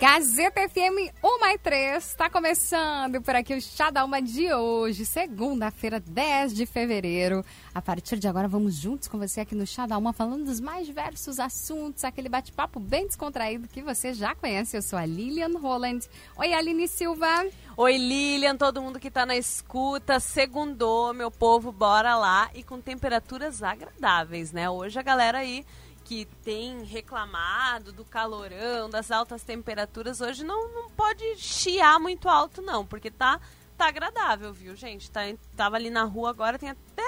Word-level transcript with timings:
Gazeta 0.00 0.66
FM 0.66 1.12
1 1.22 1.40
mais 1.40 1.60
3, 1.60 2.02
está 2.02 2.30
começando 2.30 3.20
por 3.20 3.34
aqui 3.34 3.52
o 3.52 3.60
Chá 3.60 3.90
da 3.90 4.02
Uma 4.02 4.22
de 4.22 4.50
hoje, 4.50 5.04
segunda-feira, 5.04 6.00
10 6.00 6.54
de 6.54 6.64
fevereiro. 6.64 7.44
A 7.74 7.82
partir 7.82 8.18
de 8.18 8.26
agora, 8.26 8.48
vamos 8.48 8.76
juntos 8.76 9.06
com 9.08 9.18
você 9.18 9.42
aqui 9.42 9.54
no 9.54 9.66
Chá 9.66 9.86
da 9.86 9.98
Uma, 9.98 10.14
falando 10.14 10.46
dos 10.46 10.58
mais 10.58 10.86
diversos 10.86 11.38
assuntos, 11.38 12.02
aquele 12.02 12.30
bate-papo 12.30 12.80
bem 12.80 13.06
descontraído 13.06 13.68
que 13.68 13.82
você 13.82 14.14
já 14.14 14.34
conhece. 14.34 14.74
Eu 14.74 14.80
sou 14.80 14.98
a 14.98 15.04
Lilian 15.04 15.58
Holland. 15.58 16.08
Oi, 16.34 16.50
Aline 16.54 16.88
Silva. 16.88 17.46
Oi, 17.76 17.98
Lilian, 17.98 18.56
todo 18.56 18.80
mundo 18.80 18.98
que 18.98 19.10
tá 19.10 19.26
na 19.26 19.36
escuta. 19.36 20.18
Segundou, 20.18 21.12
meu 21.12 21.30
povo, 21.30 21.70
bora 21.70 22.16
lá. 22.16 22.50
E 22.54 22.62
com 22.62 22.80
temperaturas 22.80 23.62
agradáveis, 23.62 24.50
né? 24.50 24.70
Hoje 24.70 24.98
a 24.98 25.02
galera 25.02 25.40
aí 25.40 25.62
que 26.10 26.24
tem 26.42 26.82
reclamado 26.82 27.92
do 27.92 28.04
calorão, 28.04 28.90
das 28.90 29.12
altas 29.12 29.44
temperaturas, 29.44 30.20
hoje 30.20 30.42
não, 30.42 30.68
não 30.74 30.90
pode 30.90 31.36
chiar 31.36 32.00
muito 32.00 32.28
alto, 32.28 32.60
não, 32.60 32.84
porque 32.84 33.12
tá, 33.12 33.40
tá 33.78 33.86
agradável, 33.86 34.52
viu, 34.52 34.74
gente? 34.74 35.08
Tá, 35.08 35.20
tava 35.56 35.76
ali 35.76 35.88
na 35.88 36.02
rua 36.02 36.30
agora, 36.30 36.58
tem 36.58 36.70
até 36.70 37.04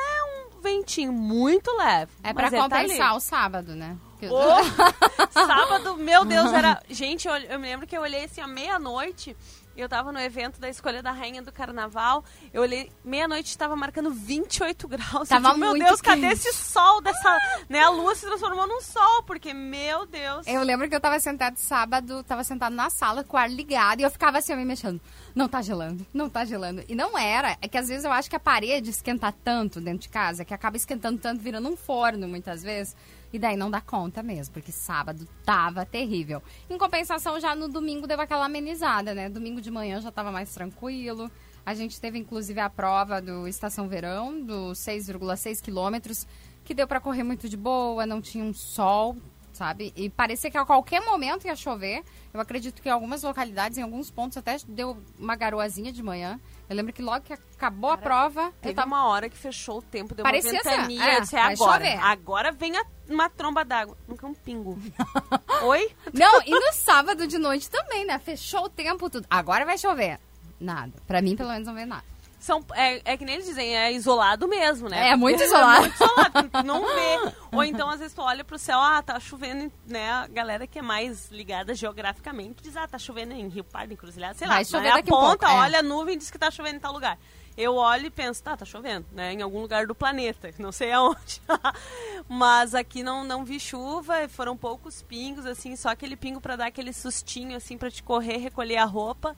um 0.54 0.60
ventinho 0.60 1.12
muito 1.12 1.68
leve. 1.76 2.12
É 2.22 2.30
ele 2.30 2.38
tá 2.38 2.50
compensar 2.50 3.08
ali. 3.08 3.16
o 3.16 3.20
sábado, 3.20 3.74
né? 3.74 3.98
Ô, 4.30 4.62
sábado, 5.34 5.96
meu 5.96 6.24
Deus, 6.24 6.52
era. 6.52 6.80
Gente, 6.88 7.26
eu, 7.26 7.34
eu 7.34 7.58
me 7.58 7.66
lembro 7.66 7.88
que 7.88 7.96
eu 7.96 8.02
olhei 8.02 8.26
assim 8.26 8.40
à 8.40 8.46
meia-noite. 8.46 9.36
Eu 9.76 9.88
tava 9.88 10.12
no 10.12 10.20
evento 10.20 10.60
da 10.60 10.68
escolha 10.68 11.02
da 11.02 11.12
rainha 11.12 11.42
do 11.42 11.50
carnaval. 11.50 12.24
Eu 12.52 12.62
olhei, 12.62 12.90
meia-noite 13.04 13.48
estava 13.48 13.74
marcando 13.74 14.10
28 14.10 14.86
graus. 14.88 15.28
Tava 15.28 15.48
eu 15.48 15.54
digo, 15.54 15.66
meu 15.66 15.74
Deus, 15.74 16.00
cadê 16.00 16.20
quente. 16.20 16.32
esse 16.34 16.52
sol 16.52 17.00
dessa. 17.00 17.38
né, 17.68 17.80
a 17.80 17.88
lua 17.90 18.14
se 18.14 18.26
transformou 18.26 18.66
num 18.66 18.80
sol, 18.80 19.22
porque, 19.24 19.52
meu 19.54 20.06
Deus. 20.06 20.46
Eu 20.46 20.62
lembro 20.62 20.88
que 20.88 20.94
eu 20.94 21.00
tava 21.00 21.18
sentada 21.20 21.56
sábado, 21.56 22.22
tava 22.24 22.44
sentada 22.44 22.74
na 22.74 22.90
sala 22.90 23.24
com 23.24 23.36
o 23.36 23.40
ar 23.40 23.50
ligado 23.50 24.00
e 24.00 24.02
eu 24.02 24.10
ficava 24.10 24.38
assim, 24.38 24.54
me 24.54 24.64
mexendo. 24.64 25.00
Não 25.34 25.48
tá 25.48 25.62
gelando, 25.62 26.06
não 26.12 26.28
tá 26.28 26.44
gelando. 26.44 26.84
E 26.88 26.94
não 26.94 27.16
era. 27.16 27.56
É 27.60 27.68
que 27.68 27.78
às 27.78 27.88
vezes 27.88 28.04
eu 28.04 28.12
acho 28.12 28.28
que 28.28 28.36
a 28.36 28.40
parede 28.40 28.90
esquenta 28.90 29.32
tanto 29.44 29.80
dentro 29.80 30.00
de 30.00 30.08
casa, 30.08 30.44
que 30.44 30.52
acaba 30.52 30.76
esquentando 30.76 31.18
tanto, 31.18 31.40
virando 31.40 31.68
um 31.68 31.76
forno 31.76 32.28
muitas 32.28 32.62
vezes. 32.62 32.94
E 33.32 33.38
daí 33.38 33.56
não 33.56 33.70
dá 33.70 33.80
conta 33.80 34.22
mesmo, 34.22 34.52
porque 34.52 34.70
sábado 34.70 35.26
tava 35.44 35.86
terrível. 35.86 36.42
Em 36.68 36.76
compensação, 36.76 37.40
já 37.40 37.54
no 37.54 37.68
domingo 37.68 38.06
deu 38.06 38.20
aquela 38.20 38.44
amenizada, 38.44 39.14
né? 39.14 39.28
Domingo 39.28 39.60
de 39.60 39.70
manhã 39.70 40.00
já 40.00 40.12
tava 40.12 40.30
mais 40.30 40.52
tranquilo. 40.52 41.30
A 41.64 41.74
gente 41.74 42.00
teve 42.00 42.18
inclusive 42.18 42.60
a 42.60 42.68
prova 42.68 43.22
do 43.22 43.46
Estação 43.48 43.88
Verão, 43.88 44.44
dos 44.44 44.78
6,6 44.78 45.62
quilômetros, 45.62 46.26
que 46.64 46.74
deu 46.74 46.86
pra 46.86 47.00
correr 47.00 47.22
muito 47.22 47.48
de 47.48 47.56
boa, 47.56 48.04
não 48.04 48.20
tinha 48.20 48.44
um 48.44 48.52
sol, 48.52 49.16
sabe? 49.52 49.92
E 49.96 50.08
parecia 50.10 50.50
que 50.50 50.56
a 50.58 50.64
qualquer 50.64 51.00
momento 51.00 51.46
ia 51.46 51.54
chover. 51.56 52.02
Eu 52.32 52.40
acredito 52.40 52.80
que 52.82 52.88
em 52.88 52.92
algumas 52.92 53.22
localidades, 53.22 53.78
em 53.78 53.82
alguns 53.82 54.10
pontos, 54.10 54.36
até 54.38 54.56
deu 54.66 54.96
uma 55.18 55.36
garoazinha 55.36 55.92
de 55.92 56.02
manhã. 56.02 56.40
Eu 56.68 56.76
lembro 56.76 56.92
que 56.92 57.02
logo 57.02 57.20
que 57.20 57.32
acabou 57.34 57.90
a 57.90 57.98
prova, 57.98 58.52
Teve 58.62 58.74
tava 58.74 58.86
uma 58.88 59.06
hora 59.06 59.28
que 59.28 59.36
fechou 59.36 59.78
o 59.78 59.82
tempo, 59.82 60.14
deu 60.14 60.22
Parecia 60.22 60.50
uma 60.52 60.60
assim, 60.60 60.70
ventania. 60.70 61.04
é, 61.04 61.16
eu 61.16 61.20
disse, 61.20 61.36
é 61.36 61.40
agora. 61.40 61.84
chover. 61.84 61.98
Agora 62.02 62.52
vem 62.52 62.76
a- 62.76 62.84
uma 63.10 63.28
tromba 63.28 63.64
d'água. 63.64 63.96
Nunca 64.08 64.26
um 64.26 64.32
pingo. 64.34 64.78
Oi? 65.64 65.90
Não, 66.14 66.40
e 66.46 66.50
no 66.50 66.72
sábado 66.72 67.26
de 67.26 67.36
noite 67.38 67.68
também, 67.68 68.04
né? 68.06 68.18
Fechou 68.18 68.64
o 68.64 68.68
tempo 68.70 69.10
tudo. 69.10 69.26
Agora 69.28 69.64
vai 69.66 69.76
chover. 69.76 70.18
Nada. 70.58 70.92
Pra 71.06 71.20
mim, 71.20 71.36
pelo 71.36 71.50
menos, 71.50 71.66
não 71.66 71.74
vê 71.74 71.84
nada. 71.84 72.04
São, 72.42 72.60
é, 72.74 73.12
é 73.12 73.16
que 73.16 73.24
nem 73.24 73.36
eles 73.36 73.46
dizem, 73.46 73.76
é 73.76 73.92
isolado 73.92 74.48
mesmo, 74.48 74.88
né? 74.88 75.10
É, 75.10 75.16
muito 75.16 75.38
Porque 75.38 75.46
isolado. 75.46 75.82
muito 75.82 75.94
isolado, 75.94 76.66
não 76.66 76.84
vê. 76.84 77.32
Ou 77.54 77.62
então, 77.62 77.88
às 77.88 78.00
vezes, 78.00 78.12
tu 78.12 78.20
olha 78.20 78.42
pro 78.42 78.58
céu, 78.58 78.80
ah, 78.80 79.00
tá 79.00 79.20
chovendo, 79.20 79.72
né? 79.86 80.10
A 80.10 80.26
galera 80.26 80.66
que 80.66 80.80
é 80.80 80.82
mais 80.82 81.30
ligada 81.30 81.72
geograficamente 81.72 82.60
diz, 82.60 82.76
ah, 82.76 82.88
tá 82.88 82.98
chovendo 82.98 83.32
em 83.32 83.46
Rio 83.46 83.62
Pardo, 83.62 83.92
em 83.92 83.96
Cruzilhada, 83.96 84.34
sei 84.34 84.48
lá. 84.48 84.54
Vai 84.54 84.64
chover 84.64 84.92
daqui 84.92 85.08
aponta, 85.08 85.46
pouco, 85.46 85.54
é. 85.54 85.60
olha 85.60 85.78
a 85.78 85.82
nuvem 85.84 86.16
e 86.16 86.18
diz 86.18 86.32
que 86.32 86.38
tá 86.38 86.50
chovendo 86.50 86.78
em 86.78 86.80
tal 86.80 86.92
lugar. 86.92 87.16
Eu 87.56 87.76
olho 87.76 88.06
e 88.06 88.10
penso, 88.10 88.42
tá, 88.42 88.56
tá 88.56 88.64
chovendo, 88.64 89.06
né? 89.12 89.32
Em 89.32 89.40
algum 89.40 89.60
lugar 89.60 89.86
do 89.86 89.94
planeta, 89.94 90.50
não 90.58 90.72
sei 90.72 90.90
aonde. 90.90 91.40
Mas 92.28 92.74
aqui 92.74 93.04
não, 93.04 93.22
não 93.22 93.44
vi 93.44 93.60
chuva, 93.60 94.28
foram 94.28 94.56
poucos 94.56 95.00
pingos, 95.00 95.46
assim, 95.46 95.76
só 95.76 95.90
aquele 95.90 96.16
pingo 96.16 96.40
pra 96.40 96.56
dar 96.56 96.66
aquele 96.66 96.92
sustinho, 96.92 97.56
assim, 97.56 97.78
pra 97.78 97.88
te 97.88 98.02
correr, 98.02 98.38
recolher 98.38 98.78
a 98.78 98.84
roupa 98.84 99.36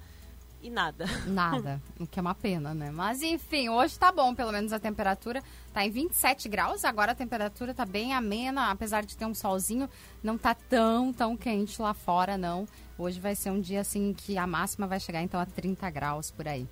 e 0.64 0.70
nada. 0.70 1.04
Nada. 1.26 1.80
o 2.00 2.06
que 2.06 2.18
é 2.18 2.22
uma 2.22 2.34
pena, 2.34 2.72
né? 2.72 2.90
Mas 2.90 3.22
enfim, 3.22 3.68
hoje 3.68 3.98
tá 3.98 4.10
bom, 4.10 4.34
pelo 4.34 4.50
menos 4.50 4.72
a 4.72 4.78
temperatura 4.78 5.42
tá 5.74 5.84
em 5.84 5.90
27 5.90 6.48
graus. 6.48 6.86
Agora 6.86 7.12
a 7.12 7.14
temperatura 7.14 7.74
tá 7.74 7.84
bem 7.84 8.14
amena, 8.14 8.70
apesar 8.70 9.04
de 9.04 9.14
ter 9.14 9.26
um 9.26 9.34
solzinho, 9.34 9.88
não 10.22 10.38
tá 10.38 10.54
tão, 10.54 11.12
tão 11.12 11.36
quente 11.36 11.80
lá 11.82 11.92
fora, 11.92 12.38
não. 12.38 12.66
Hoje 12.96 13.20
vai 13.20 13.34
ser 13.34 13.50
um 13.50 13.60
dia 13.60 13.82
assim 13.82 14.14
que 14.14 14.38
a 14.38 14.46
máxima 14.46 14.86
vai 14.86 14.98
chegar 14.98 15.20
então 15.20 15.38
a 15.38 15.44
30 15.44 15.90
graus 15.90 16.30
por 16.30 16.48
aí. 16.48 16.66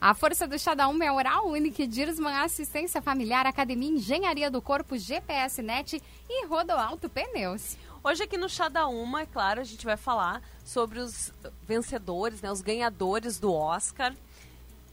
A 0.00 0.14
força 0.14 0.46
do 0.46 0.56
Chá 0.56 0.74
da 0.74 0.86
Uma 0.86 1.04
é 1.04 1.10
Oral 1.10 1.48
Unique, 1.48 1.84
Dirsman 1.84 2.36
Assistência 2.42 3.02
Familiar, 3.02 3.46
Academia 3.46 3.90
Engenharia 3.90 4.48
do 4.48 4.62
Corpo, 4.62 4.96
GPS 4.96 5.60
Net 5.60 6.00
e 6.28 6.46
Rodoalto 6.46 7.08
Pneus. 7.08 7.76
Hoje 8.08 8.22
aqui 8.22 8.38
no 8.38 8.48
Chá 8.48 8.70
da 8.70 8.86
Uma, 8.86 9.20
é 9.20 9.26
claro, 9.26 9.60
a 9.60 9.64
gente 9.64 9.84
vai 9.84 9.98
falar 9.98 10.40
sobre 10.64 10.98
os 10.98 11.30
vencedores, 11.64 12.40
né, 12.40 12.50
os 12.50 12.62
ganhadores 12.62 13.38
do 13.38 13.52
Oscar. 13.52 14.14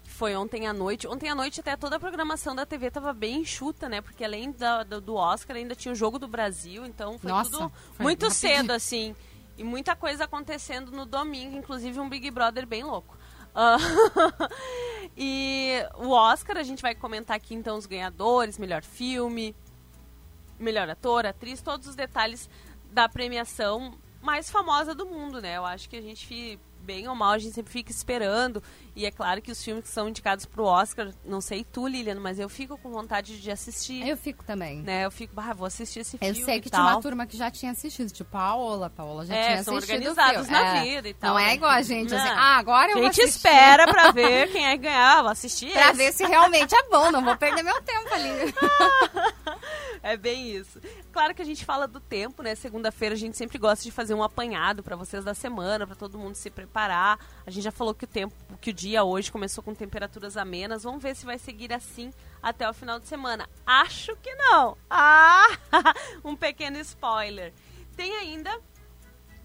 Foi 0.03 0.35
ontem 0.35 0.67
à 0.67 0.73
noite. 0.73 1.07
Ontem 1.07 1.29
à 1.29 1.33
noite 1.33 1.61
até 1.61 1.77
toda 1.77 1.95
a 1.95 1.99
programação 1.99 2.53
da 2.53 2.65
TV 2.65 2.87
estava 2.87 3.13
bem 3.13 3.39
enxuta, 3.39 3.87
né? 3.87 4.01
Porque 4.01 4.21
além 4.21 4.51
da- 4.51 4.83
do, 4.83 5.15
Oscar 5.15 5.55
ainda 5.55 5.73
tinha 5.73 5.93
o 5.93 5.95
Jogo 5.95 6.19
do 6.19 6.27
Brasil, 6.27 6.85
então 6.85 7.17
foi 7.17 7.31
Nossa, 7.31 7.51
tudo 7.51 7.71
foi 7.93 8.03
muito 8.03 8.27
rapidinho. 8.27 8.57
cedo, 8.57 8.71
assim. 8.71 9.15
E 9.57 9.63
muita 9.63 9.95
coisa 9.95 10.25
acontecendo 10.25 10.91
no 10.91 11.05
domingo, 11.05 11.55
inclusive 11.55 11.97
um 12.01 12.09
Big 12.09 12.29
Brother 12.29 12.67
bem 12.67 12.83
louco. 12.83 13.17
Ah, 13.55 13.77
e 15.15 15.75
o 15.95 16.09
Oscar, 16.09 16.57
a 16.57 16.63
gente 16.63 16.81
vai 16.81 16.93
comentar 16.93 17.37
aqui 17.37 17.55
então 17.55 17.77
os 17.77 17.85
ganhadores, 17.85 18.57
melhor 18.57 18.83
filme, 18.83 19.55
melhor 20.59 20.89
ator, 20.89 21.25
atriz, 21.25 21.61
todos 21.61 21.87
os 21.87 21.95
detalhes 21.95 22.49
da 22.95 23.09
premiação 23.09 23.93
mais 24.21 24.49
famosa 24.49 24.95
do 24.95 25.05
mundo, 25.05 25.41
né? 25.41 25.57
Eu 25.57 25.65
acho 25.65 25.89
que 25.89 25.97
a 25.97 26.01
gente, 26.01 26.57
bem 26.81 27.07
ou 27.09 27.13
mal, 27.13 27.33
a 27.33 27.37
gente 27.37 27.53
sempre 27.53 27.71
fica 27.71 27.91
esperando. 27.91 28.63
E 28.95 29.05
é 29.05 29.11
claro 29.11 29.41
que 29.41 29.51
os 29.51 29.61
filmes 29.61 29.83
que 29.83 29.89
são 29.89 30.07
indicados 30.07 30.45
pro 30.45 30.63
Oscar, 30.63 31.11
não 31.25 31.41
sei 31.41 31.65
tu, 31.69 31.85
Lilian, 31.85 32.19
mas 32.19 32.39
eu 32.39 32.47
fico 32.47 32.77
com 32.77 32.89
vontade 32.91 33.41
de 33.41 33.51
assistir. 33.51 34.07
Eu 34.07 34.15
fico 34.15 34.43
também. 34.45 34.81
Né? 34.81 35.03
Eu 35.05 35.11
fico, 35.11 35.33
ah, 35.37 35.53
vou 35.53 35.67
assistir 35.67 35.99
esse 35.99 36.15
Eu 36.15 36.19
filme. 36.33 36.45
sei 36.45 36.61
que 36.61 36.69
tinha 36.69 36.81
tal. 36.81 36.93
uma 36.95 37.01
turma 37.01 37.25
que 37.27 37.35
já 37.35 37.51
tinha 37.51 37.73
assistido, 37.73 38.09
tipo 38.09 38.29
Paola, 38.31 38.89
Paola 38.89 39.25
já 39.25 39.35
É, 39.35 39.43
tinha 39.47 39.63
são 39.63 39.75
assistido. 39.75 39.97
o 40.05 40.09
organizados 40.11 40.47
na 40.49 40.77
É, 40.77 40.83
vida 40.83 41.09
e 41.09 41.13
tal, 41.13 41.31
Não 41.33 41.39
é 41.39 41.47
né? 41.47 41.53
igual 41.55 41.71
a 41.71 41.81
gente, 41.81 42.15
assim, 42.15 42.29
ah, 42.29 42.57
agora 42.57 42.91
eu 42.93 42.99
A 42.99 43.01
gente 43.11 43.21
espera 43.21 43.85
pra 43.85 44.11
ver 44.11 44.49
quem 44.51 44.65
é 44.65 44.71
que 44.77 44.83
ganhar, 44.83 45.21
vou 45.23 45.31
assistir 45.31 45.71
Pra 45.71 45.89
esse. 45.89 45.97
ver 45.97 46.13
se 46.13 46.25
realmente 46.25 46.73
é 46.73 46.83
bom, 46.89 47.11
não 47.11 47.21
vou 47.23 47.35
perder 47.35 47.63
meu 47.63 47.81
tempo 47.81 48.13
ali. 48.13 48.29
É 50.03 50.15
bem 50.15 50.51
isso. 50.55 50.79
Claro 51.11 51.33
que 51.33 51.41
a 51.41 51.45
gente 51.45 51.65
fala 51.65 51.87
do 51.87 51.99
tempo, 51.99 52.43
né? 52.43 52.53
Segunda-feira 52.53 53.15
a 53.15 53.17
gente 53.17 53.35
sempre 53.35 53.57
gosta 53.57 53.83
de 53.83 53.89
fazer 53.91 54.13
um 54.13 54.21
apanhado 54.21 54.83
pra 54.83 54.95
vocês 54.95 55.23
da 55.25 55.33
semana, 55.33 55.87
pra 55.87 55.95
todo 55.95 56.15
mundo 56.19 56.35
se 56.35 56.51
preparar. 56.51 57.17
A 57.43 57.49
gente 57.49 57.63
já 57.63 57.71
falou 57.71 57.91
que 57.91 58.03
o 58.05 58.07
tempo, 58.07 58.31
que 58.61 58.69
o 58.69 58.73
dia 58.73 58.84
hoje 59.03 59.31
começou 59.31 59.63
com 59.63 59.73
temperaturas 59.73 60.37
amenas. 60.37 60.83
Vamos 60.83 61.01
ver 61.01 61.15
se 61.15 61.25
vai 61.25 61.37
seguir 61.39 61.73
assim 61.73 62.13
até 62.41 62.69
o 62.69 62.73
final 62.73 62.99
de 62.99 63.07
semana. 63.07 63.49
Acho 63.65 64.15
que 64.17 64.33
não. 64.35 64.77
Ah, 64.89 65.47
um 66.23 66.35
pequeno 66.35 66.77
spoiler. 66.79 67.53
Tem 67.95 68.15
ainda, 68.17 68.59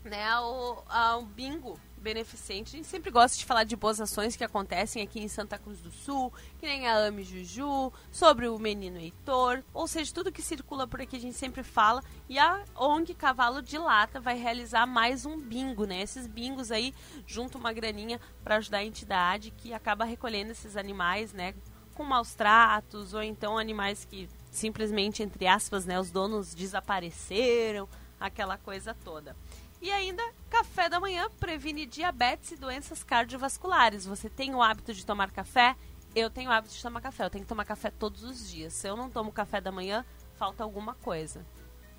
né, 0.04 0.38
o, 0.40 0.82
a- 0.88 1.16
o 1.16 1.22
bingo 1.22 1.78
beneficente. 2.00 2.74
A 2.74 2.78
gente 2.78 2.88
sempre 2.88 3.10
gosta 3.10 3.36
de 3.36 3.44
falar 3.44 3.64
de 3.64 3.76
boas 3.76 4.00
ações 4.00 4.36
que 4.36 4.44
acontecem 4.44 5.02
aqui 5.02 5.20
em 5.20 5.28
Santa 5.28 5.58
Cruz 5.58 5.80
do 5.80 5.90
Sul, 5.90 6.32
que 6.58 6.66
nem 6.66 6.86
a 6.86 7.06
Ami 7.06 7.22
Juju, 7.22 7.92
sobre 8.10 8.48
o 8.48 8.58
menino 8.58 8.98
Heitor, 8.98 9.62
ou 9.72 9.86
seja, 9.86 10.12
tudo 10.12 10.32
que 10.32 10.42
circula 10.42 10.86
por 10.86 11.00
aqui 11.00 11.16
a 11.16 11.20
gente 11.20 11.36
sempre 11.36 11.62
fala. 11.62 12.02
E 12.28 12.38
a 12.38 12.64
ONG 12.76 13.14
Cavalo 13.14 13.62
de 13.62 13.78
Lata 13.78 14.20
vai 14.20 14.36
realizar 14.36 14.86
mais 14.86 15.26
um 15.26 15.38
bingo, 15.38 15.84
né? 15.84 16.02
Esses 16.02 16.26
bingos 16.26 16.70
aí, 16.70 16.94
junto 17.26 17.58
uma 17.58 17.72
graninha 17.72 18.20
para 18.42 18.56
ajudar 18.56 18.78
a 18.78 18.84
entidade 18.84 19.50
que 19.50 19.72
acaba 19.72 20.04
recolhendo 20.04 20.52
esses 20.52 20.76
animais, 20.76 21.32
né? 21.32 21.54
Com 21.94 22.04
maus 22.04 22.34
tratos, 22.34 23.14
ou 23.14 23.22
então 23.22 23.58
animais 23.58 24.04
que 24.04 24.28
simplesmente, 24.50 25.22
entre 25.22 25.46
aspas, 25.46 25.84
né, 25.86 25.98
os 26.00 26.10
donos 26.10 26.54
desapareceram, 26.54 27.88
aquela 28.18 28.58
coisa 28.58 28.94
toda. 29.04 29.36
E 29.80 29.90
ainda, 29.90 30.22
café 30.50 30.88
da 30.88 31.00
manhã 31.00 31.28
previne 31.40 31.86
diabetes 31.86 32.52
e 32.52 32.56
doenças 32.56 33.02
cardiovasculares. 33.02 34.04
Você 34.04 34.28
tem 34.28 34.54
o 34.54 34.62
hábito 34.62 34.92
de 34.92 35.06
tomar 35.06 35.30
café? 35.30 35.74
Eu 36.14 36.28
tenho 36.28 36.50
o 36.50 36.52
hábito 36.52 36.74
de 36.74 36.82
tomar 36.82 37.00
café. 37.00 37.24
Eu 37.24 37.30
tenho 37.30 37.44
que 37.44 37.48
tomar 37.48 37.64
café 37.64 37.90
todos 37.90 38.22
os 38.22 38.50
dias. 38.50 38.74
Se 38.74 38.86
eu 38.88 38.96
não 38.96 39.08
tomo 39.08 39.32
café 39.32 39.60
da 39.60 39.72
manhã, 39.72 40.04
falta 40.36 40.62
alguma 40.62 40.94
coisa. 40.96 41.46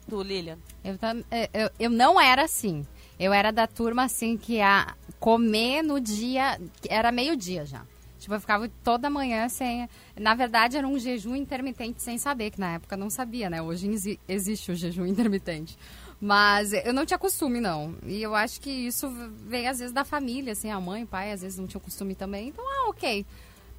Tu, 0.07 0.21
Lilian? 0.21 0.59
Eu, 0.83 0.97
é, 1.31 1.49
eu, 1.53 1.69
eu 1.79 1.89
não 1.89 2.19
era 2.19 2.43
assim. 2.43 2.85
Eu 3.19 3.33
era 3.33 3.51
da 3.51 3.65
turma 3.65 4.03
assim 4.03 4.37
que 4.37 4.61
a 4.61 4.95
comer 5.19 5.81
no 5.81 5.99
dia. 5.99 6.59
Era 6.87 7.11
meio-dia 7.11 7.65
já. 7.65 7.83
Tipo, 8.21 8.35
eu 8.35 8.39
ficava 8.39 8.69
toda 8.83 9.09
manhã 9.09 9.49
sem. 9.49 9.89
Na 10.15 10.35
verdade, 10.35 10.77
era 10.77 10.87
um 10.87 10.99
jejum 10.99 11.35
intermitente 11.35 12.03
sem 12.03 12.19
saber, 12.19 12.51
que 12.51 12.59
na 12.59 12.73
época 12.73 12.95
não 12.95 13.09
sabia, 13.09 13.49
né? 13.49 13.63
Hoje 13.63 14.19
existe 14.27 14.71
o 14.71 14.75
jejum 14.75 15.05
intermitente. 15.07 15.75
Mas 16.21 16.71
eu 16.71 16.93
não 16.93 17.03
tinha 17.03 17.17
costume, 17.17 17.59
não. 17.59 17.95
E 18.05 18.21
eu 18.21 18.35
acho 18.35 18.61
que 18.61 18.69
isso 18.69 19.09
vem 19.47 19.67
às 19.67 19.79
vezes 19.79 19.91
da 19.91 20.05
família, 20.05 20.53
assim, 20.53 20.69
a 20.69 20.79
mãe, 20.79 21.03
o 21.03 21.07
pai, 21.07 21.31
às 21.31 21.41
vezes 21.41 21.57
não 21.57 21.65
tinham 21.65 21.81
costume 21.81 22.13
também. 22.13 22.49
Então, 22.49 22.63
ah, 22.63 22.89
ok. 22.89 23.25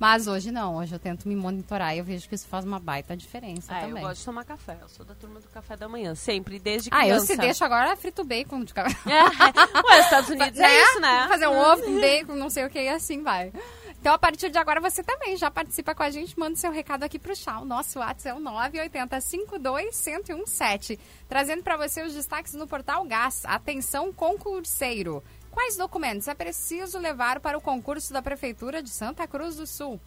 Mas 0.02 0.26
hoje 0.26 0.50
não, 0.50 0.78
hoje 0.78 0.92
eu 0.92 0.98
tento 0.98 1.28
me 1.28 1.36
monitorar 1.36 1.94
e 1.94 1.98
eu 1.98 2.04
vejo 2.04 2.28
que 2.28 2.34
isso 2.34 2.48
faz 2.48 2.64
uma 2.64 2.80
baita 2.80 3.16
diferença 3.16 3.72
é, 3.72 3.82
também. 3.82 4.02
eu 4.02 4.08
gosto 4.08 4.18
de 4.18 4.24
tomar 4.24 4.44
café, 4.44 4.76
eu 4.82 4.88
sou 4.88 5.06
da 5.06 5.14
turma 5.14 5.38
do 5.38 5.46
café 5.46 5.76
da 5.76 5.88
manhã, 5.88 6.12
sempre, 6.16 6.58
desde 6.58 6.90
criança. 6.90 7.06
Ah, 7.06 7.14
eu 7.14 7.20
se 7.20 7.36
deixo 7.36 7.64
agora 7.64 7.94
frito 7.94 8.24
bacon 8.24 8.64
de 8.64 8.74
café. 8.74 8.98
É, 9.08 9.22
ué, 9.22 10.00
Estados 10.00 10.28
Unidos 10.28 10.58
é, 10.58 10.64
é 10.64 10.82
isso, 10.82 10.98
né? 10.98 11.28
Fazer 11.28 11.46
um 11.46 11.56
ovo 11.56 11.82
com 11.84 12.00
bacon, 12.00 12.34
não 12.34 12.50
sei 12.50 12.64
o 12.64 12.70
que, 12.70 12.80
e 12.80 12.88
assim 12.88 13.22
vai. 13.22 13.52
Então, 14.02 14.14
a 14.14 14.18
partir 14.18 14.50
de 14.50 14.58
agora, 14.58 14.80
você 14.80 15.00
também 15.00 15.36
já 15.36 15.48
participa 15.48 15.94
com 15.94 16.02
a 16.02 16.10
gente. 16.10 16.36
Manda 16.36 16.56
seu 16.56 16.72
recado 16.72 17.04
aqui 17.04 17.20
pro 17.20 17.36
Chá. 17.36 17.60
O 17.60 17.64
nosso 17.64 18.00
WhatsApp 18.00 18.30
é 18.30 18.34
o 18.34 18.40
980 18.40 19.20
52117. 19.20 20.98
Trazendo 21.28 21.62
para 21.62 21.76
você 21.76 22.02
os 22.02 22.12
destaques 22.12 22.54
no 22.54 22.66
Portal 22.66 23.04
Gás. 23.04 23.44
Atenção, 23.44 24.12
concurseiro. 24.12 25.22
Quais 25.52 25.76
documentos 25.76 26.26
é 26.26 26.34
preciso 26.34 26.98
levar 26.98 27.38
para 27.38 27.56
o 27.56 27.60
concurso 27.60 28.12
da 28.12 28.20
Prefeitura 28.20 28.82
de 28.82 28.90
Santa 28.90 29.24
Cruz 29.28 29.54
do 29.54 29.68
Sul? 29.68 30.00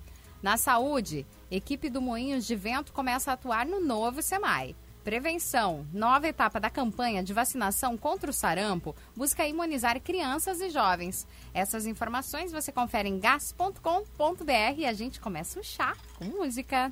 Na 0.43 0.57
saúde, 0.57 1.25
equipe 1.49 1.89
do 1.89 2.01
Moinhos 2.01 2.45
de 2.45 2.53
Vento 2.53 2.91
começa 2.91 3.31
a 3.31 3.35
atuar 3.35 3.65
no 3.65 3.79
novo 3.79 4.21
SEMAI. 4.21 4.75
Prevenção. 5.05 5.85
Nova 5.93 6.27
etapa 6.27 6.59
da 6.59 6.67
campanha 6.67 7.21
de 7.21 7.31
vacinação 7.31 7.95
contra 7.95 8.27
o 8.27 8.33
sarampo 8.33 8.95
busca 9.15 9.47
imunizar 9.47 10.01
crianças 10.01 10.59
e 10.61 10.71
jovens. 10.71 11.27
Essas 11.53 11.85
informações 11.85 12.51
você 12.51 12.71
confere 12.71 13.07
em 13.07 13.19
gas.com.br 13.19 14.73
e 14.75 14.83
a 14.83 14.93
gente 14.93 15.21
começa 15.21 15.59
o 15.59 15.63
chá 15.63 15.95
com 16.17 16.25
música. 16.25 16.91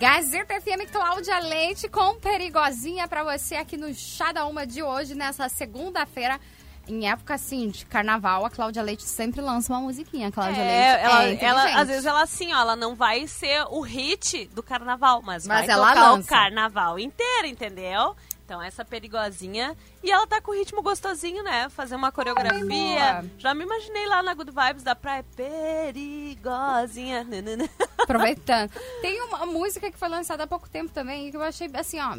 Gazeta 0.00 0.60
FM 0.60 0.90
Cláudia 0.90 1.38
Leite 1.40 1.90
com 1.90 2.18
perigosinha 2.18 3.06
para 3.06 3.22
você 3.22 3.56
aqui 3.56 3.76
no 3.76 3.94
Chá 3.94 4.32
da 4.32 4.46
Uma 4.46 4.66
de 4.66 4.82
hoje, 4.82 5.14
nessa 5.14 5.48
segunda-feira 5.48 6.40
em 6.88 7.08
época 7.08 7.34
assim 7.34 7.68
de 7.68 7.86
carnaval, 7.86 8.44
a 8.44 8.50
Cláudia 8.50 8.82
Leite 8.82 9.04
sempre 9.04 9.40
lança 9.40 9.72
uma 9.72 9.80
musiquinha. 9.80 10.28
A 10.28 10.32
Cláudia 10.32 10.60
é, 10.60 11.24
Leite 11.26 11.44
ela, 11.44 11.68
é 11.68 11.70
ela, 11.70 11.80
às 11.80 11.88
vezes 11.88 12.04
ela 12.04 12.22
assim, 12.22 12.52
ó, 12.52 12.60
ela 12.60 12.76
não 12.76 12.94
vai 12.94 13.26
ser 13.26 13.64
o 13.70 13.80
hit 13.80 14.46
do 14.54 14.62
carnaval, 14.62 15.22
mas, 15.22 15.46
mas 15.46 15.66
vai 15.66 15.74
ela 15.74 15.88
tocar 15.88 16.10
lança. 16.10 16.22
o 16.22 16.26
carnaval 16.28 16.98
inteiro, 16.98 17.46
entendeu? 17.46 18.16
Então 18.44 18.60
essa 18.60 18.84
perigosinha. 18.84 19.74
E 20.02 20.10
ela 20.10 20.26
tá 20.26 20.40
com 20.40 20.52
ritmo 20.52 20.82
gostosinho, 20.82 21.42
né? 21.42 21.68
Fazer 21.70 21.94
uma 21.94 22.12
coreografia. 22.12 23.24
Já 23.38 23.54
me 23.54 23.64
imaginei 23.64 24.06
lá 24.06 24.22
na 24.22 24.34
Good 24.34 24.50
Vibes 24.50 24.82
da 24.82 24.94
praia. 24.94 25.24
Perigosinha. 25.34 27.26
Aproveitando. 27.96 28.70
Tem 29.00 29.22
uma 29.22 29.46
música 29.46 29.90
que 29.90 29.96
foi 29.96 30.08
lançada 30.08 30.44
há 30.44 30.46
pouco 30.46 30.68
tempo 30.68 30.92
também, 30.92 31.30
que 31.30 31.36
eu 31.36 31.42
achei, 31.42 31.70
assim, 31.72 31.98
ó, 32.00 32.14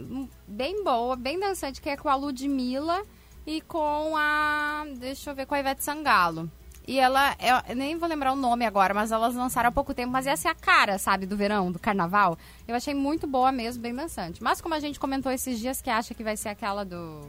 bem 0.47 0.83
boa, 0.83 1.15
bem 1.15 1.39
dançante, 1.39 1.79
que 1.81 1.89
é 1.89 1.97
com 1.97 2.09
a 2.09 2.15
Ludmilla 2.15 3.03
e 3.45 3.61
com 3.61 4.15
a. 4.17 4.85
Deixa 4.97 5.31
eu 5.31 5.35
ver, 5.35 5.45
com 5.45 5.55
a 5.55 5.59
Ivete 5.59 5.83
Sangalo. 5.83 6.49
E 6.85 6.99
ela, 6.99 7.35
eu 7.67 7.75
nem 7.75 7.97
vou 7.97 8.09
lembrar 8.09 8.33
o 8.33 8.35
nome 8.35 8.65
agora, 8.65 8.93
mas 8.93 9.11
elas 9.11 9.33
lançaram 9.33 9.69
há 9.69 9.71
pouco 9.71 9.93
tempo. 9.93 10.11
Mas 10.11 10.27
essa 10.27 10.49
é 10.49 10.51
a 10.51 10.55
cara, 10.55 10.97
sabe, 10.97 11.25
do 11.25 11.37
verão, 11.37 11.71
do 11.71 11.79
carnaval. 11.79 12.37
Eu 12.67 12.75
achei 12.75 12.93
muito 12.93 13.25
boa 13.25 13.51
mesmo, 13.51 13.81
bem 13.81 13.95
dançante. 13.95 14.43
Mas 14.43 14.59
como 14.59 14.75
a 14.75 14.79
gente 14.79 14.99
comentou 14.99 15.31
esses 15.31 15.59
dias 15.59 15.81
que 15.81 15.89
acha 15.89 16.13
que 16.13 16.23
vai 16.23 16.35
ser 16.35 16.49
aquela 16.49 16.83
do. 16.83 17.21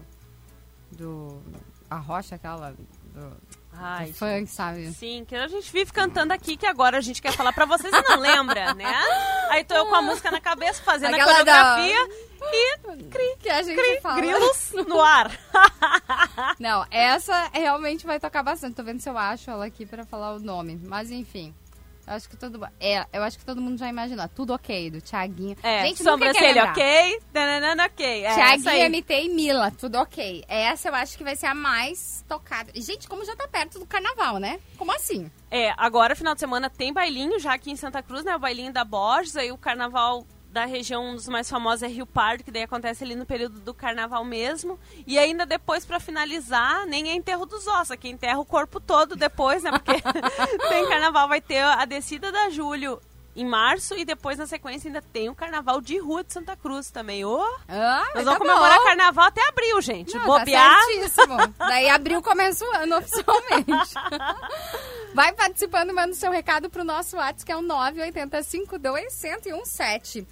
Do. 0.91 1.41
A 1.89 1.99
rocha, 1.99 2.35
aquela. 2.35 2.73
Do, 2.73 3.37
Ai, 3.77 4.13
funk, 4.13 4.47
sabe? 4.47 4.93
Sim, 4.93 5.25
que 5.27 5.35
a 5.35 5.49
gente 5.49 5.71
vive 5.73 5.93
cantando 5.93 6.33
aqui, 6.33 6.57
que 6.57 6.67
agora 6.67 6.99
a 6.99 7.01
gente 7.01 7.21
quer 7.21 7.33
falar 7.33 7.53
pra 7.53 7.65
vocês 7.67 7.93
e 7.93 8.03
não 8.09 8.19
lembra, 8.19 8.73
né? 8.75 8.93
Aí 9.51 9.65
tô 9.65 9.75
eu 9.75 9.87
com 9.87 9.95
a 9.95 10.03
música 10.03 10.31
na 10.31 10.41
cabeça, 10.41 10.83
fazendo 10.83 11.15
aquela 11.15 11.33
a 11.33 11.37
coreografia. 11.37 12.09
Da 12.09 12.35
e 12.53 12.79
cri, 13.11 13.37
que 13.41 13.49
a 13.49 13.63
gente 13.63 13.81
cri, 13.81 14.01
fala. 14.01 14.17
grilos 14.17 14.73
no 14.87 15.01
ar. 15.01 15.31
Não, 16.59 16.87
essa 16.91 17.49
realmente 17.53 18.07
vai 18.07 18.21
tocar 18.21 18.43
bastante. 18.43 18.75
Tô 18.75 18.83
vendo 18.83 19.01
se 19.01 19.09
eu 19.09 19.17
acho 19.17 19.51
ela 19.51 19.65
aqui 19.65 19.87
para 19.87 20.05
falar 20.05 20.35
o 20.35 20.39
nome. 20.39 20.79
Mas 20.85 21.11
enfim. 21.11 21.55
Eu 22.07 22.15
acho 22.15 22.29
que 22.29 22.37
todo 22.37 22.61
é, 22.79 23.07
eu 23.13 23.23
acho 23.23 23.39
que 23.39 23.45
todo 23.45 23.61
mundo 23.61 23.79
já 23.79 23.89
imaginou. 23.89 24.29
Tudo 24.29 24.53
ok, 24.53 24.91
do 24.91 25.01
Thiaguinho. 25.01 25.57
É, 25.63 25.87
Gente, 25.87 26.03
sobrancelha 26.03 26.65
ok, 26.65 27.21
dananana 27.33 27.87
ok. 27.87 28.25
É, 28.25 28.35
Thiaguinho, 28.35 28.91
MT 28.91 29.23
e 29.23 29.29
Mila, 29.29 29.71
tudo 29.71 29.97
ok. 29.99 30.45
Essa 30.49 30.89
eu 30.89 30.95
acho 30.95 31.17
que 31.17 31.25
vai 31.25 31.37
ser 31.37 31.47
a 31.47 31.55
mais 31.55 32.25
tocada. 32.29 32.73
Gente, 32.75 33.09
como 33.09 33.25
já 33.25 33.35
tá 33.35 33.49
perto 33.49 33.79
do 33.79 33.87
carnaval, 33.87 34.39
né? 34.39 34.61
Como 34.77 34.93
assim? 34.93 35.31
É, 35.51 35.73
agora 35.77 36.17
final 36.17 36.35
de 36.35 36.41
semana 36.41 36.69
tem 36.69 36.93
bailinho 36.93 37.39
já 37.39 37.55
aqui 37.55 37.71
em 37.71 37.77
Santa 37.77 38.03
Cruz, 38.03 38.25
né? 38.25 38.35
O 38.37 38.39
bailinho 38.39 38.73
da 38.73 38.85
Borges, 38.85 39.37
aí 39.37 39.51
o 39.53 39.59
carnaval 39.59 40.27
da 40.55 40.67
região, 40.67 41.05
um 41.05 41.15
dos 41.17 41.29
mais 41.29 41.51
famosos 41.51 41.83
é 41.83 41.89
Rio 41.89 42.07
Pardo, 42.07 42.45
que 42.45 42.51
daí 42.53 42.63
acontece 42.63 43.03
ali 43.03 43.17
no 43.17 43.27
período 43.27 43.59
do 43.59 43.75
carnaval 43.75 44.25
mesmo. 44.25 44.79
E 45.05 45.19
ainda 45.19 45.45
depois, 45.45 45.85
para 45.85 45.99
finalizar, 45.99 46.87
nem 46.87 47.11
é 47.11 47.15
enterro 47.15 47.45
dos 47.45 47.67
ossos, 47.67 47.91
aqui 47.91 48.09
enterra 48.09 48.39
o 48.39 48.45
corpo 48.45 48.79
todo 48.79 49.17
depois, 49.17 49.65
né? 49.65 49.73
Porque 49.73 50.01
tem 50.71 50.89
carnaval, 50.89 51.27
vai 51.27 51.41
ter 51.41 51.59
a 51.59 51.85
descida 51.85 52.31
da 52.31 52.51
Julho 52.51 53.01
em 53.35 53.45
março 53.45 53.99
e 53.99 54.05
depois 54.05 54.39
na 54.39 54.47
sequência 54.47 54.87
ainda 54.87 55.03
tem 55.03 55.29
o 55.29 55.35
carnaval 55.35 55.81
de 55.81 55.99
rua 55.99 56.23
de 56.23 56.33
Santa 56.33 56.57
Cruz 56.57 56.89
também. 56.89 57.25
Oh, 57.25 57.45
ah, 57.69 58.05
nós 58.15 58.25
vamos 58.25 58.39
tá 58.39 58.47
comemorar 58.47 58.79
bom. 58.79 58.85
carnaval 58.85 59.27
até 59.27 59.45
abril, 59.49 59.83
gente. 59.83 60.15
Não, 60.15 60.21
tá 60.21 60.27
Bobear. 60.39 60.79
Tá. 61.27 61.51
Daí 61.67 61.89
abril 61.89 62.23
começa 62.23 62.65
o 62.65 62.71
ano 62.77 62.99
oficialmente. 63.03 63.93
Vai 65.13 65.33
participando, 65.33 65.93
manda 65.93 66.13
o 66.13 66.15
seu 66.15 66.31
recado 66.31 66.71
pro 66.71 66.85
nosso 66.85 67.17
WhatsApp, 67.17 67.45
que 67.45 67.51
é 67.51 67.57
o 67.57 67.63
9852117. 67.63 70.25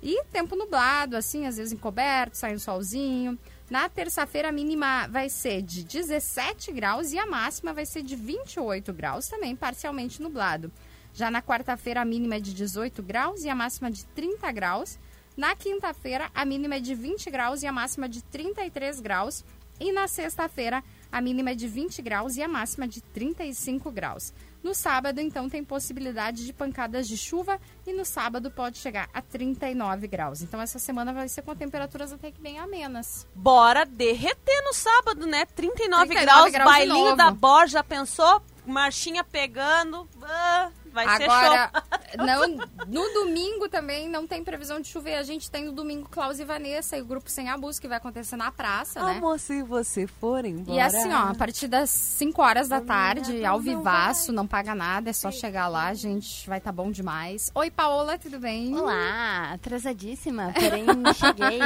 E 0.00 0.22
tempo 0.26 0.54
nublado, 0.54 1.16
assim, 1.16 1.46
às 1.46 1.56
vezes 1.56 1.72
encoberto, 1.72 2.36
sai 2.36 2.54
um 2.54 2.60
solzinho. 2.60 3.36
Na 3.68 3.88
terça-feira, 3.88 4.48
a 4.48 4.52
mínima 4.52 5.08
vai 5.08 5.28
ser 5.28 5.60
de 5.60 5.82
17 5.82 6.70
graus 6.70 7.12
e 7.12 7.18
a 7.18 7.26
máxima 7.26 7.72
vai 7.72 7.84
ser 7.84 8.02
de 8.02 8.14
28 8.14 8.92
graus, 8.92 9.26
também 9.26 9.56
parcialmente 9.56 10.22
nublado. 10.22 10.70
Já 11.12 11.32
na 11.32 11.42
quarta-feira, 11.42 12.00
a 12.00 12.04
mínima 12.04 12.36
é 12.36 12.40
de 12.40 12.54
18 12.54 13.02
graus 13.02 13.42
e 13.42 13.48
a 13.48 13.56
máxima 13.56 13.90
de 13.90 14.04
30 14.04 14.52
graus. 14.52 14.98
Na 15.36 15.56
quinta-feira, 15.56 16.30
a 16.32 16.44
mínima 16.44 16.76
é 16.76 16.80
de 16.80 16.94
20 16.94 17.28
graus 17.28 17.62
e 17.64 17.66
a 17.66 17.72
máxima 17.72 18.08
de 18.08 18.22
33 18.22 19.00
graus. 19.00 19.44
E 19.80 19.90
na 19.90 20.06
sexta-feira, 20.06 20.84
a 21.10 21.20
mínima 21.20 21.50
é 21.50 21.54
de 21.54 21.66
20 21.66 22.00
graus 22.02 22.36
e 22.36 22.42
a 22.42 22.48
máxima 22.48 22.86
de 22.86 23.00
35 23.00 23.90
graus. 23.90 24.32
No 24.66 24.74
sábado, 24.74 25.20
então, 25.20 25.48
tem 25.48 25.62
possibilidade 25.62 26.44
de 26.44 26.52
pancadas 26.52 27.06
de 27.06 27.16
chuva 27.16 27.60
e 27.86 27.92
no 27.92 28.04
sábado 28.04 28.50
pode 28.50 28.78
chegar 28.78 29.08
a 29.14 29.22
39 29.22 30.08
graus. 30.08 30.42
Então, 30.42 30.60
essa 30.60 30.76
semana 30.76 31.12
vai 31.12 31.28
ser 31.28 31.42
com 31.42 31.54
temperaturas 31.54 32.12
até 32.12 32.32
que 32.32 32.40
bem 32.40 32.58
amenas. 32.58 33.28
Bora 33.32 33.86
derreter 33.86 34.64
no 34.64 34.74
sábado, 34.74 35.24
né? 35.24 35.46
39, 35.46 36.06
39 36.06 36.14
graus, 36.16 36.50
graus 36.50 36.68
bailinho 36.68 37.14
da 37.14 37.30
Borja, 37.30 37.84
pensou? 37.84 38.42
Marchinha 38.66 39.22
pegando. 39.22 40.08
Ah 40.20 40.68
vai 40.96 41.04
Agora, 41.04 41.18
ser 41.18 41.70
show. 41.70 41.82
Não, 42.16 42.56
no 42.86 43.12
domingo 43.14 43.68
também 43.68 44.08
não 44.08 44.26
tem 44.26 44.42
previsão 44.42 44.80
de 44.80 44.88
chover. 44.88 45.16
A 45.16 45.22
gente 45.22 45.50
tem 45.50 45.64
no 45.64 45.72
domingo 45.72 46.08
Klaus 46.08 46.38
e 46.38 46.44
Vanessa 46.44 46.96
e 46.96 47.02
o 47.02 47.04
grupo 47.04 47.30
Sem 47.30 47.48
Abuso 47.48 47.80
que 47.80 47.88
vai 47.88 47.98
acontecer 47.98 48.36
na 48.36 48.50
praça, 48.50 49.02
né? 49.02 49.16
Amor, 49.16 49.38
se 49.38 49.62
você 49.62 50.06
for 50.06 50.44
embora. 50.44 50.76
E 50.76 50.80
assim, 50.80 51.12
ó, 51.12 51.30
a 51.30 51.34
partir 51.34 51.68
das 51.68 51.90
5 51.90 52.40
horas 52.42 52.68
da 52.68 52.80
tarde, 52.80 53.44
ao 53.44 53.60
vivaço, 53.60 54.32
não 54.32 54.46
paga 54.46 54.74
nada, 54.74 55.10
é 55.10 55.12
só 55.12 55.30
chegar 55.30 55.68
lá, 55.68 55.92
gente, 55.94 56.48
vai 56.48 56.58
estar 56.58 56.70
tá 56.70 56.76
bom 56.76 56.90
demais. 56.90 57.50
Oi, 57.54 57.70
Paola, 57.70 58.18
tudo 58.18 58.38
bem? 58.38 58.74
Olá, 58.74 59.52
atrasadíssima, 59.52 60.52
porém 60.52 60.86
cheguei. 61.14 61.60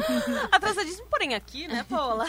atrasadíssima, 0.50 1.06
porém 1.10 1.34
aqui, 1.34 1.68
né, 1.68 1.84
Paola? 1.88 2.26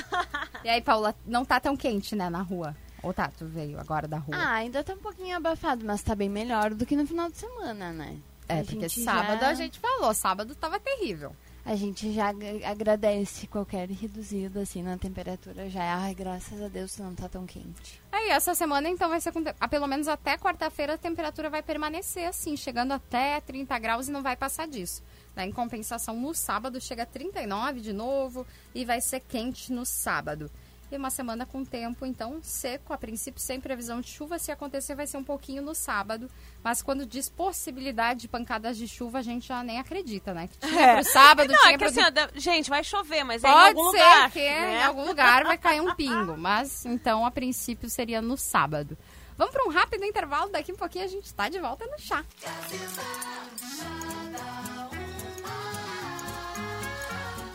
e 0.63 0.69
aí, 0.69 0.81
Paola, 0.81 1.15
não 1.25 1.45
tá 1.45 1.59
tão 1.59 1.75
quente, 1.75 2.15
né, 2.15 2.29
na 2.29 2.41
rua? 2.41 2.75
Ou 3.03 3.13
tá, 3.13 3.29
tu 3.36 3.46
veio 3.46 3.79
agora 3.79 4.08
da 4.08 4.17
rua? 4.17 4.36
Ah, 4.36 4.53
ainda 4.53 4.84
tá 4.84 4.93
um 4.93 4.98
pouquinho 4.98 5.36
abafado, 5.36 5.84
mas 5.86 6.03
tá 6.03 6.13
bem 6.13 6.29
melhor 6.29 6.74
do 6.74 6.86
que 6.86 6.96
no 6.96 7.08
final 7.08 7.29
de 7.29 7.38
semana, 7.38 7.91
né? 7.91 8.17
É, 8.48 8.60
a 8.60 8.63
porque 8.63 8.89
sábado 8.89 9.41
já... 9.41 9.50
a 9.50 9.53
gente 9.53 9.79
falou, 9.79 10.13
sábado 10.13 10.53
tava 10.55 10.79
terrível. 10.79 11.36
A 11.63 11.75
gente 11.75 12.12
já 12.12 12.34
agradece 12.65 13.46
qualquer 13.46 13.88
reduzida 13.88 14.62
assim 14.62 14.81
na 14.81 14.98
temperatura 14.98 15.70
já. 15.70 15.96
Ai, 15.96 16.15
graças 16.15 16.60
a 16.60 16.67
Deus 16.67 16.98
não 16.98 17.13
tá 17.13 17.29
tão 17.29 17.46
quente. 17.46 18.01
Aí, 18.12 18.29
essa 18.29 18.55
semana 18.55 18.89
então 18.89 19.08
vai 19.08 19.22
ser 19.22 19.31
com, 19.31 19.43
a, 19.60 19.67
pelo 19.67 19.86
menos 19.86 20.08
até 20.08 20.38
quarta-feira 20.38 20.96
a 20.96 20.98
temperatura 20.98 21.51
vai 21.51 21.62
permanecer 21.62 22.27
assim, 22.27 22.58
chegando 22.58 22.93
até 22.93 23.39
30 23.41 23.77
graus 23.77 24.08
e 24.08 24.12
não 24.12 24.24
vai 24.24 24.36
passar 24.36 24.67
disso. 24.67 25.03
Né? 25.36 25.46
Em 25.46 25.51
compensação, 25.51 26.15
no 26.20 26.34
sábado 26.34 26.81
chega 26.81 27.03
a 27.03 27.05
39 27.05 27.79
de 27.79 27.93
novo 27.93 28.46
e 28.74 28.84
vai 28.84 29.00
ser 29.00 29.20
quente 29.20 29.72
no 29.72 29.86
sábado. 29.86 30.50
E 30.91 30.98
uma 30.98 31.10
semana 31.10 31.45
com 31.45 31.63
tempo, 31.63 32.05
então, 32.05 32.39
seco, 32.43 32.91
a 32.91 32.98
princípio 32.98 33.41
sem 33.41 33.62
previsão 33.62 34.01
de 34.01 34.10
chuva. 34.10 34.38
Se 34.38 34.51
acontecer, 34.51 34.93
vai 34.93 35.07
ser 35.07 35.15
um 35.15 35.24
pouquinho 35.24 35.62
no 35.62 35.74
sábado. 35.74 36.29
Mas 36.62 36.81
quando 36.81 37.05
diz 37.05 37.29
possibilidade 37.29 38.21
de 38.21 38.27
pancadas 38.27 38.75
de 38.75 38.89
chuva, 38.89 39.19
a 39.19 39.21
gente 39.21 39.48
já 39.48 39.63
nem 39.63 39.79
acredita, 39.79 40.33
né? 40.33 40.50
Que 40.50 40.57
tinha 40.57 40.81
é. 40.81 40.95
pro 40.95 41.05
sábado, 41.05 41.53
Não, 41.53 41.60
tinha 41.62 41.75
é 41.75 41.77
que 41.77 41.86
pro... 41.86 41.88
assim, 41.88 42.01
gente, 42.36 42.69
vai 42.69 42.83
chover, 42.83 43.24
mas 43.24 43.41
Pode 43.41 43.53
é 43.53 43.57
em 43.57 43.67
algum 43.69 43.91
ser 43.91 43.98
lugar. 43.98 44.31
que 44.31 44.39
né? 44.39 44.79
em 44.79 44.83
algum 44.83 45.05
lugar 45.05 45.43
vai 45.45 45.57
cair 45.57 45.79
um 45.79 45.95
pingo. 45.95 46.36
Mas, 46.38 46.86
então, 46.86 47.25
a 47.25 47.31
princípio, 47.31 47.89
seria 47.89 48.21
no 48.21 48.36
sábado. 48.36 48.98
Vamos 49.38 49.53
para 49.53 49.65
um 49.65 49.69
rápido 49.69 50.03
intervalo. 50.03 50.51
Daqui 50.51 50.71
a 50.71 50.74
um 50.74 50.77
pouquinho 50.77 51.05
a 51.05 51.07
gente 51.07 51.25
está 51.25 51.48
de 51.48 51.57
volta 51.57 51.86
no 51.88 51.98
chá. 51.98 52.25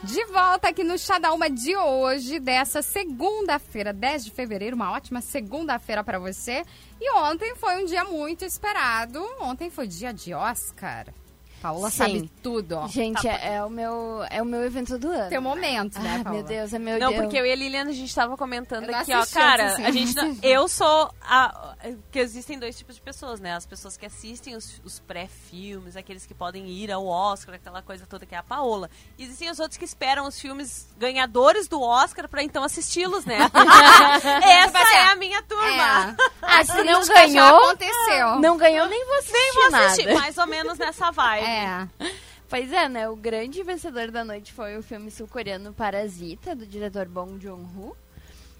De 0.07 0.25
volta 0.27 0.69
aqui 0.69 0.85
no 0.85 0.97
Chá 0.97 1.19
da 1.19 1.33
Uma 1.33 1.51
de 1.51 1.77
hoje, 1.77 2.39
dessa 2.39 2.81
segunda-feira, 2.81 3.93
10 3.93 4.27
de 4.27 4.31
fevereiro, 4.31 4.77
uma 4.77 4.93
ótima 4.93 5.21
segunda-feira 5.21 6.05
para 6.05 6.21
você. 6.21 6.63
E 7.01 7.13
ontem 7.19 7.57
foi 7.57 7.83
um 7.83 7.85
dia 7.85 8.05
muito 8.05 8.45
esperado. 8.45 9.21
Ontem 9.41 9.69
foi 9.69 9.89
dia 9.89 10.13
de 10.13 10.33
Oscar. 10.33 11.07
Paula 11.61 11.91
Sim. 11.91 11.97
sabe 11.97 12.31
tudo, 12.43 12.77
ó. 12.77 12.89
Gente, 12.89 13.23
tá, 13.23 13.29
é, 13.29 13.57
é, 13.57 13.65
o 13.65 13.71
meu, 13.71 14.25
é 14.31 14.43
o 14.43 14.45
meu 14.45 14.65
evento 14.65 14.99
do 14.99 15.11
ano. 15.11 15.29
Teu 15.29 15.43
momento, 15.43 15.99
né, 16.01 16.19
ah, 16.21 16.25
Paula? 16.25 16.39
meu 16.39 16.47
Deus, 16.47 16.73
é 16.73 16.79
meu 16.79 16.99
Não, 16.99 17.11
Deus. 17.11 17.23
porque 17.23 17.37
eu 17.37 17.47
e 17.47 17.53
a 17.53 17.57
Liliana, 17.57 17.91
a 17.91 17.95
gente 17.95 18.15
tava 18.15 18.37
comentando 18.37 18.89
aqui, 18.91 19.15
ó, 19.15 19.25
cara, 19.27 19.73
assim. 19.73 19.85
a 19.85 19.91
gente 19.91 20.15
não, 20.15 20.37
eu 20.43 20.69
sou 20.69 21.11
a, 21.23 21.75
que 22.11 22.19
existem 22.19 22.59
dois 22.59 22.77
tipos 22.77 22.97
de 22.97 23.01
pessoas, 23.01 23.41
né? 23.41 23.55
As 23.55 23.67
pessoas 23.67 23.97
que 23.97 24.07
assistem 24.07 24.55
os, 24.55 24.81
os 24.85 25.01
pré-filmes, 25.01 25.97
aqueles 25.97 26.27
que 26.27 26.35
podem 26.35 26.69
ir 26.69 26.91
ao 26.91 27.07
Oscar, 27.07 27.55
aquela 27.55 27.83
coisa 27.83 28.07
toda 28.07 28.27
que 28.27 28.35
é 28.35 28.39
a 28.39 28.43
Paola. 28.43 28.91
E 29.19 29.25
existem 29.25 29.51
os 29.51 29.59
outros 29.59 29.79
que 29.79 29.85
esperam 29.85 30.27
os 30.27 30.41
filmes 30.41 30.89
ganhadores 30.99 31.69
do 31.69 31.81
Oscar 31.81 32.29
pra 32.29 32.43
então 32.43 32.63
assisti-los, 32.63 33.25
né? 33.25 33.39
Essa 34.43 34.79
é 34.79 35.13
a 35.13 35.17
minha 35.17 35.43
turma. 35.43 35.67
É. 35.67 36.17
Ah, 36.43 36.65
se 36.65 36.83
não 36.83 37.07
ganhou, 37.07 37.59
aconteceu. 37.65 38.41
Não 38.41 38.57
ganhou 38.57 38.87
nem 38.87 39.05
você. 39.07 39.33
Nem 39.33 39.53
vou 39.53 39.75
assistir, 39.75 40.15
mais 40.15 40.39
ou 40.39 40.47
menos 40.47 40.79
nessa 40.79 41.11
vibe. 41.11 41.46
É. 41.47 41.89
Pois 42.49 42.73
é, 42.73 42.89
né? 42.89 43.09
O 43.09 43.17
grande 43.17 43.61
vencedor 43.65 44.13
da 44.13 44.25
noite 44.25 44.53
foi 44.53 44.77
o 44.79 44.83
filme 44.83 45.11
sul-coreano 45.11 45.73
Parasita, 45.73 46.55
do 46.55 46.65
diretor 46.65 47.09
Bong 47.09 47.43
Joon-ho. 47.43 47.97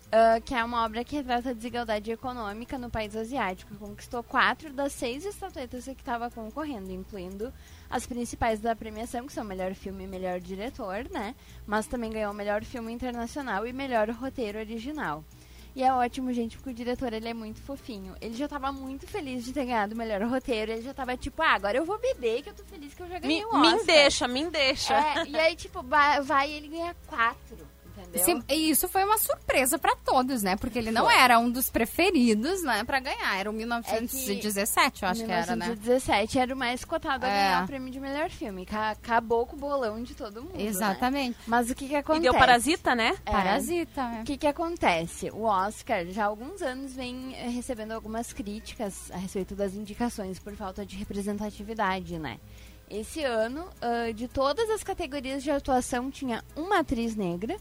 Uh, 0.07 0.41
que 0.45 0.55
é 0.55 0.65
uma 0.65 0.85
obra 0.85 1.05
que 1.05 1.15
retrata 1.15 1.51
a 1.51 1.53
desigualdade 1.53 2.11
econômica 2.11 2.77
no 2.79 2.91
país 2.91 3.15
asiático. 3.15 3.77
Conquistou 3.77 4.25
quatro 4.25 4.73
das 4.73 4.93
seis 4.93 5.25
estatuetas 5.25 5.85
que 5.85 5.91
estava 5.93 6.29
concorrendo, 6.31 6.91
incluindo 6.91 7.53
as 7.89 8.07
principais 8.07 8.59
da 8.59 8.75
premiação, 8.75 9.25
que 9.25 9.33
são 9.33 9.45
melhor 9.45 9.73
filme 9.75 10.03
e 10.03 10.09
melhor 10.09 10.41
diretor, 10.41 11.09
né? 11.11 11.35
Mas 11.65 11.87
também 11.87 12.11
ganhou 12.11 12.33
melhor 12.33 12.65
filme 12.65 12.93
internacional 12.93 13.67
e 13.67 13.73
melhor 13.73 14.11
roteiro 14.11 14.59
original. 14.59 15.25
E 15.77 15.83
é 15.83 15.93
ótimo, 15.93 16.33
gente, 16.33 16.57
porque 16.57 16.71
o 16.71 16.75
diretor 16.75 17.13
ele 17.13 17.29
é 17.29 17.35
muito 17.35 17.61
fofinho. 17.61 18.17
Ele 18.19 18.33
já 18.33 18.49
tava 18.49 18.73
muito 18.73 19.07
feliz 19.07 19.45
de 19.45 19.53
ter 19.53 19.67
ganhado 19.67 19.95
o 19.95 19.99
melhor 19.99 20.23
roteiro. 20.23 20.73
Ele 20.73 20.81
já 20.81 20.95
tava 20.95 21.15
tipo, 21.19 21.43
ah, 21.43 21.53
agora 21.53 21.77
eu 21.77 21.85
vou 21.85 21.99
beber, 21.99 22.43
que 22.43 22.49
eu 22.49 22.55
tô 22.55 22.65
feliz 22.65 22.95
que 22.95 23.03
eu 23.03 23.07
já 23.07 23.19
ganhei 23.19 23.41
me, 23.41 23.45
o 23.45 23.49
Oscar. 23.49 23.77
Me 23.77 23.85
deixa, 23.85 24.27
me 24.27 24.51
deixa. 24.51 24.95
É, 24.95 25.27
e 25.29 25.39
aí, 25.39 25.55
tipo, 25.55 25.83
vai 25.83 26.51
e 26.51 26.55
ele 26.55 26.69
ganha 26.69 26.97
quatro. 27.07 27.59
Sim, 28.15 28.43
e 28.49 28.71
isso 28.71 28.89
foi 28.89 29.05
uma 29.05 29.19
surpresa 29.19 29.79
para 29.79 29.95
todos, 29.97 30.43
né? 30.43 30.57
Porque 30.57 30.79
ele 30.79 30.91
não 30.91 31.11
era 31.11 31.39
um 31.39 31.51
dos 31.51 31.71
preferidos, 31.71 32.63
né, 32.63 32.85
para 32.85 33.01
ganhar. 33.01 33.39
Era 33.39 33.51
o 33.51 33.53
1917, 33.53 35.05
é 35.05 35.07
eu 35.07 35.11
acho 35.11 35.21
1917 35.21 35.27
que 35.27 35.33
era, 35.33 35.57
né? 35.57 35.67
1917 35.67 36.39
era 36.39 36.55
o 36.55 36.57
mais 36.57 36.85
cotado 36.85 37.27
a 37.27 37.29
é. 37.29 37.33
ganhar 37.33 37.65
o 37.65 37.67
prêmio 37.67 37.93
de 37.93 38.01
melhor 38.01 38.31
filme. 38.31 38.67
Acabou 38.71 39.47
com 39.47 39.57
o 39.57 39.59
bolão 39.59 40.03
de 40.03 40.15
todo 40.15 40.43
mundo. 40.43 40.57
Né? 40.57 40.65
Exatamente. 40.65 41.37
Né? 41.39 41.45
Mas 41.47 41.71
o 41.71 41.75
que 41.75 41.89
que 41.89 41.97
acontece? 41.97 42.27
E 42.27 42.31
deu 42.31 42.35
Parasita, 42.35 42.95
né? 42.95 43.17
É. 43.25 43.31
Parasita. 43.31 44.01
É. 44.01 44.21
O 44.23 44.25
que 44.25 44.37
que 44.37 44.47
acontece? 44.47 45.31
O 45.31 45.43
Oscar 45.43 46.07
já 46.07 46.25
há 46.25 46.27
alguns 46.27 46.63
anos 46.63 46.95
vem 46.95 47.35
eh, 47.35 47.49
recebendo 47.49 47.93
algumas 47.93 48.33
críticas 48.33 49.11
a 49.11 49.17
respeito 49.17 49.55
das 49.55 49.75
indicações 49.75 50.39
por 50.39 50.55
falta 50.55 50.85
de 50.85 50.97
representatividade, 50.97 52.19
né? 52.19 52.39
Esse 52.89 53.25
ano, 53.25 53.69
uh, 53.83 54.13
de 54.13 54.29
todas 54.29 54.71
as 54.71 54.85
categorias 54.85 55.43
de 55.43 55.51
atuação, 55.51 56.09
tinha 56.09 56.45
uma 56.55 56.81
atriz 56.81 57.17
negra 57.17 57.57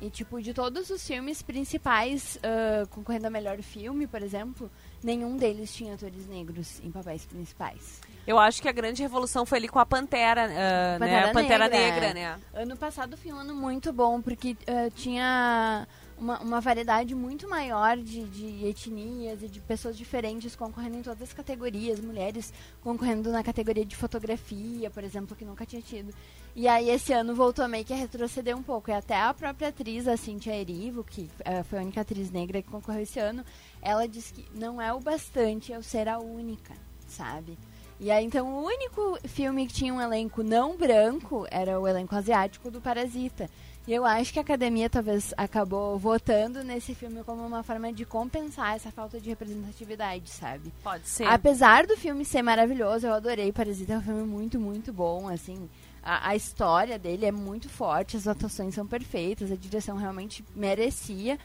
e, 0.00 0.10
tipo, 0.10 0.40
de 0.40 0.54
todos 0.54 0.90
os 0.90 1.06
filmes 1.06 1.42
principais, 1.42 2.36
uh, 2.36 2.88
concorrendo 2.88 3.26
a 3.26 3.30
melhor 3.30 3.60
filme, 3.62 4.06
por 4.06 4.22
exemplo, 4.22 4.70
nenhum 5.02 5.36
deles 5.36 5.74
tinha 5.74 5.94
atores 5.94 6.26
negros 6.26 6.80
em 6.82 6.90
papéis 6.90 7.24
principais. 7.24 8.00
Eu 8.26 8.38
acho 8.38 8.62
que 8.62 8.68
a 8.68 8.72
grande 8.72 9.02
revolução 9.02 9.44
foi 9.44 9.58
ali 9.58 9.68
com 9.68 9.78
a 9.78 9.86
Pantera, 9.86 10.46
uh, 10.46 10.98
Pantera 10.98 10.98
né? 10.98 11.30
A 11.30 11.32
Pantera 11.32 11.68
Negra. 11.68 12.00
Negra, 12.00 12.14
né? 12.14 12.40
Ano 12.54 12.76
passado 12.76 13.16
foi 13.16 13.32
um 13.32 13.38
ano 13.38 13.54
muito 13.54 13.92
bom, 13.92 14.20
porque 14.20 14.52
uh, 14.52 14.90
tinha 14.94 15.86
uma, 16.20 16.38
uma 16.40 16.60
variedade 16.60 17.14
muito 17.14 17.48
maior 17.48 17.96
de, 17.96 18.24
de 18.24 18.66
etnias 18.66 19.42
e 19.42 19.48
de 19.48 19.58
pessoas 19.60 19.96
diferentes 19.96 20.54
concorrendo 20.54 20.98
em 20.98 21.02
todas 21.02 21.22
as 21.22 21.32
categorias, 21.32 21.98
mulheres 21.98 22.52
concorrendo 22.82 23.32
na 23.32 23.42
categoria 23.42 23.84
de 23.84 23.96
fotografia, 23.96 24.90
por 24.90 25.02
exemplo, 25.02 25.34
que 25.34 25.44
nunca 25.44 25.64
tinha 25.64 25.80
tido. 25.80 26.14
E 26.54 26.68
aí 26.68 26.90
esse 26.90 27.12
ano 27.12 27.34
voltou 27.34 27.66
meio 27.66 27.84
que 27.84 27.92
a 27.92 27.96
retroceder 27.96 28.56
um 28.56 28.62
pouco. 28.62 28.90
E 28.90 28.92
até 28.92 29.16
a 29.16 29.32
própria 29.32 29.68
atriz, 29.68 30.06
a 30.06 30.16
Cintia 30.16 30.54
Erivo, 30.54 31.02
que 31.02 31.22
uh, 31.22 31.64
foi 31.64 31.78
a 31.78 31.82
única 31.82 32.02
atriz 32.02 32.30
negra 32.30 32.60
que 32.60 32.68
concorreu 32.68 33.02
esse 33.02 33.18
ano, 33.18 33.44
ela 33.80 34.06
disse 34.06 34.34
que 34.34 34.46
não 34.54 34.80
é 34.80 34.92
o 34.92 35.00
bastante 35.00 35.72
eu 35.72 35.82
ser 35.82 36.06
a 36.08 36.18
única, 36.18 36.74
sabe? 37.08 37.56
E 37.98 38.10
aí, 38.10 38.24
então, 38.24 38.48
o 38.48 38.64
único 38.64 39.18
filme 39.28 39.66
que 39.66 39.74
tinha 39.74 39.92
um 39.92 40.00
elenco 40.00 40.42
não 40.42 40.74
branco 40.74 41.46
era 41.50 41.78
o 41.78 41.86
elenco 41.86 42.14
asiático 42.16 42.70
do 42.70 42.80
Parasita. 42.80 43.48
Eu 43.88 44.04
acho 44.04 44.32
que 44.32 44.38
a 44.38 44.42
academia 44.42 44.88
talvez 44.90 45.32
acabou 45.36 45.98
votando 45.98 46.62
nesse 46.62 46.94
filme 46.94 47.24
como 47.24 47.44
uma 47.44 47.62
forma 47.62 47.92
de 47.92 48.04
compensar 48.04 48.76
essa 48.76 48.90
falta 48.90 49.18
de 49.18 49.28
representatividade, 49.28 50.30
sabe? 50.30 50.72
Pode 50.82 51.08
ser. 51.08 51.24
Apesar 51.24 51.86
do 51.86 51.96
filme 51.96 52.24
ser 52.24 52.42
maravilhoso, 52.42 53.06
eu 53.06 53.14
adorei 53.14 53.52
Parasita, 53.52 53.94
é 53.94 53.98
um 53.98 54.02
filme 54.02 54.22
muito, 54.22 54.60
muito 54.60 54.92
bom, 54.92 55.28
assim. 55.28 55.68
A, 56.02 56.30
a, 56.30 56.36
história 56.36 56.98
dele 56.98 57.26
é 57.26 57.32
muito 57.32 57.68
forte, 57.68 58.16
as 58.16 58.26
atuações 58.26 58.74
são 58.74 58.86
perfeitas, 58.86 59.50
a 59.50 59.56
direção 59.56 59.96
realmente 59.96 60.44
merecia. 60.54 61.38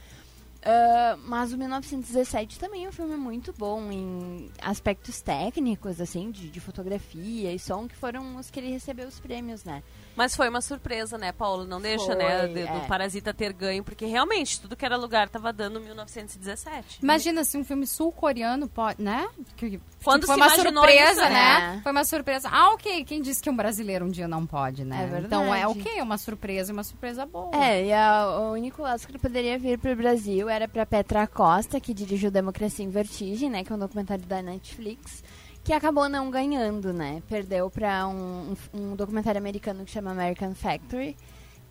Uh, 0.66 1.20
mas 1.26 1.54
o 1.54 1.58
1917 1.60 2.58
também 2.58 2.86
é 2.86 2.90
um 2.90 2.92
filme 2.92 3.16
muito 3.16 3.54
bom 3.54 3.92
em 3.92 4.50
aspectos 4.60 5.22
técnicos, 5.22 6.02
assim, 6.02 6.32
de, 6.32 6.50
de, 6.50 6.60
fotografia 6.60 7.54
e 7.54 7.60
som, 7.60 7.88
que 7.88 7.96
foram 7.96 8.38
os 8.38 8.50
que 8.50 8.60
ele 8.60 8.72
recebeu 8.72 9.08
os 9.08 9.20
prêmios, 9.20 9.64
né? 9.64 9.84
Mas 10.16 10.36
foi 10.36 10.50
uma 10.50 10.62
surpresa, 10.62 11.20
né, 11.20 11.32
Paulo? 11.32 11.66
Não 11.66 11.80
deixa, 11.80 12.06
foi, 12.06 12.16
né, 12.16 12.48
de, 12.48 12.62
é. 12.62 12.66
do 12.66 12.88
Parasita 12.88 13.32
ter 13.32 13.54
ganho, 13.54 13.84
porque 13.84 14.08
realmente 14.08 14.60
tudo 14.60 14.76
que 14.76 14.84
era 14.84 14.98
lugar 14.98 15.28
estava 15.28 15.54
dando 15.54 15.80
1917. 15.80 17.00
Imagina 17.04 17.44
se 17.44 17.58
um 17.58 17.64
filme 17.64 17.86
sul-coreano 17.86 18.68
pode, 18.68 19.04
né? 19.04 19.28
Que, 19.56 19.80
Quando 20.04 20.26
foi 20.26 20.36
uma 20.36 20.50
surpresa, 20.50 21.12
isso, 21.12 21.34
né? 21.34 21.78
É. 21.78 21.82
Foi 21.84 21.92
uma 21.92 22.06
surpresa. 22.06 22.50
Ah, 22.52 22.72
ok. 22.72 23.04
Quem 23.04 23.22
disse 23.22 23.44
que 23.44 23.50
um 23.50 23.56
brasileiro 23.56 24.06
um 24.06 24.10
dia 24.10 24.28
não 24.28 24.48
pode, 24.48 24.84
né? 24.84 25.04
É 25.04 25.08
verdade. 25.08 25.26
Então 25.28 25.54
é 25.54 25.68
ok, 25.68 26.02
uma 26.02 26.18
surpresa, 26.18 26.74
uma 26.74 26.84
surpresa 26.84 27.26
boa. 27.26 27.56
É, 27.56 27.86
e 27.86 27.94
a, 27.94 28.40
o 28.40 28.54
único 28.54 28.82
Oscar 28.82 29.12
que 29.12 29.20
poderia 29.20 29.60
vir 29.60 29.78
para 29.78 29.92
o 29.92 29.96
Brasil 29.96 30.50
era 30.56 30.68
para 30.68 30.86
Petra 30.86 31.28
Costa, 31.28 31.80
que 31.80 31.94
dirigiu 31.94 32.32
Democracia 32.32 32.84
em 32.84 32.90
Vertigem, 32.90 33.50
né? 33.50 33.64
Que 33.64 33.72
é 33.72 33.76
um 33.76 33.80
documentário 33.80 34.26
da 34.26 34.42
Netflix 34.42 35.24
que 35.64 35.74
acabou 35.74 36.08
não 36.08 36.30
ganhando, 36.30 36.94
né? 36.94 37.24
Perdeu 37.28 37.72
para 37.72 38.08
um, 38.08 38.54
um, 38.74 38.92
um, 38.92 38.96
documentário 38.96 39.40
americano 39.40 39.84
que 39.84 39.92
chama 39.92 40.12
American 40.12 40.54
Factory. 40.54 41.18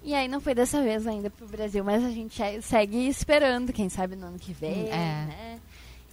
E 0.03 0.13
aí 0.13 0.27
não 0.27 0.41
foi 0.41 0.53
dessa 0.53 0.83
vez 0.83 1.07
ainda 1.07 1.31
pro 1.31 1.47
Brasil, 1.47 1.83
mas 1.85 2.05
a 2.05 2.11
gente 2.11 2.37
segue 2.61 3.09
esperando, 3.09 3.73
quem 3.73 3.89
sabe 3.89 4.17
no 4.17 4.27
ano 4.27 4.39
que 4.39 4.53
vem, 4.53 4.89
é. 4.89 4.97
né? 4.97 5.61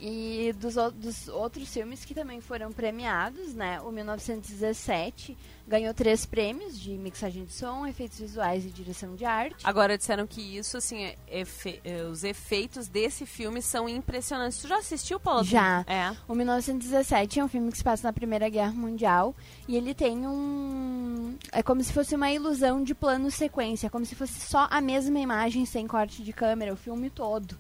E 0.04 0.52
dos, 0.54 0.74
dos, 0.96 1.28
outros 1.28 1.72
filmes 1.72 2.04
que 2.04 2.16
também 2.16 2.42
foram 2.42 2.72
premiados, 2.72 3.54
né? 3.54 3.80
O 3.82 3.92
1917 3.92 5.38
ganhou 5.68 5.94
três 5.94 6.26
prêmios 6.26 6.80
de 6.80 6.98
mixagem 6.98 7.46
de 7.46 7.54
som, 7.54 7.86
efeitos 7.86 8.20
visuais 8.20 8.66
e 8.66 8.70
direção 8.70 9.16
de 9.16 9.26
arte. 9.26 9.58
Agora 9.64 9.96
disseram 9.96 10.26
que 10.26 10.42
isso, 10.42 10.76
assim, 10.76 11.04
é 11.04 11.16
efe 11.28 11.80
é, 11.86 12.02
os 12.02 12.24
efeitos 12.24 12.88
desse 12.88 13.28
filme 13.28 13.62
são 13.62 13.88
impressionantes. 13.88 14.60
Tu 14.60 14.68
já 14.68 14.80
assistiu, 14.80 15.20
Paulo? 15.20 15.44
Já. 15.44 15.86
É. 15.88 16.16
O 16.28 16.34
1917 16.34 17.40
é 17.40 17.44
um 17.44 17.48
filme 17.48 17.72
que 17.72 17.78
se 17.78 17.84
passa 17.84 18.08
na 18.08 18.12
Primeira 18.12 18.50
Guerra 18.50 18.74
Mundial 18.74 19.36
e 19.68 19.78
ele 19.78 19.94
tem 19.94 20.26
um... 20.26 21.38
É 21.52 21.62
como 21.62 21.84
se 21.84 21.94
fosse 21.94 22.16
uma 22.16 22.32
ilusão 22.32 22.84
de 22.84 22.96
plano 22.96 23.30
sequência, 23.30 23.88
como 23.88 24.04
se 24.04 24.16
fosse 24.16 24.40
só 24.40 24.68
a 24.72 24.82
mesma 24.82 25.20
imagem 25.20 25.64
sem 25.64 25.86
corte 25.86 26.24
de 26.24 26.34
câmera, 26.34 26.74
o 26.74 26.78
filme 26.78 27.12
todo. 27.12 27.56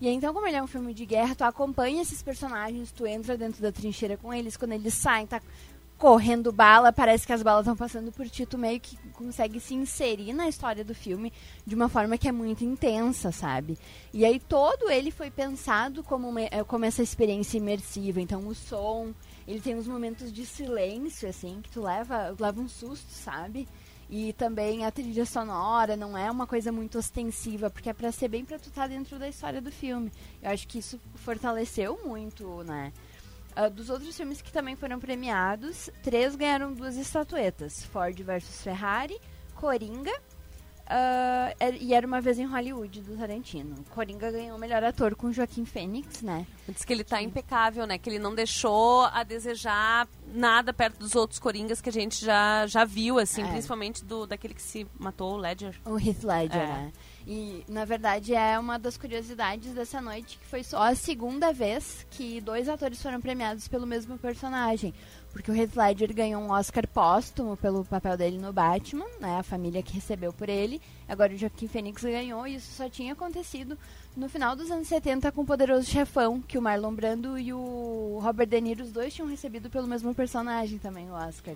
E 0.00 0.08
então, 0.08 0.32
como 0.32 0.46
ele 0.46 0.56
é 0.56 0.62
um 0.62 0.66
filme 0.66 0.94
de 0.94 1.04
guerra, 1.04 1.34
tu 1.34 1.42
acompanha 1.42 2.00
esses 2.00 2.22
personagens, 2.22 2.90
tu 2.90 3.06
entra 3.06 3.36
dentro 3.36 3.60
da 3.60 3.70
trincheira 3.70 4.16
com 4.16 4.32
eles, 4.32 4.56
quando 4.56 4.72
eles 4.72 4.94
saem, 4.94 5.26
tá 5.26 5.40
correndo 6.00 6.50
bala, 6.50 6.90
parece 6.90 7.26
que 7.26 7.32
as 7.34 7.42
balas 7.42 7.66
estão 7.66 7.76
passando 7.76 8.10
por 8.10 8.26
ti, 8.26 8.46
tu 8.46 8.56
meio 8.56 8.80
que 8.80 8.96
consegue 9.12 9.60
se 9.60 9.74
inserir 9.74 10.32
na 10.32 10.48
história 10.48 10.82
do 10.82 10.94
filme 10.94 11.30
de 11.66 11.74
uma 11.74 11.90
forma 11.90 12.16
que 12.16 12.26
é 12.26 12.32
muito 12.32 12.64
intensa, 12.64 13.30
sabe? 13.30 13.76
E 14.10 14.24
aí 14.24 14.40
todo 14.40 14.90
ele 14.90 15.10
foi 15.10 15.30
pensado 15.30 16.02
como, 16.02 16.26
uma, 16.26 16.40
eh, 16.40 16.64
como 16.66 16.86
essa 16.86 17.02
experiência 17.02 17.58
imersiva, 17.58 18.18
então 18.18 18.48
o 18.48 18.54
som, 18.54 19.12
ele 19.46 19.60
tem 19.60 19.76
uns 19.76 19.86
momentos 19.86 20.32
de 20.32 20.46
silêncio, 20.46 21.28
assim, 21.28 21.60
que 21.62 21.68
tu 21.68 21.82
leva, 21.82 22.34
leva 22.40 22.62
um 22.62 22.68
susto, 22.68 23.12
sabe? 23.12 23.68
E 24.12 24.32
também 24.32 24.84
a 24.84 24.90
trilha 24.90 25.24
sonora 25.24 25.96
não 25.96 26.18
é 26.18 26.28
uma 26.28 26.44
coisa 26.44 26.72
muito 26.72 26.98
ostensiva, 26.98 27.70
porque 27.70 27.90
é 27.90 27.92
pra 27.92 28.10
ser 28.10 28.26
bem 28.26 28.44
pra 28.44 28.58
tu 28.58 28.68
estar 28.68 28.82
tá 28.82 28.88
dentro 28.88 29.20
da 29.20 29.28
história 29.28 29.60
do 29.60 29.70
filme. 29.70 30.10
Eu 30.42 30.50
acho 30.50 30.66
que 30.66 30.80
isso 30.80 31.00
fortaleceu 31.14 31.96
muito, 32.04 32.64
né? 32.64 32.92
Uh, 33.56 33.70
dos 33.70 33.88
outros 33.88 34.16
filmes 34.16 34.42
que 34.42 34.50
também 34.50 34.74
foram 34.74 34.98
premiados, 34.98 35.90
três 36.02 36.34
ganharam 36.34 36.72
duas 36.72 36.96
estatuetas: 36.96 37.84
Ford 37.84 38.20
versus 38.20 38.62
Ferrari, 38.62 39.16
Coringa 39.54 40.12
Uh, 40.90 41.76
e 41.80 41.94
era 41.94 42.04
uma 42.04 42.20
vez 42.20 42.36
em 42.40 42.44
Hollywood 42.44 43.00
do 43.02 43.16
Tarantino. 43.16 43.76
Coringa 43.90 44.28
ganhou 44.32 44.56
o 44.56 44.60
melhor 44.60 44.82
ator 44.82 45.14
com 45.14 45.30
Joaquim 45.30 45.64
Fênix, 45.64 46.20
né? 46.20 46.44
Diz 46.68 46.84
que 46.84 46.92
ele 46.92 47.04
tá 47.04 47.22
impecável, 47.22 47.86
né? 47.86 47.96
Que 47.96 48.10
ele 48.10 48.18
não 48.18 48.34
deixou 48.34 49.04
a 49.04 49.22
desejar 49.22 50.08
nada 50.34 50.72
perto 50.72 50.98
dos 50.98 51.14
outros 51.14 51.38
Coringas 51.38 51.80
que 51.80 51.88
a 51.88 51.92
gente 51.92 52.24
já, 52.24 52.66
já 52.66 52.84
viu, 52.84 53.20
assim, 53.20 53.42
é. 53.42 53.46
principalmente 53.46 54.04
do 54.04 54.26
daquele 54.26 54.52
que 54.52 54.62
se 54.62 54.84
matou, 54.98 55.34
o 55.34 55.36
Ledger. 55.36 55.80
O 55.84 55.96
Heath 55.96 56.24
Ledger, 56.24 56.60
é. 56.60 56.66
né? 56.66 56.92
E, 57.24 57.64
na 57.68 57.84
verdade, 57.84 58.34
é 58.34 58.58
uma 58.58 58.76
das 58.76 58.96
curiosidades 58.96 59.72
dessa 59.72 60.00
noite 60.00 60.38
que 60.38 60.46
foi 60.46 60.64
só 60.64 60.82
a 60.82 60.94
segunda 60.96 61.52
vez 61.52 62.04
que 62.10 62.40
dois 62.40 62.68
atores 62.68 63.00
foram 63.00 63.20
premiados 63.20 63.68
pelo 63.68 63.86
mesmo 63.86 64.18
personagem. 64.18 64.92
Porque 65.32 65.50
o 65.50 65.54
Heath 65.54 65.76
Ledger 65.76 66.12
ganhou 66.12 66.42
um 66.42 66.50
Oscar 66.50 66.86
póstumo 66.88 67.56
pelo 67.56 67.84
papel 67.84 68.16
dele 68.16 68.38
no 68.38 68.52
Batman, 68.52 69.06
né? 69.20 69.38
A 69.38 69.42
família 69.42 69.82
que 69.82 69.94
recebeu 69.94 70.32
por 70.32 70.48
ele. 70.48 70.80
Agora 71.08 71.32
o 71.32 71.36
Joaquim 71.36 71.68
Phoenix 71.68 72.02
ganhou 72.02 72.46
e 72.46 72.56
isso 72.56 72.72
só 72.72 72.88
tinha 72.88 73.12
acontecido 73.12 73.78
no 74.16 74.28
final 74.28 74.56
dos 74.56 74.70
anos 74.70 74.88
70 74.88 75.30
com 75.30 75.42
o 75.42 75.46
Poderoso 75.46 75.86
Chefão, 75.86 76.40
que 76.40 76.58
o 76.58 76.62
Marlon 76.62 76.92
Brando 76.92 77.38
e 77.38 77.52
o 77.52 78.18
Robert 78.20 78.48
De 78.48 78.60
Niro, 78.60 78.82
os 78.82 78.90
dois 78.90 79.14
tinham 79.14 79.28
recebido 79.28 79.70
pelo 79.70 79.86
mesmo 79.86 80.14
personagem 80.14 80.78
também 80.78 81.08
o 81.08 81.14
Oscar. 81.14 81.54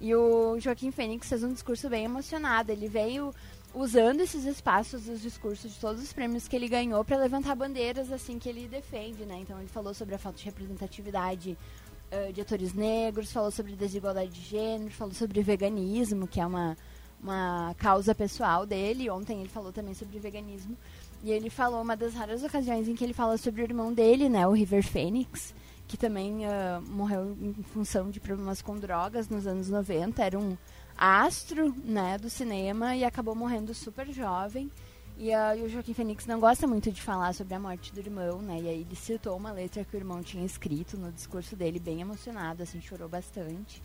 E 0.00 0.14
o 0.14 0.58
Joaquim 0.58 0.90
Phoenix 0.90 1.28
fez 1.28 1.44
um 1.44 1.52
discurso 1.52 1.88
bem 1.88 2.04
emocionado. 2.04 2.72
Ele 2.72 2.88
veio 2.88 3.32
usando 3.74 4.20
esses 4.20 4.44
espaços 4.44 5.08
os 5.08 5.20
discursos 5.20 5.74
de 5.74 5.80
todos 5.80 6.02
os 6.02 6.12
prêmios 6.12 6.46
que 6.46 6.54
ele 6.54 6.68
ganhou 6.68 7.04
para 7.04 7.16
levantar 7.16 7.56
bandeiras 7.56 8.12
assim 8.12 8.38
que 8.38 8.48
ele 8.48 8.68
defende, 8.68 9.24
né? 9.24 9.38
Então 9.40 9.58
ele 9.58 9.68
falou 9.68 9.92
sobre 9.92 10.14
a 10.14 10.18
falta 10.18 10.38
de 10.38 10.44
representatividade 10.44 11.56
uh, 12.28 12.32
de 12.32 12.40
atores 12.40 12.72
negros, 12.72 13.32
falou 13.32 13.50
sobre 13.50 13.74
desigualdade 13.74 14.30
de 14.30 14.40
gênero, 14.40 14.90
falou 14.90 15.14
sobre 15.14 15.42
veganismo, 15.42 16.26
que 16.26 16.40
é 16.40 16.46
uma, 16.46 16.76
uma 17.22 17.74
causa 17.78 18.14
pessoal 18.14 18.64
dele. 18.64 19.10
Ontem 19.10 19.40
ele 19.40 19.48
falou 19.48 19.72
também 19.72 19.94
sobre 19.94 20.18
veganismo. 20.18 20.76
E 21.22 21.30
ele 21.30 21.48
falou 21.48 21.80
uma 21.80 21.96
das 21.96 22.14
raras 22.14 22.42
ocasiões 22.42 22.86
em 22.86 22.94
que 22.94 23.02
ele 23.02 23.14
fala 23.14 23.38
sobre 23.38 23.62
o 23.62 23.64
irmão 23.64 23.92
dele, 23.92 24.28
né, 24.28 24.46
o 24.46 24.52
River 24.52 24.86
Phoenix, 24.86 25.54
que 25.88 25.96
também 25.96 26.44
uh, 26.44 26.82
morreu 26.86 27.36
em 27.40 27.54
função 27.62 28.10
de 28.10 28.20
problemas 28.20 28.60
com 28.60 28.76
drogas 28.76 29.28
nos 29.28 29.46
anos 29.46 29.70
90. 29.70 30.22
Era 30.22 30.38
um 30.38 30.56
astro, 30.96 31.74
né, 31.84 32.18
do 32.18 32.28
cinema 32.28 32.94
e 32.94 33.04
acabou 33.04 33.34
morrendo 33.34 33.72
super 33.72 34.06
jovem. 34.12 34.70
E, 35.16 35.30
uh, 35.30 35.64
o 35.64 35.68
Joaquim 35.68 35.94
Fênix 35.94 36.26
não 36.26 36.40
gosta 36.40 36.66
muito 36.66 36.90
de 36.90 37.00
falar 37.00 37.32
sobre 37.34 37.54
a 37.54 37.60
morte 37.60 37.92
do 37.92 38.00
irmão, 38.00 38.42
né? 38.42 38.60
E 38.60 38.68
aí 38.68 38.80
ele 38.80 38.96
citou 38.96 39.36
uma 39.36 39.52
letra 39.52 39.84
que 39.84 39.96
o 39.96 39.98
irmão 39.98 40.22
tinha 40.22 40.44
escrito 40.44 40.96
no 40.96 41.12
discurso 41.12 41.54
dele, 41.54 41.78
bem 41.78 42.00
emocionado, 42.00 42.62
assim, 42.62 42.80
chorou 42.80 43.08
bastante. 43.08 43.80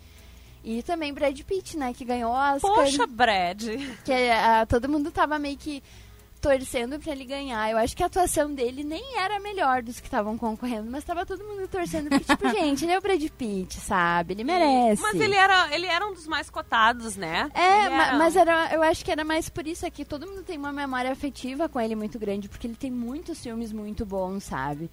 E 0.63 0.81
também 0.83 1.13
Brad 1.13 1.39
Pitt, 1.41 1.77
né? 1.77 1.93
Que 1.93 2.03
ganhou 2.03 2.33
as... 2.33 2.61
Poxa, 2.61 3.05
Brad! 3.05 3.63
Que 4.03 4.11
uh, 4.11 4.65
todo 4.67 4.89
mundo 4.89 5.11
tava 5.11 5.37
meio 5.37 5.55
que 5.55 5.83
torcendo 6.41 6.99
para 6.99 7.11
ele 7.11 7.25
ganhar. 7.25 7.69
Eu 7.69 7.77
acho 7.77 7.95
que 7.95 8.03
a 8.03 8.05
atuação 8.05 8.53
dele 8.53 8.83
nem 8.83 9.17
era 9.17 9.37
a 9.37 9.39
melhor 9.39 9.81
dos 9.81 9.99
que 9.99 10.07
estavam 10.07 10.37
concorrendo, 10.37 10.89
mas 10.89 11.03
tava 11.03 11.25
todo 11.25 11.43
mundo 11.43 11.67
torcendo 11.67 12.09
porque, 12.09 12.23
tipo, 12.23 12.49
gente, 12.51 12.85
ele 12.85 12.93
é 12.93 12.97
o 12.97 13.01
Brad 13.01 13.23
Pitt, 13.37 13.79
sabe? 13.79 14.33
Ele 14.33 14.43
merece. 14.43 15.01
Mas 15.01 15.19
ele 15.19 15.35
era, 15.35 15.73
ele 15.73 15.85
era 15.85 16.07
um 16.07 16.13
dos 16.13 16.27
mais 16.27 16.49
cotados, 16.49 17.15
né? 17.15 17.49
É, 17.53 17.61
era... 17.61 18.17
mas 18.17 18.35
era, 18.35 18.73
eu 18.73 18.81
acho 18.81 19.03
que 19.03 19.11
era 19.11 19.23
mais 19.23 19.49
por 19.49 19.67
isso 19.67 19.85
aqui. 19.85 20.05
Todo 20.05 20.27
mundo 20.27 20.43
tem 20.43 20.57
uma 20.57 20.71
memória 20.71 21.11
afetiva 21.11 21.67
com 21.67 21.79
ele 21.79 21.95
muito 21.95 22.17
grande, 22.17 22.47
porque 22.47 22.67
ele 22.67 22.75
tem 22.75 22.91
muitos 22.91 23.41
filmes 23.41 23.71
muito 23.71 24.05
bons, 24.05 24.43
sabe? 24.43 24.89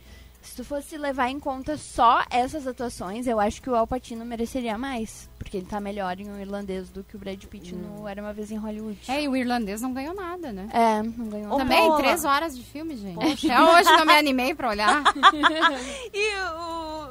Se 0.46 0.54
tu 0.54 0.64
fosse 0.64 0.96
levar 0.96 1.28
em 1.28 1.40
conta 1.40 1.76
só 1.76 2.24
essas 2.30 2.68
atuações, 2.68 3.26
eu 3.26 3.40
acho 3.40 3.60
que 3.60 3.68
o 3.68 3.74
Al 3.74 3.86
Pacino 3.86 4.24
mereceria 4.24 4.78
mais. 4.78 5.28
Porque 5.36 5.56
ele 5.56 5.66
tá 5.66 5.80
melhor 5.80 6.18
em 6.20 6.30
um 6.30 6.40
irlandês 6.40 6.88
do 6.88 7.02
que 7.02 7.16
o 7.16 7.18
Brad 7.18 7.42
Pitt 7.44 7.74
hum. 7.74 7.78
no 7.78 8.08
Era 8.08 8.22
Uma 8.22 8.32
Vez 8.32 8.52
em 8.52 8.56
Hollywood. 8.56 8.98
É, 9.08 9.22
e 9.22 9.28
o 9.28 9.36
irlandês 9.36 9.82
não 9.82 9.92
ganhou 9.92 10.14
nada, 10.14 10.52
né? 10.52 10.68
É, 10.72 11.02
não 11.02 11.28
ganhou 11.28 11.48
nada. 11.48 11.62
Também, 11.64 11.96
três 11.96 12.24
horas 12.24 12.56
de 12.56 12.62
filme, 12.62 12.96
gente. 12.96 13.16
Poxa. 13.16 13.52
Até 13.52 13.62
hoje 13.62 13.90
não 13.98 14.06
me 14.06 14.16
animei 14.16 14.54
pra 14.54 14.68
olhar. 14.68 15.02
e 16.14 16.34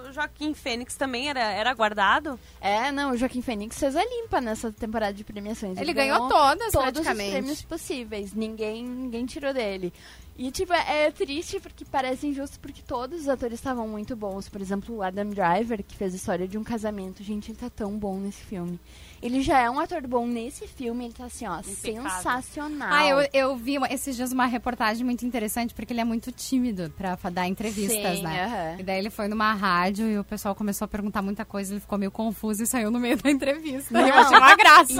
o 0.09 0.13
Joaquim 0.13 0.53
Fênix 0.53 0.95
também 0.95 1.29
era, 1.29 1.41
era 1.41 1.73
guardado? 1.73 2.39
É, 2.61 2.89
não, 2.91 3.11
o 3.11 3.17
Joaquim 3.17 3.41
Fênix 3.41 3.77
fez 3.77 3.97
a 3.97 4.03
limpa 4.03 4.39
nessa 4.39 4.71
temporada 4.71 5.13
de 5.13 5.25
premiações. 5.25 5.77
Ele, 5.77 5.91
ele 5.91 5.93
ganhou, 5.93 6.27
ganhou 6.27 6.29
todas, 6.29 6.71
todos 6.71 6.91
praticamente. 6.91 7.27
os 7.27 7.33
prêmios 7.33 7.61
possíveis. 7.63 8.33
Ninguém, 8.33 8.83
ninguém 8.85 9.25
tirou 9.25 9.53
dele. 9.53 9.93
E, 10.37 10.51
tipo, 10.51 10.73
é 10.73 11.09
triste 11.11 11.59
porque 11.61 11.85
parece 11.85 12.27
injusto 12.27 12.59
porque 12.59 12.81
todos 12.81 13.21
os 13.21 13.29
atores 13.29 13.57
estavam 13.57 13.87
muito 13.87 14.15
bons. 14.15 14.49
Por 14.49 14.59
exemplo, 14.61 14.95
o 14.95 15.01
Adam 15.01 15.29
Driver, 15.29 15.81
que 15.81 15.95
fez 15.95 16.13
a 16.13 16.17
história 16.17 16.47
de 16.47 16.57
um 16.57 16.63
casamento. 16.63 17.23
Gente, 17.23 17.51
ele 17.51 17.57
tá 17.57 17.69
tão 17.69 17.97
bom 17.97 18.17
nesse 18.19 18.43
filme. 18.43 18.77
Ele 19.21 19.41
já 19.41 19.59
é 19.59 19.69
um 19.69 19.79
ator 19.79 20.05
bom 20.05 20.27
nesse 20.27 20.67
filme, 20.67 21.05
ele 21.05 21.13
tá 21.13 21.25
assim, 21.25 21.47
ó, 21.47 21.59
Impecável. 21.59 22.11
sensacional. 22.11 22.89
Ah, 22.91 23.07
eu, 23.07 23.29
eu 23.33 23.55
vi 23.55 23.77
esses 23.89 24.15
dias 24.15 24.31
uma 24.31 24.45
reportagem 24.45 25.03
muito 25.05 25.25
interessante, 25.25 25.73
porque 25.73 25.93
ele 25.93 26.01
é 26.01 26.03
muito 26.03 26.31
tímido 26.31 26.93
pra 26.95 27.15
dar 27.31 27.47
entrevistas, 27.47 28.17
Sim, 28.17 28.23
né? 28.23 28.43
aham. 28.43 28.79
E 28.81 28.83
daí 28.83 28.99
ele 28.99 29.09
foi 29.09 29.27
numa 29.27 29.53
rádio 29.53 30.07
e 30.07 30.19
o 30.19 30.23
pessoal 30.23 30.53
começou 30.53 30.85
a 30.85 30.87
perguntar 30.87 31.21
muita 31.21 31.43
coisa, 31.45 31.73
ele 31.73 31.79
ficou 31.79 31.97
meio 31.97 32.11
confuso 32.11 32.61
e 32.61 32.67
saiu 32.67 32.91
no 32.91 32.99
meio 32.99 33.17
da 33.17 33.31
entrevista. 33.31 33.93
Não. 33.93 34.05
Eu 34.07 34.13
achei 34.13 34.37
uma 34.37 34.55
graça. 34.55 34.93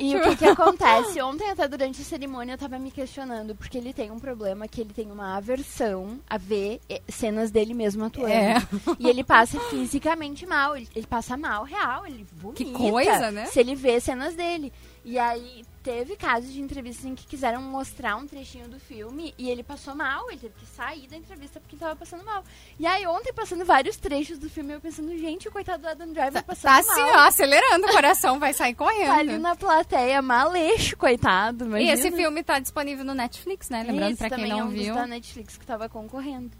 E, 0.00 0.10
e 0.12 0.16
o 0.16 0.22
que 0.22 0.36
que 0.36 0.46
acontece? 0.48 1.20
Ontem, 1.20 1.48
até 1.50 1.68
durante 1.68 2.00
a 2.00 2.04
cerimônia, 2.04 2.54
eu 2.54 2.58
tava 2.58 2.78
me 2.78 2.90
questionando, 2.90 3.54
porque 3.54 3.78
ele 3.78 3.92
tem 3.92 4.10
um 4.10 4.18
problema 4.22 4.68
que 4.68 4.80
ele 4.80 4.94
tem 4.94 5.10
uma 5.10 5.36
aversão 5.36 6.20
a 6.30 6.38
ver 6.38 6.80
eh, 6.88 7.02
cenas 7.08 7.50
dele 7.50 7.74
mesmo 7.74 8.04
atuando. 8.04 8.32
É. 8.32 8.54
E 8.98 9.08
ele 9.08 9.24
passa 9.24 9.58
fisicamente 9.68 10.46
mal, 10.46 10.76
ele, 10.76 10.88
ele 10.94 11.06
passa 11.06 11.36
mal, 11.36 11.64
real, 11.64 12.06
ele 12.06 12.24
vomita. 12.36 12.64
Que 12.64 12.70
coisa, 12.70 13.32
né? 13.32 13.46
Se 13.46 13.58
ele 13.58 13.74
vê 13.74 14.00
cenas 14.00 14.34
dele. 14.34 14.72
E 15.04 15.18
aí, 15.18 15.64
teve 15.82 16.16
casos 16.16 16.52
de 16.52 16.60
entrevistas 16.60 17.04
em 17.04 17.14
que 17.14 17.26
quiseram 17.26 17.60
mostrar 17.60 18.16
um 18.16 18.26
trechinho 18.26 18.68
do 18.68 18.78
filme 18.78 19.34
e 19.36 19.50
ele 19.50 19.62
passou 19.62 19.94
mal, 19.94 20.30
ele 20.30 20.38
teve 20.40 20.54
que 20.58 20.66
sair 20.66 21.08
da 21.08 21.16
entrevista 21.16 21.58
porque 21.60 21.74
ele 21.74 21.80
tava 21.80 21.96
passando 21.96 22.24
mal. 22.24 22.44
E 22.78 22.86
aí, 22.86 23.06
ontem, 23.06 23.32
passando 23.32 23.64
vários 23.64 23.96
trechos 23.96 24.38
do 24.38 24.48
filme, 24.48 24.72
eu 24.74 24.80
pensando, 24.80 25.16
gente, 25.18 25.48
o 25.48 25.52
coitado 25.52 25.82
do 25.82 25.88
Adam 25.88 26.12
Driver 26.12 26.42
passando 26.44 26.72
Tá 26.72 26.78
assim, 26.78 27.00
mal. 27.00 27.10
ó, 27.24 27.26
acelerando 27.28 27.86
o 27.86 27.90
coração, 27.92 28.38
vai 28.38 28.52
sair 28.52 28.74
Tá 28.74 28.84
ali 28.86 29.04
correndo. 29.04 29.38
na 29.40 29.56
plateia, 29.56 30.22
maleixo, 30.22 30.96
coitado. 30.96 31.64
E 31.64 31.68
Imagina. 31.68 31.92
esse 31.92 32.10
filme 32.12 32.42
tá 32.42 32.58
disponível 32.58 33.04
no 33.04 33.14
Netflix, 33.14 33.68
né? 33.68 33.82
Lembrando 33.82 34.16
pra 34.16 34.30
quem 34.30 34.48
não 34.48 34.58
é 34.60 34.64
um 34.64 34.68
viu. 34.68 34.94
da 34.94 35.06
Netflix 35.06 35.56
que 35.56 35.66
tava 35.66 35.88
concorrendo. 35.88 36.50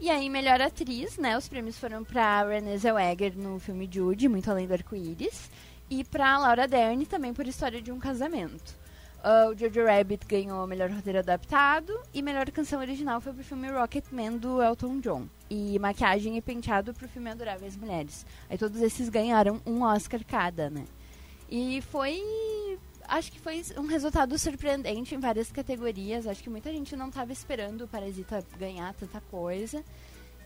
E 0.00 0.08
aí, 0.10 0.30
melhor 0.30 0.60
atriz, 0.60 1.18
né? 1.18 1.36
Os 1.36 1.48
prêmios 1.48 1.76
foram 1.76 2.04
pra 2.04 2.44
Renée 2.48 2.78
Zellweger 2.78 3.36
no 3.36 3.58
filme 3.58 3.88
Jude, 3.90 4.28
Muito 4.28 4.48
Além 4.48 4.64
do 4.66 4.72
Arco-Íris. 4.74 5.50
E 5.90 6.04
pra 6.04 6.38
Laura 6.38 6.68
Dern 6.68 7.04
também 7.06 7.32
por 7.32 7.46
História 7.46 7.80
de 7.80 7.90
um 7.90 7.98
Casamento. 7.98 8.76
Ah, 9.22 9.48
o 9.50 9.56
Jojo 9.56 9.84
Rabbit 9.84 10.26
ganhou 10.26 10.66
melhor 10.66 10.90
roteiro 10.90 11.18
adaptado 11.18 11.98
e 12.14 12.22
melhor 12.22 12.48
canção 12.50 12.80
original 12.80 13.20
foi 13.20 13.32
pro 13.32 13.42
filme 13.42 13.68
Rocketman 13.68 14.36
do 14.36 14.62
Elton 14.62 15.00
John. 15.00 15.26
E 15.50 15.78
maquiagem 15.78 16.36
e 16.36 16.42
penteado 16.42 16.94
pro 16.94 17.08
filme 17.08 17.30
Adoráveis 17.30 17.76
Mulheres. 17.76 18.24
Aí 18.48 18.56
todos 18.56 18.80
esses 18.80 19.08
ganharam 19.08 19.60
um 19.66 19.82
Oscar 19.82 20.24
cada, 20.24 20.70
né? 20.70 20.84
E 21.50 21.80
foi. 21.82 22.22
Acho 23.08 23.32
que 23.32 23.40
foi 23.40 23.62
um 23.78 23.86
resultado 23.86 24.38
surpreendente 24.38 25.14
em 25.14 25.18
várias 25.18 25.50
categorias. 25.50 26.26
Acho 26.26 26.42
que 26.42 26.50
muita 26.50 26.70
gente 26.70 26.94
não 26.94 27.08
estava 27.08 27.32
esperando 27.32 27.84
o 27.84 27.88
Parasita 27.88 28.44
ganhar 28.58 28.92
tanta 28.94 29.20
coisa. 29.22 29.82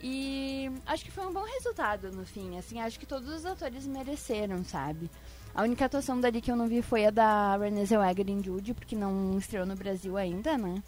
E 0.02 0.70
acho 0.84 1.04
que 1.04 1.12
foi 1.12 1.24
um 1.24 1.32
bom 1.32 1.44
resultado 1.44 2.10
no 2.10 2.26
fim. 2.26 2.58
Assim, 2.58 2.80
acho 2.80 2.98
que 2.98 3.06
todos 3.06 3.32
os 3.32 3.46
atores 3.46 3.86
mereceram, 3.86 4.64
sabe? 4.64 5.08
A 5.54 5.62
única 5.62 5.84
atuação 5.84 6.20
dali 6.20 6.40
que 6.40 6.50
eu 6.50 6.56
não 6.56 6.66
vi 6.66 6.82
foi 6.82 7.06
a 7.06 7.10
da 7.10 7.56
Renée 7.56 7.84
Zellweger 7.84 8.28
em 8.28 8.42
Jude, 8.42 8.74
porque 8.74 8.96
não 8.96 9.38
estreou 9.38 9.66
no 9.66 9.76
Brasil 9.76 10.16
ainda, 10.16 10.58
né? 10.58 10.82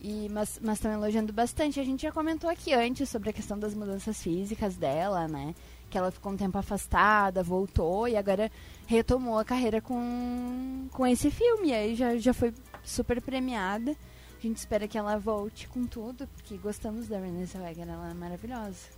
E, 0.00 0.28
mas 0.30 0.60
estão 0.62 0.92
elogiando 0.92 1.32
bastante. 1.32 1.80
A 1.80 1.84
gente 1.84 2.02
já 2.02 2.12
comentou 2.12 2.48
aqui 2.48 2.72
antes 2.72 3.08
sobre 3.08 3.30
a 3.30 3.32
questão 3.32 3.58
das 3.58 3.74
mudanças 3.74 4.22
físicas 4.22 4.76
dela, 4.76 5.26
né? 5.26 5.54
Que 5.90 5.98
ela 5.98 6.10
ficou 6.10 6.30
um 6.32 6.36
tempo 6.36 6.58
afastada, 6.58 7.42
voltou 7.42 8.06
e 8.06 8.16
agora 8.16 8.52
retomou 8.86 9.38
a 9.38 9.44
carreira 9.44 9.80
com, 9.80 10.86
com 10.92 11.06
esse 11.06 11.30
filme. 11.30 11.68
E 11.68 11.74
aí 11.74 11.94
já, 11.96 12.16
já 12.18 12.34
foi 12.34 12.52
super 12.84 13.20
premiada. 13.20 13.96
A 14.38 14.40
gente 14.40 14.58
espera 14.58 14.86
que 14.86 14.98
ela 14.98 15.18
volte 15.18 15.66
com 15.66 15.86
tudo, 15.86 16.26
porque 16.28 16.56
gostamos 16.58 17.08
da 17.08 17.18
Renée 17.18 17.46
Zellweger, 17.46 17.88
ela 17.88 18.10
é 18.10 18.14
maravilhosa. 18.14 18.95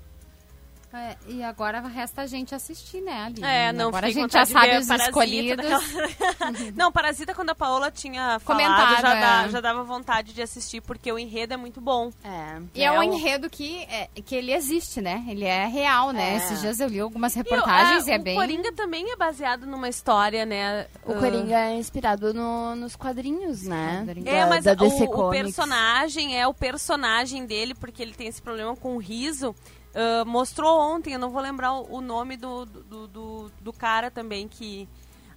É, 0.90 1.16
e 1.26 1.42
agora 1.42 1.80
resta 1.80 2.22
a 2.22 2.26
gente 2.26 2.54
assistir, 2.54 3.02
né, 3.02 3.24
Aline? 3.24 3.44
É, 3.46 3.72
não 3.72 3.88
Agora 3.88 4.06
a 4.06 4.10
gente 4.10 4.32
já 4.32 4.46
sabe 4.46 4.78
os 4.78 4.86
Parasita 4.86 5.08
escolhidos. 5.10 5.56
daquela- 5.56 6.72
não, 6.74 6.90
Parasita, 6.90 7.34
quando 7.34 7.50
a 7.50 7.54
Paola 7.54 7.90
tinha 7.90 8.40
Comentado, 8.42 8.96
falado, 8.96 9.00
já, 9.02 9.14
dá- 9.20 9.44
é. 9.44 9.48
já 9.50 9.60
dava 9.60 9.82
vontade 9.84 10.32
de 10.32 10.40
assistir, 10.40 10.80
porque 10.80 11.12
o 11.12 11.18
enredo 11.18 11.52
é 11.52 11.56
muito 11.58 11.78
bom. 11.78 12.10
É. 12.24 12.62
E 12.74 12.82
é 12.82 12.90
um 12.90 12.94
É, 12.94 12.98
o- 13.00 13.02
enredo 13.02 13.50
que, 13.50 13.82
é, 13.82 14.08
que 14.24 14.34
ele 14.34 14.50
existe, 14.52 15.02
né? 15.02 15.24
Ele 15.28 15.44
é 15.44 15.66
real, 15.66 16.10
né? 16.10 16.32
É. 16.32 16.36
Esses 16.38 16.60
dias 16.62 16.80
eu 16.80 16.88
li 16.88 17.00
algumas 17.00 17.36
E 17.36 17.40
o- 17.40 17.42
reportagens 17.42 18.06
e, 18.06 18.10
a- 18.10 18.14
é 18.14 18.18
o 18.18 18.22
bem... 18.22 18.34
Coringa 18.36 18.72
também 18.72 19.12
é 19.12 19.16
baseado 19.16 19.66
numa 19.66 19.90
história, 19.90 20.46
né? 20.46 20.86
O 21.04 21.12
ah, 21.12 21.18
Coringa 21.18 21.58
é 21.58 21.74
inspirado 21.76 22.32
no- 22.32 22.74
nos 22.74 22.96
quadrinhos, 22.96 23.62
né? 23.64 24.04
quadrinhos. 24.06 24.26
É, 24.30 24.40
Da- 24.40 24.46
mas 24.46 24.64
da 24.64 24.72
o, 24.72 24.76
DC 24.76 25.04
o 25.04 25.28
personagem 25.30 26.38
é 26.40 26.46
o 26.46 26.54
personagem 26.54 27.44
dele, 27.44 27.74
porque 27.74 28.02
ele 28.02 28.14
tem 28.14 28.26
esse 28.26 28.40
problema 28.40 28.74
com 28.74 28.96
o 28.96 28.98
riso. 28.98 29.54
Ah, 29.94 30.24
mostrou 30.24 30.78
ontem, 30.78 31.14
eu 31.14 31.18
não 31.18 31.30
vou 31.30 31.42
lembrar 31.42 31.72
o, 31.72 32.00
nome 32.00 32.36
do, 32.36 32.64
do, 32.64 33.08
do, 33.08 33.52
do 33.60 33.72
cara 33.72 34.10
também 34.10 34.48
que. 34.48 34.88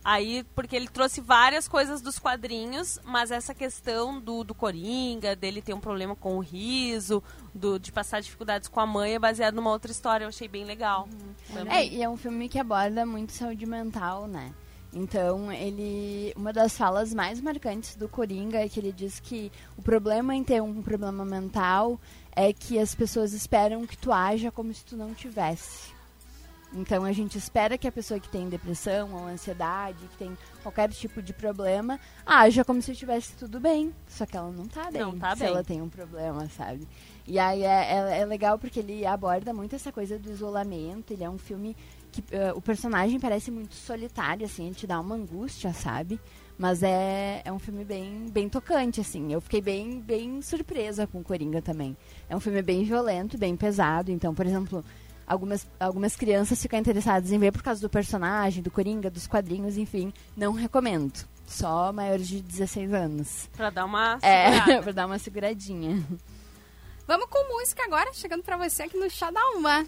Aí, 0.04 0.44
porque 0.56 0.76
ele 0.76 0.88
trouxe 0.88 1.22
várias 1.22 1.68
coisas 1.68 2.02
dos 2.02 2.18
quadrinhos, 2.18 3.00
mas 3.04 3.30
essa 3.30 3.54
questão 3.54 4.20
do, 4.20 4.44
do 4.44 4.56
Coringa, 4.56 5.36
dele 5.36 5.62
ter 5.62 5.76
um 5.76 5.80
problema 5.80 6.16
com 6.16 6.38
o 6.38 6.40
riso, 6.40 7.22
do, 7.54 7.78
de 7.78 7.92
passar 7.92 8.20
dificuldades 8.20 8.68
com 8.68 8.80
a 8.80 8.86
mãe, 8.88 9.14
é 9.14 9.20
baseado 9.20 9.54
numa 9.54 9.70
outra 9.70 9.92
história. 9.92 10.26
Eu 10.26 10.30
achei 10.30 10.48
bem 10.48 10.66
legal. 10.66 11.08
também. 11.54 11.72
É, 11.72 11.86
e 11.86 12.02
é 12.02 12.10
um 12.10 12.18
filme 12.18 12.50
que 12.50 12.58
aborda 12.58 13.06
muito 13.06 13.32
saúde 13.32 13.68
mental, 13.68 14.26
né? 14.26 14.52
Então, 14.94 15.52
ele. 15.52 16.34
Uma 16.36 16.52
das 16.52 16.78
falas 16.78 17.14
mais 17.14 17.40
marcantes 17.40 17.96
do 17.96 18.10
Coringa 18.10 18.58
é 18.58 18.68
que 18.68 18.80
ele 18.80 18.92
diz 18.92 19.20
que 19.20 19.52
o 19.78 19.82
problema 19.82 20.36
em 20.36 20.44
ter 20.44 20.62
um 20.62 20.82
problema 20.82 21.24
mental 21.24 22.00
é 22.36 22.52
que 22.52 22.78
as 22.78 22.94
pessoas 22.94 23.34
esperam 23.34 23.86
que 23.88 23.98
tu 23.98 24.12
haja 24.12 24.52
como 24.52 24.74
se 24.74 24.84
tu 24.84 24.98
não 24.98 25.14
tivesse. 25.14 25.94
Então 26.74 27.04
a 27.04 27.12
gente 27.12 27.38
espera 27.38 27.78
que 27.78 27.88
a 27.88 27.92
pessoa 27.92 28.20
que 28.20 28.30
tem 28.30 28.48
depressão 28.48 29.14
ou 29.14 29.28
ansiedade, 29.28 30.08
que 30.08 30.18
tem 30.18 30.38
qualquer 30.64 30.90
tipo 30.90 31.22
de 31.22 31.34
problema, 31.34 32.00
haja 32.26 32.64
como 32.64 32.82
se 32.82 32.94
estivesse 32.94 33.34
tudo 33.34 33.60
bem. 33.60 33.94
Só 34.08 34.26
que 34.26 34.38
ela 34.38 34.50
não 34.52 34.68
tá 34.68 34.90
bem. 34.90 35.02
Não 35.02 35.18
tá 35.20 35.36
se 35.36 35.42
bem. 35.42 35.50
ela 35.50 35.64
tem 35.64 35.82
um 35.82 35.90
problema, 35.90 36.48
sabe? 36.50 36.88
E 37.28 37.38
aí 37.38 37.64
é, 37.64 37.94
é, 37.94 38.20
é 38.20 38.26
legal 38.26 38.58
porque 38.58 38.80
ele 38.80 39.06
aborda 39.06 39.54
muito 39.54 39.76
essa 39.76 39.92
coisa 39.92 40.18
do 40.18 40.32
isolamento. 40.32 41.12
Ele 41.12 41.24
é 41.24 41.30
um 41.30 41.38
filme 41.38 41.76
que 42.12 42.24
eh, 42.32 42.52
o 42.54 42.62
personagem 42.62 43.20
parece 43.20 43.50
muito 43.52 43.74
solitário, 43.76 44.46
assim, 44.46 44.66
ele 44.66 44.76
te 44.76 44.86
dá 44.86 45.00
uma 45.00 45.16
angústia, 45.16 45.74
sabe? 45.74 46.20
Mas 46.58 46.84
é, 46.84 47.42
é 47.44 47.52
um 47.52 47.58
filme 47.58 47.84
bem, 47.84 48.28
bem 48.32 48.48
tocante, 48.48 49.02
assim. 49.02 49.32
Eu 49.34 49.42
fiquei 49.42 49.62
bem, 49.62 50.00
bem 50.00 50.42
surpresa 50.42 51.08
com 51.08 51.20
o 51.20 51.24
Coringa 51.24 51.62
também. 51.62 51.98
É 52.30 52.36
um 52.36 52.40
filme 52.40 52.62
bem 52.62 52.84
violento, 52.84 53.38
bem 53.38 53.56
pesado. 53.56 54.12
Então, 54.12 54.36
por 54.36 54.46
exemplo, 54.46 54.86
algumas, 55.26 55.66
algumas 55.80 56.16
crianças 56.16 56.62
ficam 56.62 56.78
interessadas 56.80 57.32
em 57.32 57.40
ver 57.40 57.52
por 57.52 57.64
causa 57.64 57.82
do 57.82 57.90
personagem, 57.90 58.62
do 58.62 58.70
Coringa, 58.70 59.10
dos 59.10 59.26
quadrinhos, 59.26 59.76
enfim. 59.78 60.14
Não 60.38 60.54
recomendo. 60.54 61.26
Só 61.48 61.92
maiores 61.92 62.28
de 62.28 62.42
16 62.42 62.94
anos. 62.94 63.50
Pra 63.58 63.70
dar 63.72 63.86
uma 63.86 64.20
É, 64.22 64.52
segurada. 64.62 64.84
pra 64.84 64.92
dar 64.92 65.06
uma 65.08 65.18
seguradinha. 65.18 66.06
Vamos 67.12 67.28
com 67.30 67.58
música 67.58 67.84
agora, 67.84 68.14
chegando 68.14 68.42
pra 68.42 68.56
você 68.56 68.84
aqui 68.84 68.96
no 68.96 69.10
Chá 69.10 69.30
da 69.30 69.46
Uma. 69.50 69.86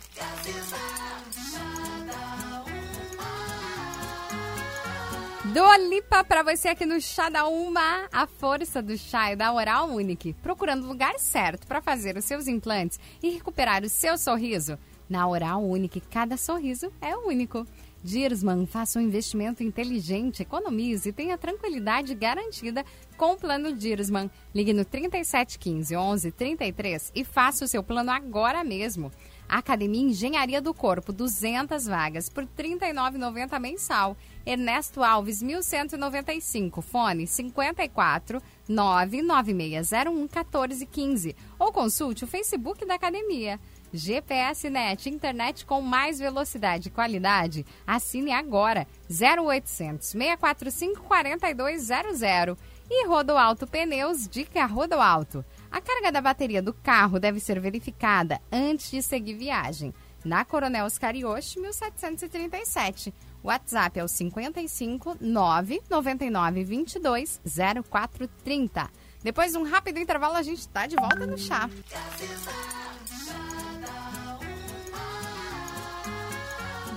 Dua 5.45 5.77
Lipa 5.77 6.25
pra 6.25 6.43
você 6.43 6.67
aqui 6.67 6.86
no 6.86 6.99
Chá 6.99 7.29
da 7.29 7.47
Uma. 7.47 8.09
A 8.12 8.27
força 8.27 8.81
do 8.81 8.97
chá 8.97 9.29
é 9.29 9.38
da 9.38 9.53
Oral 9.53 9.88
Unique. 9.88 10.33
Procurando 10.43 10.83
o 10.83 10.88
lugar 10.89 11.17
certo 11.17 11.65
para 11.65 11.81
fazer 11.81 12.17
os 12.17 12.25
seus 12.25 12.45
implantes 12.45 12.99
e 13.21 13.29
recuperar 13.29 13.86
o 13.86 13.89
seu 13.89 14.17
sorriso? 14.17 14.77
Na 15.07 15.25
Oral 15.25 15.63
Unique, 15.63 16.01
cada 16.01 16.36
sorriso 16.36 16.91
é 16.99 17.15
único. 17.15 17.65
Dirsman, 18.03 18.65
faça 18.65 18.99
um 18.99 19.01
investimento 19.01 19.63
inteligente, 19.63 20.43
economize 20.43 21.07
e 21.07 21.13
tenha 21.13 21.37
tranquilidade 21.37 22.13
garantida 22.13 22.83
com 23.15 23.31
o 23.31 23.37
plano 23.37 23.73
Dirsman. 23.73 24.29
Ligue 24.53 24.73
no 24.73 24.83
3715 24.83 25.95
1133 25.95 27.11
e 27.15 27.23
faça 27.23 27.63
o 27.63 27.67
seu 27.67 27.81
plano 27.81 28.11
agora 28.11 28.61
mesmo. 28.63 29.09
Academia 29.47 30.01
Engenharia 30.01 30.61
do 30.61 30.73
Corpo, 30.73 31.13
200 31.13 31.85
vagas 31.85 32.27
por 32.27 32.43
R$ 32.43 32.49
39,90 32.57 33.59
mensal. 33.59 34.17
Ernesto 34.45 35.01
Alves, 35.01 35.41
1195, 35.41 36.81
fone 36.81 37.25
54 37.25 38.41
99601 38.67 40.13
1415 40.13 41.35
ou 41.57 41.71
consulte 41.71 42.25
o 42.25 42.27
Facebook 42.27 42.85
da 42.85 42.95
academia. 42.95 43.59
GPS 43.93 44.69
Net, 44.69 45.10
internet 45.10 45.65
com 45.65 45.82
mais 45.82 46.17
velocidade 46.17 46.88
e 46.88 46.91
qualidade. 46.91 47.65
Assine 47.86 48.32
agora 48.32 48.88
0800 49.10 50.08
645 50.08 51.03
4200 51.03 52.58
e 52.89 53.08
Rodoalto 53.08 53.67
Pneus, 53.67 54.27
dica 54.27 54.65
Rodoalto. 54.65 55.45
A 55.71 55.79
carga 55.79 56.12
da 56.12 56.21
bateria 56.21 56.62
do 56.62 56.73
carro 56.73 57.19
deve 57.19 57.39
ser 57.39 57.60
verificada 57.60 58.41
antes 58.51 58.91
de 58.91 59.01
seguir 59.01 59.36
viagem. 59.36 59.93
Na 60.23 60.45
Coronel 60.45 60.86
Oscarioche, 60.86 61.60
1737. 61.60 63.13
WhatsApp 63.43 63.99
é 63.99 64.03
o 64.03 64.08
55 64.08 65.17
999 65.19 66.63
22 66.63 67.41
0430. 67.43 68.89
Depois 69.21 69.51
de 69.51 69.58
um 69.58 69.63
rápido 69.63 69.99
intervalo, 69.99 70.36
a 70.36 70.41
gente 70.41 70.67
tá 70.67 70.88
de 70.88 70.95
volta 70.95 71.25
no 71.25 71.38
chá. 71.38 71.69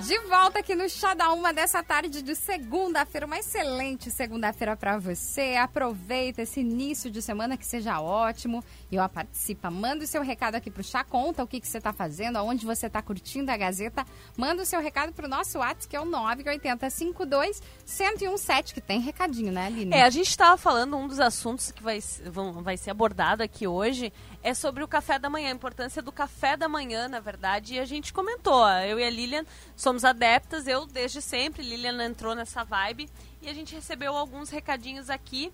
De 0.07 0.21
volta 0.21 0.61
aqui 0.61 0.77
no 0.77 0.89
Chá 0.89 1.15
da 1.15 1.33
Uma 1.33 1.53
dessa 1.53 1.83
tarde 1.83 2.23
de 2.23 2.37
segunda-feira. 2.37 3.27
Uma 3.27 3.41
excelente 3.41 4.09
segunda-feira 4.09 4.77
para 4.77 4.97
você. 4.99 5.57
Aproveita 5.57 6.43
esse 6.43 6.61
início 6.61 7.11
de 7.11 7.21
semana 7.21 7.57
que 7.57 7.67
seja 7.67 8.01
ótimo. 8.01 8.63
E 8.89 9.01
ó, 9.01 9.09
participa. 9.09 9.69
Manda 9.69 10.05
o 10.05 10.07
seu 10.07 10.23
recado 10.23 10.55
aqui 10.55 10.71
pro 10.71 10.85
Chá. 10.85 11.03
Conta 11.03 11.43
o 11.43 11.47
que, 11.47 11.61
que 11.61 11.67
você 11.67 11.81
tá 11.81 11.93
fazendo, 11.93 12.37
aonde 12.37 12.65
você 12.65 12.89
tá 12.89 13.03
curtindo 13.03 13.51
a 13.51 13.57
Gazeta. 13.57 14.07
Manda 14.37 14.63
o 14.63 14.65
seu 14.65 14.81
recado 14.81 15.13
pro 15.13 15.27
nosso 15.27 15.59
WhatsApp, 15.59 15.89
que 15.89 15.97
é 15.97 16.01
o 16.01 16.05
98052 16.05 17.61
1017, 17.85 18.75
que 18.75 18.81
tem 18.81 19.01
recadinho, 19.01 19.51
né, 19.51 19.67
Aline? 19.67 19.93
É, 19.93 20.03
a 20.03 20.11
gente 20.11 20.37
tava 20.39 20.57
falando, 20.57 20.97
um 20.97 21.09
dos 21.09 21.19
assuntos 21.19 21.73
que 21.73 21.83
vai, 21.83 21.99
vão, 22.31 22.63
vai 22.63 22.77
ser 22.77 22.93
abordado 22.93 23.43
aqui 23.43 23.67
hoje 23.67 24.13
é 24.43 24.55
sobre 24.55 24.83
o 24.83 24.89
café 24.89 25.19
da 25.19 25.29
manhã, 25.29 25.49
a 25.49 25.55
importância 25.55 26.01
do 26.01 26.13
café 26.13 26.57
da 26.57 26.69
manhã, 26.69 27.09
na 27.09 27.21
verdade. 27.21 27.75
E 27.75 27.79
a 27.79 27.85
gente 27.85 28.13
comentou, 28.13 28.69
eu 28.69 28.99
e 28.99 29.05
a 29.05 29.11
Lilian 29.11 29.45
somos 29.77 30.05
adeptas, 30.05 30.67
eu 30.67 30.87
desde 30.87 31.21
sempre, 31.21 31.63
Lilian 31.63 32.05
entrou 32.05 32.35
nessa 32.35 32.65
vibe. 32.65 33.11
E 33.43 33.49
a 33.49 33.55
gente 33.55 33.75
recebeu 33.75 34.17
alguns 34.17 34.51
recadinhos 34.51 35.11
aqui. 35.11 35.53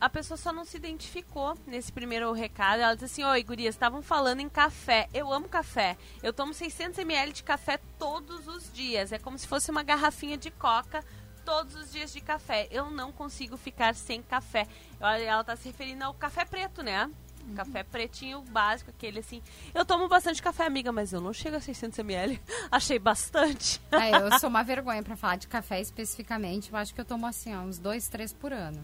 A 0.00 0.08
pessoa 0.10 0.36
só 0.36 0.52
não 0.52 0.64
se 0.64 0.76
identificou 0.76 1.56
nesse 1.66 1.90
primeiro 1.90 2.30
recado. 2.32 2.80
Ela 2.80 2.94
disse 2.94 3.04
assim: 3.06 3.24
Oi, 3.24 3.42
gurias, 3.42 3.74
estavam 3.74 4.02
falando 4.02 4.40
em 4.40 4.48
café. 4.48 5.08
Eu 5.14 5.32
amo 5.32 5.48
café. 5.48 5.96
Eu 6.22 6.32
tomo 6.32 6.52
600 6.52 6.98
ml 6.98 7.32
de 7.32 7.42
café 7.42 7.78
todos 7.98 8.46
os 8.46 8.70
dias. 8.72 9.12
É 9.12 9.18
como 9.18 9.38
se 9.38 9.46
fosse 9.48 9.70
uma 9.70 9.82
garrafinha 9.82 10.36
de 10.36 10.50
coca 10.50 11.02
todos 11.44 11.74
os 11.74 11.92
dias 11.92 12.12
de 12.12 12.20
café. 12.20 12.68
Eu 12.70 12.90
não 12.90 13.12
consigo 13.12 13.56
ficar 13.56 13.94
sem 13.94 14.22
café. 14.22 14.66
Ela 15.00 15.40
está 15.40 15.56
se 15.56 15.68
referindo 15.68 16.04
ao 16.04 16.14
café 16.14 16.44
preto, 16.44 16.82
né? 16.82 17.10
Uhum. 17.48 17.54
Café 17.54 17.82
pretinho 17.82 18.42
básico, 18.42 18.90
aquele 18.90 19.20
assim. 19.20 19.42
Eu 19.74 19.84
tomo 19.84 20.08
bastante 20.08 20.42
café, 20.42 20.64
amiga, 20.66 20.90
mas 20.92 21.12
eu 21.12 21.20
não 21.20 21.32
chego 21.32 21.56
a 21.56 21.60
600 21.60 21.98
ml. 21.98 22.40
Achei 22.70 22.98
bastante. 22.98 23.80
É, 23.92 24.16
eu 24.16 24.36
sou 24.40 24.48
uma 24.48 24.62
vergonha 24.62 25.02
para 25.02 25.16
falar 25.16 25.36
de 25.36 25.46
café 25.46 25.80
especificamente. 25.80 26.70
Eu 26.72 26.78
acho 26.78 26.94
que 26.94 27.00
eu 27.00 27.04
tomo 27.04 27.26
assim, 27.26 27.54
ó, 27.54 27.60
uns 27.60 27.78
dois, 27.78 28.08
três 28.08 28.32
por 28.32 28.52
ano. 28.52 28.80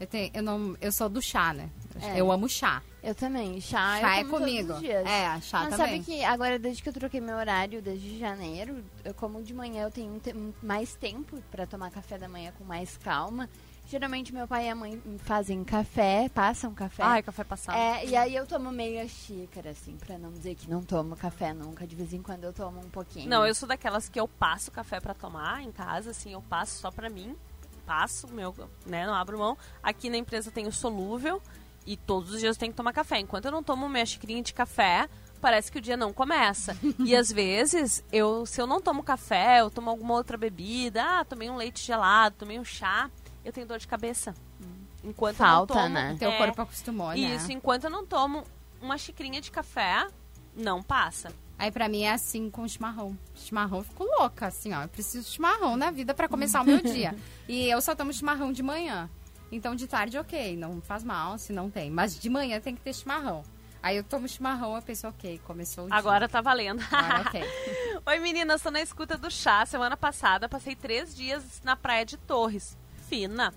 Eu, 0.00 0.06
tenho, 0.06 0.30
eu, 0.32 0.42
não, 0.44 0.76
eu 0.80 0.92
sou 0.92 1.08
do 1.08 1.20
chá, 1.20 1.52
né? 1.52 1.68
É. 2.00 2.20
Eu 2.20 2.30
amo 2.30 2.48
chá. 2.48 2.80
Eu 3.02 3.16
também. 3.16 3.60
Chá, 3.60 3.98
Chá 4.00 4.20
eu 4.20 4.26
é 4.28 4.30
comigo. 4.30 4.74
os 4.74 4.78
dias. 4.80 5.04
É, 5.04 5.40
chá 5.40 5.60
Mas 5.64 5.70
também. 5.76 6.02
sabe 6.02 6.04
que 6.04 6.24
agora, 6.24 6.56
desde 6.56 6.80
que 6.84 6.88
eu 6.88 6.92
troquei 6.92 7.20
meu 7.20 7.36
horário, 7.36 7.82
desde 7.82 8.16
janeiro, 8.16 8.84
eu 9.04 9.12
como 9.12 9.42
de 9.42 9.52
manhã, 9.52 9.82
eu 9.84 9.90
tenho 9.90 10.20
te- 10.20 10.34
mais 10.62 10.94
tempo 10.94 11.42
pra 11.50 11.66
tomar 11.66 11.90
café 11.90 12.16
da 12.16 12.28
manhã 12.28 12.52
com 12.56 12.62
mais 12.64 12.96
calma. 12.96 13.50
Geralmente 13.88 14.34
meu 14.34 14.46
pai 14.46 14.66
e 14.66 14.68
a 14.68 14.74
mãe 14.74 15.02
fazem 15.20 15.64
café, 15.64 16.28
passam 16.28 16.74
café. 16.74 17.02
Ai, 17.02 17.22
café 17.22 17.42
passado. 17.42 17.74
É, 17.74 18.04
e 18.04 18.14
aí 18.14 18.36
eu 18.36 18.46
tomo 18.46 18.70
meia 18.70 19.08
xícara, 19.08 19.70
assim, 19.70 19.96
pra 19.96 20.18
não 20.18 20.30
dizer 20.30 20.54
que 20.56 20.68
não 20.68 20.82
tomo 20.82 21.16
café 21.16 21.54
nunca. 21.54 21.86
De 21.86 21.96
vez 21.96 22.12
em 22.12 22.20
quando 22.20 22.44
eu 22.44 22.52
tomo 22.52 22.80
um 22.80 22.90
pouquinho. 22.90 23.26
Não, 23.26 23.46
eu 23.46 23.54
sou 23.54 23.66
daquelas 23.66 24.06
que 24.06 24.20
eu 24.20 24.28
passo 24.28 24.70
café 24.70 25.00
pra 25.00 25.14
tomar 25.14 25.62
em 25.62 25.72
casa, 25.72 26.10
assim, 26.10 26.34
eu 26.34 26.42
passo 26.42 26.78
só 26.78 26.90
pra 26.90 27.08
mim. 27.08 27.34
Passo, 27.86 28.28
meu, 28.28 28.54
né, 28.84 29.06
não 29.06 29.14
abro 29.14 29.38
mão. 29.38 29.56
Aqui 29.82 30.10
na 30.10 30.18
empresa 30.18 30.50
tem 30.50 30.66
o 30.66 30.72
solúvel 30.72 31.40
e 31.86 31.96
todos 31.96 32.34
os 32.34 32.40
dias 32.40 32.56
eu 32.56 32.60
tenho 32.60 32.72
que 32.72 32.76
tomar 32.76 32.92
café. 32.92 33.18
Enquanto 33.18 33.46
eu 33.46 33.52
não 33.52 33.62
tomo 33.62 33.88
minha 33.88 34.04
xicrinha 34.04 34.42
de 34.42 34.52
café, 34.52 35.08
parece 35.40 35.72
que 35.72 35.78
o 35.78 35.80
dia 35.80 35.96
não 35.96 36.12
começa. 36.12 36.76
e 37.02 37.16
às 37.16 37.32
vezes, 37.32 38.04
eu, 38.12 38.44
se 38.44 38.60
eu 38.60 38.66
não 38.66 38.80
tomo 38.80 39.02
café, 39.02 39.60
eu 39.60 39.70
tomo 39.70 39.88
alguma 39.88 40.12
outra 40.12 40.36
bebida, 40.36 41.02
ah, 41.02 41.24
tomei 41.24 41.48
um 41.48 41.56
leite 41.56 41.82
gelado, 41.82 42.36
tomei 42.38 42.58
um 42.58 42.64
chá, 42.64 43.10
eu 43.48 43.52
tenho 43.52 43.66
dor 43.66 43.78
de 43.78 43.88
cabeça. 43.88 44.34
Enquanto 45.02 45.36
Falta, 45.36 45.72
eu 45.72 45.76
não 45.76 45.82
tomo, 45.82 45.94
né? 45.94 46.16
Teu 46.18 46.30
é, 46.30 46.36
corpo 46.36 46.62
acostumou, 46.62 47.08
né? 47.08 47.18
Isso, 47.18 47.50
enquanto 47.52 47.84
eu 47.84 47.90
não 47.90 48.04
tomo 48.06 48.44
uma 48.80 48.98
xicrinha 48.98 49.40
de 49.40 49.50
café, 49.50 50.06
não 50.54 50.82
passa. 50.82 51.32
Aí 51.58 51.72
pra 51.72 51.88
mim 51.88 52.02
é 52.02 52.12
assim 52.12 52.50
com 52.50 52.66
chimarrão. 52.68 53.18
Chimarrão, 53.34 53.78
eu 53.78 53.84
fico 53.84 54.04
louca, 54.04 54.46
assim, 54.46 54.72
ó. 54.72 54.82
Eu 54.82 54.88
preciso 54.88 55.24
de 55.24 55.34
chimarrão 55.34 55.76
na 55.76 55.90
vida 55.90 56.14
pra 56.14 56.28
começar 56.28 56.60
o 56.60 56.64
meu 56.64 56.80
dia. 56.80 57.14
E 57.48 57.66
eu 57.70 57.80
só 57.80 57.94
tomo 57.94 58.12
chimarrão 58.12 58.52
de 58.52 58.62
manhã. 58.62 59.08
Então 59.50 59.74
de 59.74 59.86
tarde, 59.86 60.18
ok, 60.18 60.54
não 60.54 60.82
faz 60.82 61.02
mal 61.02 61.38
se 61.38 61.50
não 61.50 61.70
tem. 61.70 61.90
Mas 61.90 62.18
de 62.18 62.28
manhã 62.28 62.60
tem 62.60 62.74
que 62.74 62.82
ter 62.82 62.94
chimarrão. 62.94 63.42
Aí 63.82 63.96
eu 63.96 64.04
tomo 64.04 64.28
chimarrão, 64.28 64.76
eu 64.76 64.82
penso, 64.82 65.08
ok, 65.08 65.40
começou 65.44 65.84
o 65.84 65.86
dia. 65.86 65.96
Agora 65.96 66.28
tá 66.28 66.42
valendo. 66.42 66.84
Agora, 66.92 67.22
ok. 67.22 67.42
Oi 68.04 68.18
meninas, 68.18 68.60
tô 68.60 68.70
na 68.70 68.82
escuta 68.82 69.16
do 69.16 69.30
chá. 69.30 69.64
Semana 69.64 69.96
passada 69.96 70.46
passei 70.46 70.76
três 70.76 71.16
dias 71.16 71.62
na 71.64 71.74
praia 71.74 72.04
de 72.04 72.18
Torres. 72.18 72.76
Fina. 73.08 73.52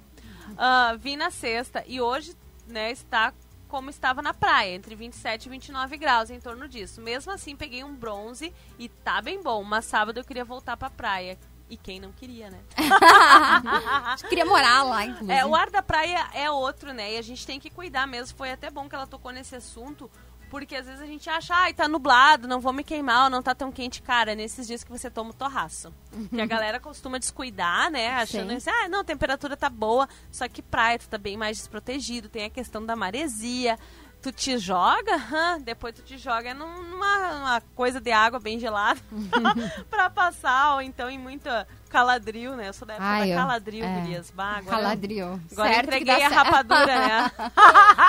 Ah, 0.57 0.95
vim 0.97 1.15
na 1.15 1.29
sexta 1.29 1.83
e 1.87 2.01
hoje, 2.01 2.35
né, 2.67 2.91
está 2.91 3.33
como 3.67 3.89
estava 3.89 4.21
na 4.21 4.33
praia, 4.33 4.75
entre 4.75 4.95
27 4.95 5.45
e 5.45 5.49
29 5.49 5.97
graus, 5.97 6.29
em 6.29 6.41
torno 6.41 6.67
disso. 6.67 6.99
Mesmo 6.99 7.31
assim, 7.31 7.55
peguei 7.55 7.85
um 7.85 7.95
bronze 7.95 8.53
e 8.77 8.89
tá 8.89 9.21
bem 9.21 9.41
bom. 9.41 9.63
Mas 9.63 9.85
sábado 9.85 10.19
eu 10.19 10.25
queria 10.25 10.43
voltar 10.43 10.75
pra 10.75 10.89
praia. 10.89 11.39
E 11.69 11.77
quem 11.77 11.97
não 11.97 12.11
queria, 12.11 12.49
né? 12.49 12.59
Queria 14.27 14.43
morar 14.43 14.83
lá, 14.83 15.05
inclusive. 15.05 15.31
É, 15.31 15.45
o 15.45 15.55
ar 15.55 15.69
da 15.69 15.81
praia 15.81 16.27
é 16.33 16.51
outro, 16.51 16.91
né? 16.91 17.13
E 17.13 17.17
a 17.17 17.21
gente 17.21 17.47
tem 17.47 17.61
que 17.61 17.69
cuidar 17.69 18.05
mesmo. 18.05 18.37
Foi 18.37 18.51
até 18.51 18.69
bom 18.69 18.89
que 18.89 18.95
ela 18.95 19.07
tocou 19.07 19.31
nesse 19.31 19.55
assunto, 19.55 20.11
porque 20.51 20.75
às 20.75 20.85
vezes 20.85 21.01
a 21.01 21.05
gente 21.05 21.29
acha, 21.29 21.55
ai, 21.55 21.73
tá 21.73 21.87
nublado, 21.87 22.45
não 22.45 22.59
vou 22.59 22.73
me 22.73 22.83
queimar, 22.83 23.29
não 23.29 23.41
tá 23.41 23.55
tão 23.55 23.71
quente. 23.71 24.01
Cara, 24.01 24.33
é 24.33 24.35
nesses 24.35 24.67
dias 24.67 24.83
que 24.83 24.91
você 24.91 25.09
toma 25.09 25.29
o 25.29 25.33
torraço. 25.33 25.93
que 26.29 26.41
a 26.41 26.45
galera 26.45 26.77
costuma 26.77 27.17
descuidar, 27.17 27.89
né? 27.89 28.09
Achando 28.09 28.49
Sim. 28.49 28.57
assim, 28.57 28.69
ah, 28.69 28.89
não, 28.89 28.99
a 28.99 29.03
temperatura 29.05 29.55
tá 29.55 29.69
boa, 29.69 30.09
só 30.29 30.45
que 30.49 30.61
praia 30.61 30.99
tu 30.99 31.07
tá 31.07 31.17
bem 31.17 31.37
mais 31.37 31.55
desprotegido, 31.55 32.27
tem 32.27 32.43
a 32.43 32.49
questão 32.49 32.85
da 32.85 32.97
maresia. 32.97 33.79
Tu 34.21 34.31
te 34.31 34.57
joga, 34.59 35.15
hã, 35.33 35.59
depois 35.59 35.95
tu 35.95 36.03
te 36.03 36.15
joga 36.17 36.53
num- 36.53 36.83
numa, 36.83 37.33
numa 37.33 37.61
coisa 37.75 37.99
de 37.99 38.11
água 38.11 38.39
bem 38.39 38.59
gelada 38.59 38.99
pra 39.89 40.09
passar, 40.11 40.75
ou 40.75 40.81
então 40.81 41.09
em 41.09 41.17
muita 41.17 41.67
caladril, 41.89 42.55
né? 42.55 42.69
Eu 42.69 42.73
sou 42.73 42.87
da 42.87 42.93
época 42.93 43.07
Ai, 43.09 43.29
da 43.29 43.35
caladril, 43.35 43.83
é. 43.83 43.99
gurias. 43.99 44.31
Bah, 44.31 44.57
agora- 44.57 44.77
Caladril. 44.77 45.39
Agora 45.51 45.73
Certo 45.73 45.89
que 45.89 45.95
entreguei 45.95 46.13
a 46.23 46.29
certo. 46.29 46.33
rapadura, 46.35 46.85
né? 47.07 47.31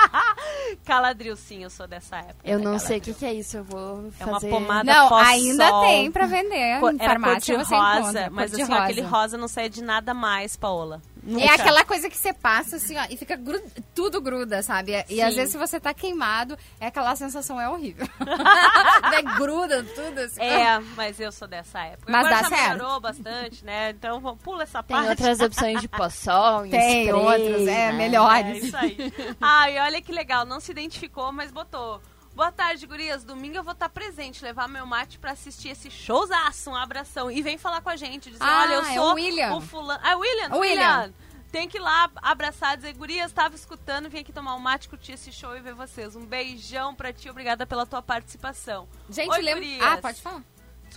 Caladril, 0.84 1.36
sim, 1.36 1.62
eu 1.62 1.70
sou 1.70 1.86
dessa 1.86 2.16
época. 2.18 2.40
Eu 2.44 2.58
não 2.58 2.78
sei 2.78 2.98
o 2.98 3.00
que, 3.00 3.14
que 3.14 3.24
é 3.24 3.32
isso, 3.34 3.56
eu 3.56 3.64
vou 3.64 4.10
É 4.20 4.24
uma 4.24 4.34
fazer... 4.34 4.50
pomada 4.50 4.84
Não, 4.92 5.08
pós-sol. 5.08 5.32
ainda 5.34 5.80
tem 5.80 6.10
pra 6.12 6.26
vender. 6.26 6.80
Co- 6.80 6.90
em 6.90 6.98
farmácia 6.98 7.54
cor 7.56 7.62
de 7.64 7.68
você 7.68 7.74
rosa, 7.76 8.00
encontra. 8.00 8.30
mas 8.30 8.54
assim, 8.54 8.72
ó, 8.72 8.76
aquele 8.78 9.00
rosa 9.02 9.36
não 9.38 9.48
sai 9.48 9.68
de 9.68 9.82
nada 9.82 10.12
mais, 10.14 10.56
Paola. 10.56 11.00
É 11.38 11.48
aquela 11.50 11.84
coisa 11.84 12.10
que 12.10 12.16
você 12.16 12.32
passa 12.32 12.76
assim, 12.76 12.98
ó, 12.98 13.04
e 13.08 13.16
fica 13.16 13.36
gru- 13.36 13.62
tudo 13.94 14.20
gruda, 14.20 14.60
sabe? 14.62 14.92
E 15.08 15.14
Sim. 15.16 15.22
às 15.22 15.34
vezes 15.34 15.52
se 15.52 15.58
você 15.58 15.78
tá 15.78 15.94
queimado, 15.94 16.58
é 16.80 16.86
aquela 16.86 17.14
sensação 17.14 17.60
é 17.60 17.68
horrível. 17.68 18.06
é 19.12 19.22
gruda 19.36 19.84
tudo 19.84 20.18
assim. 20.18 20.40
É, 20.42 20.78
mas 20.96 21.20
eu 21.20 21.30
sou 21.30 21.46
dessa 21.46 21.80
época. 21.84 22.10
Mas 22.10 22.26
Agora 22.26 22.42
dá 22.42 22.48
já 22.48 22.56
certo. 22.56 22.72
melhorou 22.72 23.00
bastante, 23.00 23.64
né? 23.64 23.90
Então 23.90 24.20
vamos- 24.20 24.40
pula 24.42 24.64
essa 24.64 24.82
Tem 24.82 24.96
parte. 24.96 25.10
outras 25.10 25.40
opções 25.40 25.80
de 25.80 25.86
pó-sol, 25.88 26.62
Tem 26.62 27.04
spray, 27.06 27.12
outros, 27.12 27.62
é, 27.62 27.64
né? 27.66 27.88
É 27.88 27.92
melhores. 27.92 28.64
isso 28.64 28.76
aí. 28.76 28.96
Ai, 29.40 29.78
olha 29.78 30.02
que 30.02 30.10
legal, 30.12 30.44
não 30.44 30.58
se 30.60 30.72
identificou, 30.72 31.30
mas 31.32 31.50
botou. 31.52 32.00
Boa 32.34 32.50
tarde, 32.50 32.86
gurias. 32.86 33.24
Domingo 33.24 33.56
eu 33.58 33.62
vou 33.62 33.72
estar 33.74 33.88
presente, 33.90 34.42
levar 34.42 34.66
meu 34.68 34.86
mate 34.86 35.18
pra 35.18 35.32
assistir 35.32 35.68
esse 35.68 35.90
showzaço. 35.90 36.70
Um 36.70 36.76
abração. 36.76 37.30
E 37.30 37.42
vem 37.42 37.58
falar 37.58 37.82
com 37.82 37.90
a 37.90 37.96
gente, 37.96 38.30
dizer, 38.30 38.42
Ah, 38.42 38.62
olha, 38.62 38.72
eu 38.74 38.80
é 38.82 38.94
sou 38.94 39.10
o 39.10 39.14
William. 39.14 39.54
o 39.54 39.60
fulano. 39.60 40.00
Ah, 40.02 40.12
é 40.12 40.16
o 40.16 40.20
William? 40.20 40.48
O 40.54 40.58
William. 40.60 41.12
Tem 41.50 41.68
que 41.68 41.76
ir 41.76 41.80
lá 41.80 42.10
abraçar, 42.22 42.78
dizer, 42.78 42.94
gurias, 42.94 43.30
tava 43.30 43.54
escutando, 43.54 44.08
vim 44.08 44.20
aqui 44.20 44.32
tomar 44.32 44.54
um 44.54 44.58
mate, 44.58 44.88
curtir 44.88 45.12
esse 45.12 45.30
show 45.30 45.54
e 45.54 45.60
ver 45.60 45.74
vocês. 45.74 46.16
Um 46.16 46.24
beijão 46.24 46.94
pra 46.94 47.12
ti, 47.12 47.28
obrigada 47.28 47.66
pela 47.66 47.84
tua 47.84 48.00
participação. 48.00 48.88
Gente, 49.10 49.30
Oi, 49.30 49.42
lembra. 49.42 49.92
Ah, 49.92 49.98
pode 49.98 50.22
falar. 50.22 50.40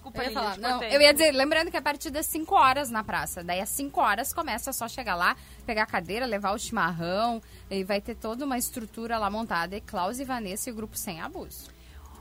Desculpa, 0.06 0.20
Eu 0.20 0.26
ia, 0.26 0.32
falar. 0.32 0.58
Não, 0.58 0.84
eu 0.84 1.02
ia 1.02 1.14
dizer, 1.14 1.32
lembrando 1.32 1.72
que 1.72 1.78
a 1.78 1.82
partir 1.82 2.12
das 2.12 2.28
5 2.28 2.54
horas 2.54 2.92
na 2.92 3.04
praça. 3.04 3.44
Daí 3.44 3.60
às 3.60 3.70
5 3.70 4.00
horas 4.00 4.34
começa 4.34 4.72
só 4.72 4.88
chegar 4.88 5.16
lá, 5.16 5.36
pegar 5.66 5.84
a 5.84 5.88
cadeira, 5.88 6.26
levar 6.26 6.52
o 6.54 6.60
chimarrão. 6.60 7.42
E 7.70 7.84
vai 7.84 8.00
ter 8.00 8.16
toda 8.16 8.46
uma 8.46 8.58
estrutura 8.58 9.18
lá 9.18 9.30
montada. 9.30 9.76
E 9.76 9.82
Klaus 9.82 10.20
e 10.20 10.24
Vanessa 10.24 10.70
e 10.70 10.74
o 10.74 10.76
grupo 10.76 10.96
Sem 10.96 11.22
Abuso. 11.22 11.75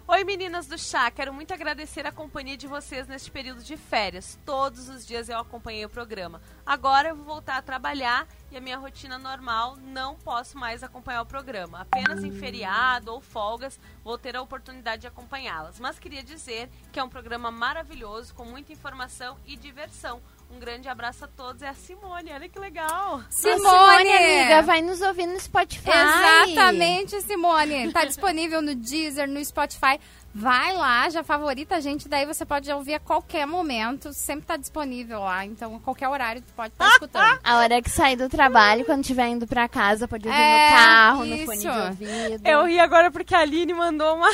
Oi 0.06 0.22
meninas 0.22 0.66
do 0.66 0.76
chá, 0.76 1.10
quero 1.10 1.32
muito 1.32 1.54
agradecer 1.54 2.06
a 2.06 2.12
companhia 2.12 2.58
de 2.58 2.66
vocês 2.66 3.08
neste 3.08 3.30
período 3.30 3.64
de 3.64 3.74
férias. 3.74 4.38
Todos 4.44 4.90
os 4.90 5.06
dias 5.06 5.30
eu 5.30 5.38
acompanhei 5.38 5.82
o 5.86 5.88
programa. 5.88 6.42
Agora 6.64 7.08
eu 7.08 7.16
vou 7.16 7.24
voltar 7.24 7.56
a 7.56 7.62
trabalhar 7.62 8.28
e 8.50 8.56
a 8.56 8.60
minha 8.60 8.76
rotina 8.76 9.16
normal 9.16 9.76
não 9.76 10.14
posso 10.16 10.58
mais 10.58 10.82
acompanhar 10.82 11.22
o 11.22 11.26
programa. 11.26 11.80
Apenas 11.80 12.22
em 12.22 12.30
feriado 12.30 13.10
ou 13.10 13.22
folgas 13.22 13.80
vou 14.04 14.18
ter 14.18 14.36
a 14.36 14.42
oportunidade 14.42 15.00
de 15.00 15.06
acompanhá-las. 15.06 15.80
Mas 15.80 15.98
queria 15.98 16.22
dizer 16.22 16.68
que 16.92 17.00
é 17.00 17.02
um 17.02 17.08
programa 17.08 17.50
maravilhoso, 17.50 18.34
com 18.34 18.44
muita 18.44 18.74
informação 18.74 19.38
e 19.46 19.56
diversão. 19.56 20.20
Um 20.54 20.58
grande 20.60 20.88
abraço 20.88 21.24
a 21.24 21.28
todos. 21.28 21.62
É 21.62 21.68
a 21.68 21.74
Simone, 21.74 22.30
olha 22.32 22.48
que 22.48 22.58
legal. 22.58 23.20
Simone, 23.28 23.58
Simone, 23.60 24.12
amiga, 24.12 24.62
vai 24.62 24.80
nos 24.82 25.00
ouvir 25.00 25.26
no 25.26 25.38
Spotify. 25.40 25.90
Exatamente, 25.90 27.20
Simone. 27.22 27.92
Tá 27.92 28.04
disponível 28.04 28.62
no 28.62 28.74
Deezer, 28.74 29.28
no 29.28 29.44
Spotify. 29.44 29.98
Vai 30.36 30.72
lá, 30.74 31.08
já 31.10 31.22
favorita 31.22 31.76
a 31.76 31.80
gente, 31.80 32.08
daí 32.08 32.26
você 32.26 32.44
pode 32.44 32.70
ouvir 32.72 32.94
a 32.94 33.00
qualquer 33.00 33.46
momento. 33.46 34.12
Sempre 34.12 34.46
tá 34.46 34.56
disponível 34.56 35.20
lá, 35.20 35.44
então 35.44 35.76
a 35.76 35.80
qualquer 35.80 36.08
horário 36.08 36.42
tu 36.42 36.52
pode 36.54 36.72
estar 36.72 36.88
escutando. 36.88 37.38
A 37.44 37.58
hora 37.58 37.80
que 37.80 37.88
sair 37.88 38.16
do 38.16 38.28
trabalho, 38.28 38.84
quando 38.84 39.02
estiver 39.02 39.28
indo 39.28 39.46
pra 39.46 39.68
casa, 39.68 40.08
pode 40.08 40.26
ouvir 40.26 40.36
É, 40.40 40.70
no 40.70 40.76
carro, 40.76 41.24
no 41.24 41.36
isso. 41.36 41.46
fone 41.46 41.58
de 41.58 41.68
ouvido. 41.68 42.46
Eu 42.48 42.64
ri 42.66 42.80
agora 42.80 43.12
porque 43.12 43.32
a 43.32 43.40
Aline 43.40 43.72
mandou 43.74 44.16
uma, 44.16 44.28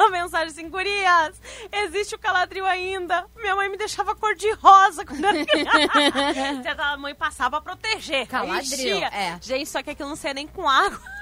uma 0.00 0.10
mensagem 0.22 0.48
assim, 0.48 0.68
gurias, 0.68 1.40
existe 1.72 2.14
o 2.14 2.18
caladril 2.18 2.66
ainda. 2.66 3.26
Minha 3.36 3.54
mãe 3.56 3.68
me 3.68 3.76
deixava 3.76 4.14
cor 4.14 4.34
de 4.34 4.50
rosa 4.54 5.04
quando 5.04 5.24
era 5.24 5.44
criança. 5.46 6.82
A 6.82 6.96
mãe 6.96 7.14
passava 7.14 7.60
pra 7.60 7.76
proteger. 7.76 8.26
Caladril, 8.26 8.98
é. 8.98 9.38
Gente, 9.40 9.68
só 9.68 9.82
que 9.82 9.90
aquilo 9.90 10.08
não 10.08 10.16
saía 10.16 10.34
nem 10.34 10.46
com 10.46 10.68
água. 10.68 11.00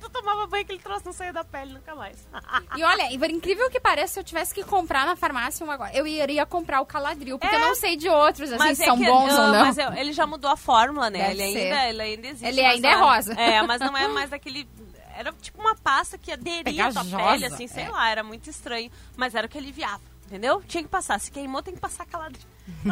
Tu 0.00 0.08
tomava 0.10 0.46
banho, 0.46 0.62
aquele 0.64 0.78
troço 0.78 1.04
não 1.04 1.12
saía 1.12 1.32
da 1.32 1.44
pele 1.44 1.74
nunca 1.74 1.94
mais. 1.94 2.26
E 2.76 2.82
olha, 2.82 3.12
incrível 3.30 3.70
que 3.70 3.78
pareça, 3.78 4.14
se 4.14 4.20
eu 4.20 4.24
tivesse 4.24 4.54
que 4.54 4.62
comprar 4.64 5.04
na 5.06 5.14
farmácia 5.14 5.64
um 5.64 5.70
agora, 5.70 5.94
eu 5.94 6.06
iria 6.06 6.44
comprar 6.46 6.80
o 6.80 6.86
Caladril, 6.86 7.38
porque 7.38 7.54
É. 7.54 7.58
eu 7.58 7.66
não 7.68 7.74
sei 7.74 7.94
de 7.96 8.08
outros, 8.08 8.50
assim, 8.50 8.58
Mas 8.58 8.78
se 8.78 8.84
é 8.84 8.86
são 8.86 8.96
que, 8.98 9.04
bons 9.04 9.32
ah, 9.32 9.42
ou 9.46 9.52
não. 9.52 9.60
Mas 9.66 9.76
é- 9.78 10.00
ele 10.00 10.12
já 10.14 10.26
mudou 10.26 10.50
a 10.50 10.56
fórmula, 10.56 11.10
né? 11.10 11.28
Deve 11.28 11.42
Ele 11.42 11.52
ser. 11.52 11.72
ainda, 11.72 11.88
ele 11.88 12.02
ainda 12.02 12.26
existe. 12.28 12.46
Ele 12.46 12.60
ainda 12.64 12.88
é 12.88 12.96
não 12.96 13.00
rosa. 13.06 13.32
É, 13.34 13.62
mas 13.62 13.80
não 13.80 13.96
é 13.96 14.08
mais 14.08 14.32
aquele... 14.32 14.66
Era 15.16 15.32
tipo 15.32 15.60
uma 15.60 15.74
pasta 15.74 16.16
que 16.18 16.32
aderia 16.32 16.86
à 16.86 16.92
tua 16.92 17.04
pele, 17.04 17.46
assim, 17.46 17.66
sei 17.68 17.84
é. 17.84 17.88
lá, 17.90 18.08
era 18.10 18.22
muito 18.22 18.48
estranho. 18.50 18.90
Mas 19.16 19.34
era 19.34 19.46
o 19.46 19.50
que 19.50 19.58
aliviava, 19.58 20.00
entendeu? 20.26 20.62
Tinha 20.66 20.82
que 20.82 20.88
passar. 20.88 21.18
Se 21.20 21.30
queimou, 21.30 21.62
tem 21.62 21.74
que 21.74 21.80
passar 21.80 22.04
caladril. 22.06 22.42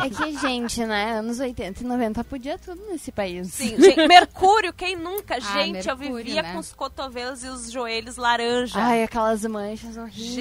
É 0.04 0.10
que, 0.10 0.38
gente, 0.38 0.84
né? 0.84 1.12
Anos 1.18 1.40
80 1.40 1.82
e 1.82 1.86
90 1.86 2.22
podia 2.24 2.58
tudo 2.58 2.82
nesse 2.90 3.10
país. 3.10 3.48
Sim, 3.54 3.80
gente, 3.80 4.04
Mercúrio, 4.06 4.70
quem 4.72 4.94
nunca? 4.96 5.40
gente, 5.40 5.88
eu 5.88 5.94
Ah, 5.94 5.96
Mercúrio, 5.96 6.24
vivia 6.24 6.42
né? 6.42 6.52
com 6.52 6.58
os 6.58 6.72
cotovelos 6.74 7.42
e 7.42 7.48
os 7.48 7.70
joelhos 7.70 8.16
laranja. 8.16 8.78
Ai, 8.78 9.02
aquelas 9.02 9.42
manchas 9.46 9.96
horríveis. 9.96 10.34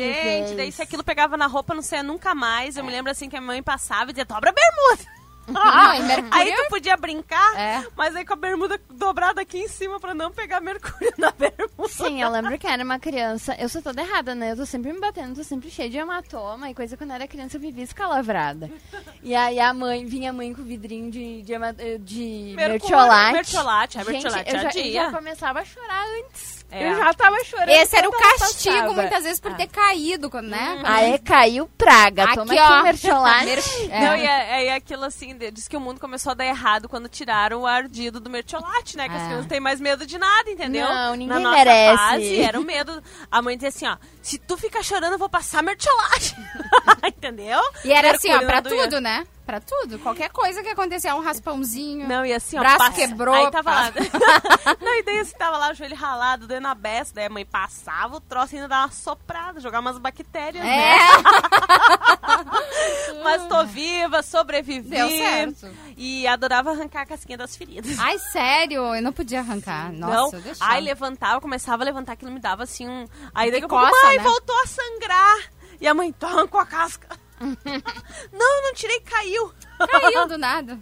Gente, 0.49 0.55
daí 0.57 0.69
se 0.71 0.81
aquilo 0.81 1.01
pegava 1.03 1.37
na 1.37 1.47
roupa, 1.47 1.73
não 1.73 1.81
saia 1.81 2.03
nunca 2.03 2.35
mais. 2.35 2.75
Eu 2.75 2.83
me 2.83 2.91
lembro 2.91 3.09
assim 3.09 3.29
que 3.29 3.37
a 3.37 3.39
minha 3.39 3.53
mãe 3.53 3.63
passava 3.63 4.09
e 4.11 4.13
dizia, 4.13 4.25
dobra 4.25 4.49
a 4.49 4.53
bermuda. 4.53 5.20
Ah, 5.53 5.91
Aí 6.31 6.55
tu 6.55 6.69
podia 6.69 6.95
brincar, 6.95 7.57
É. 7.59 7.83
mas 7.95 8.15
aí 8.15 8.25
com 8.25 8.33
a 8.33 8.37
bermuda 8.37 8.79
dobrada 8.89 9.41
aqui 9.41 9.57
em 9.57 9.67
cima 9.67 9.99
pra 9.99 10.13
não 10.13 10.31
pegar 10.31 10.61
mercúrio 10.61 11.11
na 11.17 11.31
bermuda. 11.31 11.89
Sim, 11.89 12.21
eu 12.21 12.29
lembro 12.29 12.57
que 12.57 12.67
era 12.67 12.83
uma 12.83 12.99
criança. 12.99 13.55
Eu 13.59 13.67
sou 13.67 13.81
toda 13.81 14.01
errada, 14.01 14.33
né? 14.35 14.51
Eu 14.51 14.57
tô 14.57 14.65
sempre 14.65 14.93
me 14.93 14.99
batendo, 14.99 15.35
tô 15.35 15.43
sempre 15.43 15.69
cheia 15.69 15.89
de 15.89 15.97
hematoma 15.97 16.69
e 16.69 16.75
coisa 16.75 16.95
quando 16.95 17.09
eu 17.09 17.15
era 17.15 17.27
criança 17.27 17.57
eu 17.57 17.61
vivia 17.61 17.83
escalavrada. 17.83 18.69
E 19.23 19.35
aí 19.35 19.59
a 19.59 19.73
mãe, 19.73 20.05
vinha 20.05 20.29
a 20.29 20.33
mãe 20.33 20.53
com 20.53 20.63
vidrinho 20.63 21.11
de, 21.11 21.41
de, 21.41 21.53
de 21.99 22.53
Mercúrio, 22.55 22.69
mertiolate. 22.71 23.33
mertiolate, 23.33 23.97
é 23.97 24.03
Gente, 24.03 24.11
mertiolate 24.23 24.49
eu 24.49 24.59
já, 24.59 24.79
eu 24.79 24.93
já 24.93 25.11
começava 25.11 25.59
a 25.59 25.65
chorar 25.65 26.05
antes. 26.19 26.60
É. 26.71 26.89
Eu 26.89 26.95
já 26.97 27.13
tava 27.13 27.35
chorando. 27.43 27.69
Esse 27.69 27.97
era 27.97 28.07
o 28.07 28.11
castigo, 28.11 28.75
passava. 28.75 28.93
muitas 28.93 29.23
vezes, 29.23 29.39
por 29.39 29.53
ter 29.55 29.67
caído, 29.67 30.29
né? 30.41 30.77
Quando- 30.81 30.85
Aí 30.85 31.19
caiu 31.19 31.67
praga. 31.77 32.27
Toma 32.33 32.53
Aqui, 32.53 32.57
aqui 32.59 32.71
ó. 32.73 32.79
o 32.79 32.83
mertiolate. 32.83 33.51
É. 33.91 33.99
Não, 34.05 34.15
e 34.15 34.25
é, 34.25 34.65
é 34.67 34.73
aquilo 34.75 35.03
assim, 35.03 35.37
diz 35.51 35.67
que 35.67 35.75
o 35.75 35.79
mundo 35.81 35.99
começou 35.99 36.31
a 36.31 36.33
dar 36.33 36.45
errado 36.45 36.87
quando 36.87 37.09
tiraram 37.09 37.61
o 37.61 37.67
ardido 37.67 38.19
do 38.19 38.29
mertiolate, 38.29 38.95
né? 38.95 39.09
Que 39.09 39.15
as 39.15 39.21
É. 39.21 39.25
crianças 39.25 39.41
não 39.43 39.49
têm 39.49 39.59
mais 39.59 39.81
medo 39.81 40.05
de 40.05 40.17
nada, 40.17 40.49
entendeu? 40.49 40.87
Não, 40.87 41.11
ninguém 41.15 41.27
Na 41.27 41.39
nossa 41.39 41.57
merece. 41.57 41.97
fase, 41.97 42.41
era 42.41 42.59
o 42.59 42.63
medo. 42.63 43.03
A 43.29 43.41
mãe 43.41 43.57
dizia 43.57 43.69
assim, 43.69 43.87
ó, 43.87 43.97
se 44.21 44.37
tu 44.37 44.57
ficar 44.57 44.81
chorando, 44.83 45.13
eu 45.13 45.19
vou 45.19 45.29
passar 45.29 45.61
mertiolate. 45.61 46.35
entendeu? 47.05 47.59
E 47.83 47.91
era 47.91 48.11
assim, 48.15 48.29
ó, 48.29 48.39
Mercúrio 48.39 48.61
pra 48.61 48.61
tudo, 48.85 49.01
né? 49.01 49.25
Pra 49.51 49.59
tudo. 49.59 49.99
Qualquer 49.99 50.29
coisa 50.29 50.63
que 50.63 50.69
acontecia, 50.69 51.13
um 51.13 51.19
raspãozinho. 51.19 52.07
Não, 52.07 52.25
e 52.25 52.31
assim, 52.31 52.57
ó, 52.57 52.61
Braço 52.61 52.77
passa- 52.77 52.93
quebrou, 52.93 53.35
Aí 53.35 53.51
tava 53.51 53.69
lá. 53.69 53.91
passa. 53.91 54.77
não, 54.79 54.97
e 54.97 55.03
daí 55.03 55.19
assim, 55.19 55.35
tava 55.37 55.57
lá 55.57 55.71
o 55.71 55.73
joelho 55.73 55.93
ralado, 55.93 56.47
doendo 56.47 56.69
a 56.69 56.73
beça, 56.73 57.11
daí 57.13 57.25
a 57.25 57.29
mãe 57.29 57.45
passava 57.45 58.15
o 58.15 58.21
troço 58.21 58.53
e 58.53 58.55
ainda 58.55 58.69
dava 58.69 58.85
uma 58.85 58.91
soprada, 58.93 59.59
jogava 59.59 59.81
umas 59.81 59.97
bactérias, 59.97 60.63
né? 60.63 60.93
É, 60.93 60.99
Mas 63.21 63.45
tô 63.47 63.65
viva, 63.65 64.23
sobrevivi. 64.23 64.89
Deu 64.89 65.09
certo. 65.09 65.67
E 65.97 66.25
adorava 66.27 66.71
arrancar 66.71 67.01
a 67.01 67.05
casquinha 67.05 67.37
das 67.37 67.53
feridas. 67.53 67.99
Ai, 67.99 68.17
sério, 68.19 68.95
eu 68.95 69.01
não 69.01 69.11
podia 69.11 69.39
arrancar. 69.39 69.91
Nossa, 69.91 70.37
não, 70.37 70.43
deixava. 70.43 70.71
aí 70.71 70.81
levantava, 70.81 71.41
começava 71.41 71.83
a 71.83 71.85
levantar, 71.85 72.13
aquilo 72.13 72.31
me 72.31 72.39
dava 72.39 72.63
assim 72.63 72.87
um. 72.87 73.05
Aí 73.35 73.51
daqui 73.51 73.65
a 73.65 73.67
pouco, 73.67 73.91
mãe, 74.05 74.17
né? 74.17 74.23
voltou 74.23 74.55
a 74.63 74.65
sangrar. 74.65 75.37
E 75.81 75.87
a 75.87 75.93
mãe, 75.93 76.15
arrancou 76.21 76.61
a 76.61 76.65
casca. 76.65 77.19
Não, 78.31 78.61
não 78.63 78.73
tirei, 78.73 78.99
caiu. 79.01 79.51
Caiu 79.79 80.27
do 80.27 80.37
nada. 80.37 80.79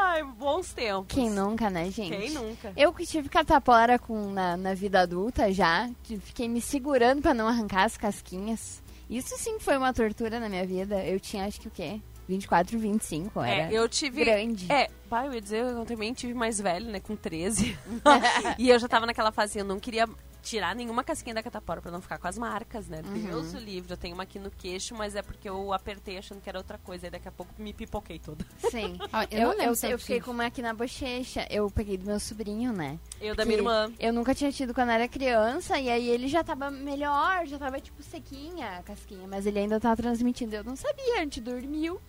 Ai, 0.00 0.24
bons 0.24 0.72
tempos. 0.72 1.14
Quem 1.14 1.30
nunca, 1.30 1.70
né, 1.70 1.90
gente? 1.90 2.16
Quem 2.16 2.30
nunca? 2.30 2.72
Eu 2.76 2.92
que 2.92 3.06
tive 3.06 3.28
catapora 3.28 3.98
com, 3.98 4.32
na, 4.32 4.56
na 4.56 4.74
vida 4.74 5.00
adulta 5.00 5.52
já, 5.52 5.88
fiquei 6.22 6.48
me 6.48 6.60
segurando 6.60 7.22
pra 7.22 7.32
não 7.34 7.46
arrancar 7.46 7.84
as 7.84 7.96
casquinhas. 7.96 8.82
Isso 9.08 9.36
sim 9.38 9.58
foi 9.58 9.76
uma 9.76 9.92
tortura 9.92 10.38
na 10.38 10.48
minha 10.48 10.66
vida. 10.66 11.02
Eu 11.04 11.18
tinha, 11.18 11.46
acho 11.46 11.60
que 11.60 11.68
o 11.68 11.70
quê? 11.70 12.00
24, 12.28 12.78
25, 12.78 13.40
era 13.40 13.72
É, 13.72 13.72
eu 13.72 13.88
tive. 13.88 14.22
grande. 14.22 14.70
É, 14.70 14.90
pai, 15.08 15.28
eu 15.28 15.32
ia 15.32 15.40
dizer, 15.40 15.64
eu 15.64 15.86
também 15.86 16.12
tive 16.12 16.34
mais 16.34 16.60
velho, 16.60 16.86
né, 16.86 17.00
com 17.00 17.16
13. 17.16 17.78
e 18.58 18.68
eu 18.68 18.78
já 18.78 18.86
tava 18.86 19.06
naquela 19.06 19.32
fase, 19.32 19.58
eu 19.58 19.64
não 19.64 19.80
queria 19.80 20.06
tirar 20.42 20.74
nenhuma 20.74 21.04
casquinha 21.04 21.34
da 21.34 21.42
catapora 21.42 21.80
pra 21.80 21.90
não 21.90 22.00
ficar 22.00 22.18
com 22.18 22.28
as 22.28 22.38
marcas, 22.38 22.88
né? 22.88 23.02
Uhum. 23.04 23.22
Deus 23.22 23.54
o 23.54 23.58
livre, 23.58 23.92
eu 23.92 23.96
tenho 23.96 24.14
uma 24.14 24.22
aqui 24.22 24.38
no 24.38 24.50
queixo, 24.50 24.94
mas 24.94 25.14
é 25.14 25.22
porque 25.22 25.48
eu 25.48 25.72
apertei 25.72 26.18
achando 26.18 26.40
que 26.40 26.48
era 26.48 26.58
outra 26.58 26.78
coisa, 26.78 27.06
e 27.06 27.10
daqui 27.10 27.28
a 27.28 27.32
pouco 27.32 27.52
me 27.58 27.72
pipoquei 27.72 28.18
toda. 28.18 28.44
Sim. 28.70 28.98
Ó, 29.12 29.22
eu 29.30 29.52
Eu, 29.52 29.74
eu, 29.74 29.90
eu 29.90 29.98
fiquei 29.98 30.20
com 30.20 30.30
uma 30.30 30.46
aqui 30.46 30.62
na 30.62 30.72
bochecha. 30.72 31.46
Eu 31.50 31.70
peguei 31.70 31.96
do 31.96 32.06
meu 32.06 32.20
sobrinho, 32.20 32.72
né? 32.72 32.98
Eu 33.20 33.34
da 33.34 33.44
minha 33.44 33.58
irmã. 33.58 33.92
Eu 33.98 34.12
nunca 34.12 34.34
tinha 34.34 34.50
tido 34.52 34.72
quando 34.72 34.90
era 34.90 35.08
criança, 35.08 35.78
e 35.78 35.88
aí 35.90 36.08
ele 36.08 36.28
já 36.28 36.42
tava 36.44 36.70
melhor, 36.70 37.46
já 37.46 37.58
tava 37.58 37.80
tipo 37.80 38.02
sequinha 38.02 38.78
a 38.78 38.82
casquinha, 38.82 39.26
mas 39.26 39.46
ele 39.46 39.58
ainda 39.58 39.78
tava 39.80 39.96
transmitindo. 39.96 40.54
Eu 40.54 40.64
não 40.64 40.76
sabia, 40.76 41.16
a 41.16 41.20
gente 41.20 41.40
dormiu. 41.40 42.00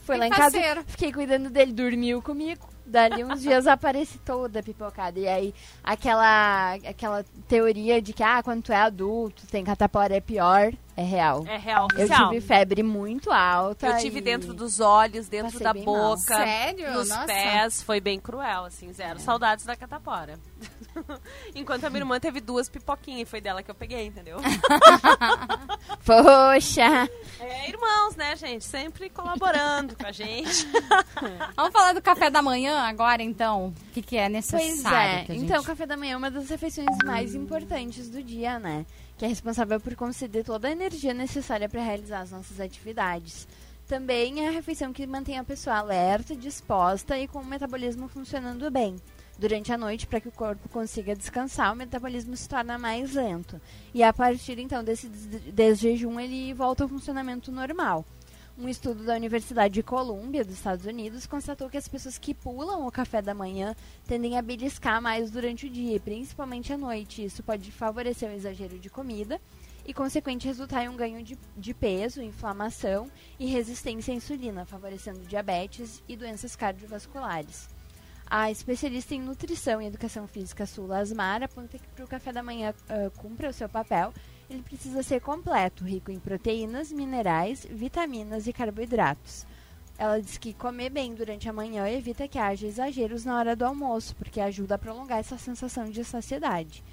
Foi 0.00 0.16
Que 0.16 0.20
lá 0.20 0.26
em 0.26 0.30
casa, 0.30 0.58
parceiro. 0.58 0.84
fiquei 0.86 1.12
cuidando 1.12 1.50
dele, 1.50 1.72
dormiu 1.72 2.20
comigo. 2.22 2.68
Dali 2.88 3.22
uns 3.24 3.42
dias 3.42 3.66
apareci 3.66 4.18
toda 4.18 4.62
pipocada. 4.62 5.18
E 5.20 5.28
aí, 5.28 5.54
aquela, 5.84 6.74
aquela 6.74 7.24
teoria 7.46 8.00
de 8.00 8.12
que, 8.12 8.22
ah, 8.22 8.42
quando 8.42 8.62
tu 8.62 8.72
é 8.72 8.76
adulto, 8.76 9.46
tem 9.46 9.62
catapora 9.64 10.16
é 10.16 10.20
pior, 10.20 10.72
é 10.96 11.02
real. 11.02 11.44
É 11.46 11.56
real, 11.58 11.86
Eu 11.94 12.04
oficial. 12.06 12.28
tive 12.30 12.40
febre 12.40 12.82
muito 12.82 13.30
alta. 13.30 13.86
Eu 13.86 13.98
tive 13.98 14.18
e- 14.18 14.22
dentro 14.22 14.52
dos 14.54 14.80
olhos, 14.80 15.28
dentro 15.28 15.52
Passei 15.52 15.64
da 15.64 15.72
bem 15.72 15.84
mal. 15.84 15.94
boca. 16.16 16.36
Sério? 16.36 16.92
Nos 16.92 17.08
Nossa. 17.10 17.26
pés, 17.26 17.82
foi 17.82 18.00
bem 18.00 18.18
cruel, 18.18 18.64
assim, 18.64 18.88
É. 18.90 18.92
zero. 18.92 19.20
Saudades 19.20 19.64
da 19.64 19.76
catapora. 19.76 20.38
Enquanto 21.54 21.84
a 21.84 21.90
minha 21.90 22.00
irmã 22.00 22.18
teve 22.18 22.40
duas 22.40 22.68
pipoquinhas 22.68 23.22
e 23.22 23.24
foi 23.30 23.40
dela 23.40 23.62
que 23.62 23.70
eu 23.70 23.74
peguei, 23.74 24.06
entendeu? 24.06 24.38
Poxa! 26.04 27.08
É, 27.40 27.68
irmãos, 27.68 28.16
né, 28.16 28.34
gente? 28.36 28.64
Sempre 28.64 29.10
colaborando 29.10 29.94
com 29.96 30.06
a 30.06 30.12
gente. 30.12 30.66
Vamos 31.54 31.72
falar 31.72 31.92
do 31.92 32.02
café 32.02 32.30
da 32.30 32.42
manhã 32.42 32.77
agora, 32.78 33.22
então? 33.22 33.68
O 33.68 33.92
que, 33.92 34.02
que 34.02 34.16
é 34.16 34.28
necessário? 34.28 34.66
Pois 34.68 34.84
é. 34.84 35.24
gente- 35.34 35.44
Então, 35.44 35.60
o 35.62 35.64
café 35.64 35.86
da 35.86 35.96
manhã 35.96 36.14
é 36.14 36.16
uma 36.16 36.30
das 36.30 36.48
refeições 36.48 36.86
mais 37.04 37.34
importantes 37.34 38.08
do 38.08 38.22
dia, 38.22 38.58
né? 38.58 38.84
Que 39.16 39.24
é 39.24 39.28
responsável 39.28 39.80
por 39.80 39.94
conceder 39.96 40.44
toda 40.44 40.68
a 40.68 40.70
energia 40.70 41.12
necessária 41.14 41.68
para 41.68 41.82
realizar 41.82 42.20
as 42.20 42.30
nossas 42.30 42.60
atividades. 42.60 43.46
Também 43.86 44.44
é 44.44 44.48
a 44.48 44.52
refeição 44.52 44.92
que 44.92 45.06
mantém 45.06 45.38
a 45.38 45.44
pessoa 45.44 45.76
alerta, 45.76 46.36
disposta 46.36 47.18
e 47.18 47.26
com 47.26 47.38
o 47.40 47.44
metabolismo 47.44 48.06
funcionando 48.08 48.70
bem. 48.70 48.96
Durante 49.38 49.72
a 49.72 49.78
noite, 49.78 50.06
para 50.06 50.20
que 50.20 50.28
o 50.28 50.32
corpo 50.32 50.68
consiga 50.68 51.14
descansar, 51.14 51.72
o 51.72 51.76
metabolismo 51.76 52.36
se 52.36 52.48
torna 52.48 52.76
mais 52.76 53.14
lento. 53.14 53.60
E 53.94 54.02
a 54.02 54.12
partir 54.12 54.58
então 54.58 54.82
desse 54.82 55.08
des- 55.08 55.40
desjejum, 55.54 56.18
ele 56.18 56.52
volta 56.52 56.82
ao 56.82 56.88
funcionamento 56.88 57.50
normal. 57.52 58.04
Um 58.60 58.68
estudo 58.68 59.04
da 59.04 59.14
Universidade 59.14 59.74
de 59.74 59.84
Colômbia, 59.84 60.44
dos 60.44 60.54
Estados 60.54 60.84
Unidos, 60.84 61.28
constatou 61.28 61.70
que 61.70 61.76
as 61.76 61.86
pessoas 61.86 62.18
que 62.18 62.34
pulam 62.34 62.88
o 62.88 62.90
café 62.90 63.22
da 63.22 63.32
manhã 63.32 63.72
tendem 64.04 64.36
a 64.36 64.42
beliscar 64.42 65.00
mais 65.00 65.30
durante 65.30 65.66
o 65.66 65.70
dia, 65.70 66.00
principalmente 66.00 66.72
à 66.72 66.76
noite. 66.76 67.24
Isso 67.24 67.40
pode 67.40 67.70
favorecer 67.70 68.28
o 68.28 68.34
exagero 68.34 68.76
de 68.76 68.90
comida 68.90 69.40
e, 69.86 69.94
consequente, 69.94 70.48
resultar 70.48 70.82
em 70.82 70.88
um 70.88 70.96
ganho 70.96 71.22
de, 71.22 71.38
de 71.56 71.72
peso, 71.72 72.20
inflamação 72.20 73.08
e 73.38 73.46
resistência 73.46 74.12
à 74.12 74.16
insulina, 74.16 74.64
favorecendo 74.64 75.20
diabetes 75.20 76.02
e 76.08 76.16
doenças 76.16 76.56
cardiovasculares. 76.56 77.68
A 78.26 78.50
especialista 78.50 79.14
em 79.14 79.22
nutrição 79.22 79.80
e 79.80 79.86
educação 79.86 80.26
física 80.26 80.66
Sula 80.66 80.98
Asmar 80.98 81.44
aponta 81.44 81.78
que 81.78 81.88
para 81.88 82.04
o 82.04 82.08
café 82.08 82.32
da 82.32 82.42
manhã 82.42 82.74
ah, 82.88 83.08
cumpra 83.16 83.50
o 83.50 83.52
seu 83.52 83.68
papel, 83.68 84.12
ele 84.48 84.62
precisa 84.62 85.02
ser 85.02 85.20
completo, 85.20 85.84
rico 85.84 86.10
em 86.10 86.18
proteínas, 86.18 86.90
minerais, 86.90 87.66
vitaminas 87.68 88.46
e 88.46 88.52
carboidratos. 88.52 89.46
Ela 89.98 90.20
diz 90.20 90.38
que 90.38 90.54
comer 90.54 90.90
bem 90.90 91.14
durante 91.14 91.48
a 91.48 91.52
manhã 91.52 91.88
evita 91.88 92.28
que 92.28 92.38
haja 92.38 92.66
exageros 92.66 93.24
na 93.24 93.36
hora 93.36 93.56
do 93.56 93.64
almoço, 93.64 94.14
porque 94.16 94.40
ajuda 94.40 94.76
a 94.76 94.78
prolongar 94.78 95.18
essa 95.18 95.36
sensação 95.36 95.90
de 95.90 96.04
saciedade. 96.04 96.84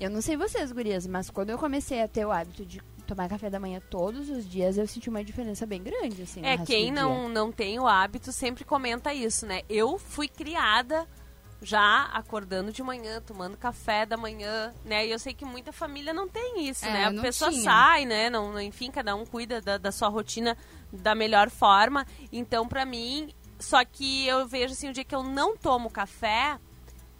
Eu 0.00 0.10
não 0.10 0.20
sei 0.20 0.36
vocês, 0.36 0.72
gurias, 0.72 1.06
mas 1.06 1.30
quando 1.30 1.50
eu 1.50 1.58
comecei 1.58 2.02
a 2.02 2.08
ter 2.08 2.24
o 2.24 2.32
hábito 2.32 2.64
de 2.64 2.80
tomar 3.06 3.28
café 3.28 3.50
da 3.50 3.60
manhã 3.60 3.80
todos 3.90 4.30
os 4.30 4.48
dias, 4.48 4.78
eu 4.78 4.88
senti 4.88 5.08
uma 5.08 5.22
diferença 5.22 5.66
bem 5.66 5.82
grande, 5.82 6.22
assim. 6.22 6.44
É, 6.44 6.56
quem 6.58 6.90
não, 6.90 7.28
não 7.28 7.52
tem 7.52 7.78
o 7.78 7.86
hábito 7.86 8.32
sempre 8.32 8.64
comenta 8.64 9.12
isso, 9.12 9.46
né? 9.46 9.60
Eu 9.68 9.98
fui 9.98 10.26
criada 10.26 11.06
já 11.62 12.04
acordando 12.12 12.70
de 12.72 12.82
manhã, 12.82 13.20
tomando 13.20 13.56
café 13.56 14.04
da 14.04 14.16
manhã, 14.16 14.72
né? 14.84 15.06
E 15.06 15.10
eu 15.10 15.18
sei 15.18 15.32
que 15.32 15.44
muita 15.44 15.72
família 15.72 16.12
não 16.12 16.28
tem 16.28 16.68
isso, 16.68 16.84
É, 16.84 16.92
né? 16.92 17.04
A 17.18 17.22
pessoa 17.22 17.50
tinha. 17.50 17.62
sai, 17.62 18.04
né? 18.04 18.28
Não, 18.28 18.60
enfim, 18.60 18.90
cada 18.90 19.14
um 19.14 19.24
cuida 19.24 19.60
da, 19.60 19.78
da 19.78 19.90
sua 19.92 20.08
rotina 20.08 20.56
da 20.92 21.14
melhor 21.14 21.48
forma. 21.50 22.06
Então, 22.30 22.68
pra 22.68 22.84
mim, 22.84 23.32
só 23.58 23.84
que 23.84 24.26
eu 24.26 24.46
vejo 24.46 24.72
assim, 24.74 24.90
o 24.90 24.92
dia 24.92 25.04
que 25.04 25.14
eu 25.14 25.22
não 25.22 25.56
tomo 25.56 25.88
café, 25.90 26.58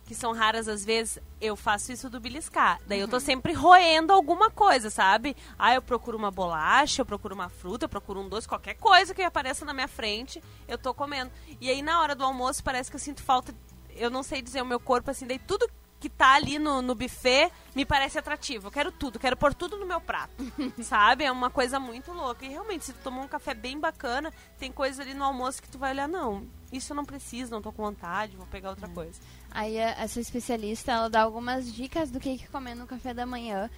que 0.04 0.14
são 0.14 0.32
raras 0.34 0.68
as 0.68 0.84
vezes, 0.84 1.18
eu 1.40 1.56
faço 1.56 1.90
isso 1.90 2.10
do 2.10 2.20
beliscar. 2.20 2.78
Daí 2.86 3.00
eu 3.00 3.08
tô 3.08 3.18
sempre 3.18 3.54
roendo 3.54 4.12
alguma 4.12 4.50
coisa, 4.50 4.90
sabe? 4.90 5.34
Ah, 5.58 5.74
eu 5.74 5.80
procuro 5.80 6.18
uma 6.18 6.30
bolacha, 6.30 7.00
eu 7.00 7.06
procuro 7.06 7.34
uma 7.34 7.48
fruta, 7.48 7.86
eu 7.86 7.88
procuro 7.88 8.20
um 8.20 8.28
doce, 8.28 8.46
qualquer 8.46 8.74
coisa 8.74 9.14
que 9.14 9.22
apareça 9.22 9.64
na 9.64 9.72
minha 9.72 9.88
frente, 9.88 10.42
eu 10.68 10.76
tô 10.76 10.92
comendo. 10.92 11.30
E 11.58 11.70
aí 11.70 11.80
na 11.80 12.02
hora 12.02 12.14
do 12.14 12.22
almoço 12.22 12.62
parece 12.62 12.90
que 12.90 12.96
eu 12.96 13.00
sinto 13.00 13.22
falta, 13.22 13.54
eu 13.96 14.10
não 14.10 14.22
sei 14.22 14.42
dizer 14.42 14.62
o 14.62 14.66
meu 14.66 14.80
corpo 14.80 15.10
assim, 15.10 15.26
daí 15.26 15.38
tudo 15.38 15.68
que 16.04 16.08
tá 16.10 16.34
ali 16.34 16.58
no, 16.58 16.82
no 16.82 16.94
buffet 16.94 17.50
me 17.74 17.86
parece 17.86 18.18
atrativo. 18.18 18.66
Eu 18.66 18.70
quero 18.70 18.92
tudo, 18.92 19.18
quero 19.18 19.36
pôr 19.38 19.54
tudo 19.54 19.78
no 19.78 19.86
meu 19.86 20.02
prato. 20.02 20.34
sabe? 20.84 21.24
É 21.24 21.32
uma 21.32 21.48
coisa 21.48 21.80
muito 21.80 22.12
louca. 22.12 22.44
E 22.44 22.48
realmente, 22.50 22.84
se 22.84 22.92
tu 22.92 22.98
tomar 23.02 23.22
um 23.22 23.28
café 23.28 23.54
bem 23.54 23.80
bacana, 23.80 24.30
tem 24.58 24.70
coisa 24.70 25.00
ali 25.00 25.14
no 25.14 25.24
almoço 25.24 25.62
que 25.62 25.68
tu 25.70 25.78
vai 25.78 25.92
olhar, 25.92 26.06
não, 26.06 26.46
isso 26.70 26.92
eu 26.92 26.96
não 26.96 27.06
preciso, 27.06 27.52
não 27.52 27.62
tô 27.62 27.72
com 27.72 27.82
vontade, 27.82 28.36
vou 28.36 28.46
pegar 28.46 28.68
outra 28.70 28.86
coisa. 28.88 29.18
Aí 29.50 29.80
a, 29.80 29.92
essa 29.92 30.20
especialista, 30.20 30.92
ela 30.92 31.08
dá 31.08 31.22
algumas 31.22 31.72
dicas 31.72 32.10
do 32.10 32.20
que, 32.20 32.36
que 32.36 32.48
comer 32.48 32.74
no 32.74 32.86
café 32.86 33.14
da 33.14 33.24
manhã 33.24 33.70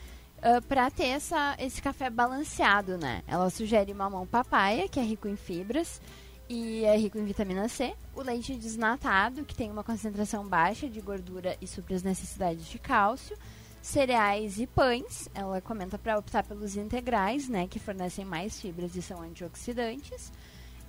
ah, 0.43 0.61
pra 0.69 0.91
ter 0.91 1.07
essa, 1.07 1.55
esse 1.59 1.81
café 1.81 2.11
balanceado, 2.11 2.99
né? 2.99 3.23
Ela 3.27 3.49
sugere 3.51 3.95
mamão 3.95 4.27
papaya, 4.27 4.89
que 4.89 4.99
é 4.99 5.03
rico 5.03 5.29
em 5.29 5.37
fibras 5.37 6.01
e 6.49 6.85
é 6.85 6.97
rico 6.97 7.19
em 7.19 7.25
vitamina 7.25 7.69
C. 7.69 7.95
O 8.15 8.23
leite 8.23 8.55
desnatado, 8.55 9.45
que 9.45 9.55
tem 9.55 9.71
uma 9.71 9.83
concentração 9.83 10.47
baixa 10.47 10.89
de 10.89 11.01
gordura 11.01 11.57
e 11.61 11.67
supre 11.67 11.95
as 11.95 12.03
necessidades 12.03 12.67
de 12.67 12.79
cálcio. 12.79 13.37
Cereais 13.83 14.59
e 14.59 14.67
pães, 14.67 15.29
ela 15.35 15.61
comenta 15.61 15.99
para 15.99 16.19
optar 16.19 16.43
pelos 16.45 16.77
integrais, 16.77 17.49
né, 17.49 17.67
que 17.67 17.79
fornecem 17.79 18.25
mais 18.25 18.61
fibras 18.61 18.97
e 18.97 19.03
são 19.03 19.23
antioxidantes. 19.23 20.33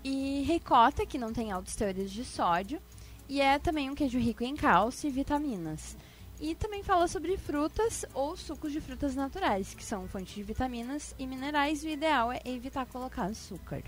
E 0.03 0.43
ricota, 0.43 1.05
que 1.05 1.17
não 1.17 1.33
tem 1.33 1.51
altos 1.51 1.75
teores 1.75 2.11
de 2.11 2.23
sódio. 2.23 2.81
E 3.27 3.41
é 3.41 3.59
também 3.59 3.89
um 3.89 3.95
queijo 3.95 4.17
rico 4.19 4.43
em 4.43 4.55
cálcio 4.55 5.07
e 5.07 5.11
vitaminas. 5.11 5.97
E 6.39 6.53
também 6.53 6.83
fala 6.83 7.07
sobre 7.07 7.35
frutas 7.35 8.05
ou 8.13 8.37
sucos 8.37 8.71
de 8.71 8.79
frutas 8.79 9.15
naturais, 9.15 9.73
que 9.73 9.83
são 9.83 10.07
fonte 10.07 10.35
de 10.35 10.43
vitaminas 10.43 11.15
e 11.17 11.25
minerais. 11.25 11.83
E 11.83 11.87
o 11.87 11.89
ideal 11.89 12.31
é 12.31 12.39
evitar 12.45 12.85
colocar 12.85 13.25
açúcar. 13.25 13.83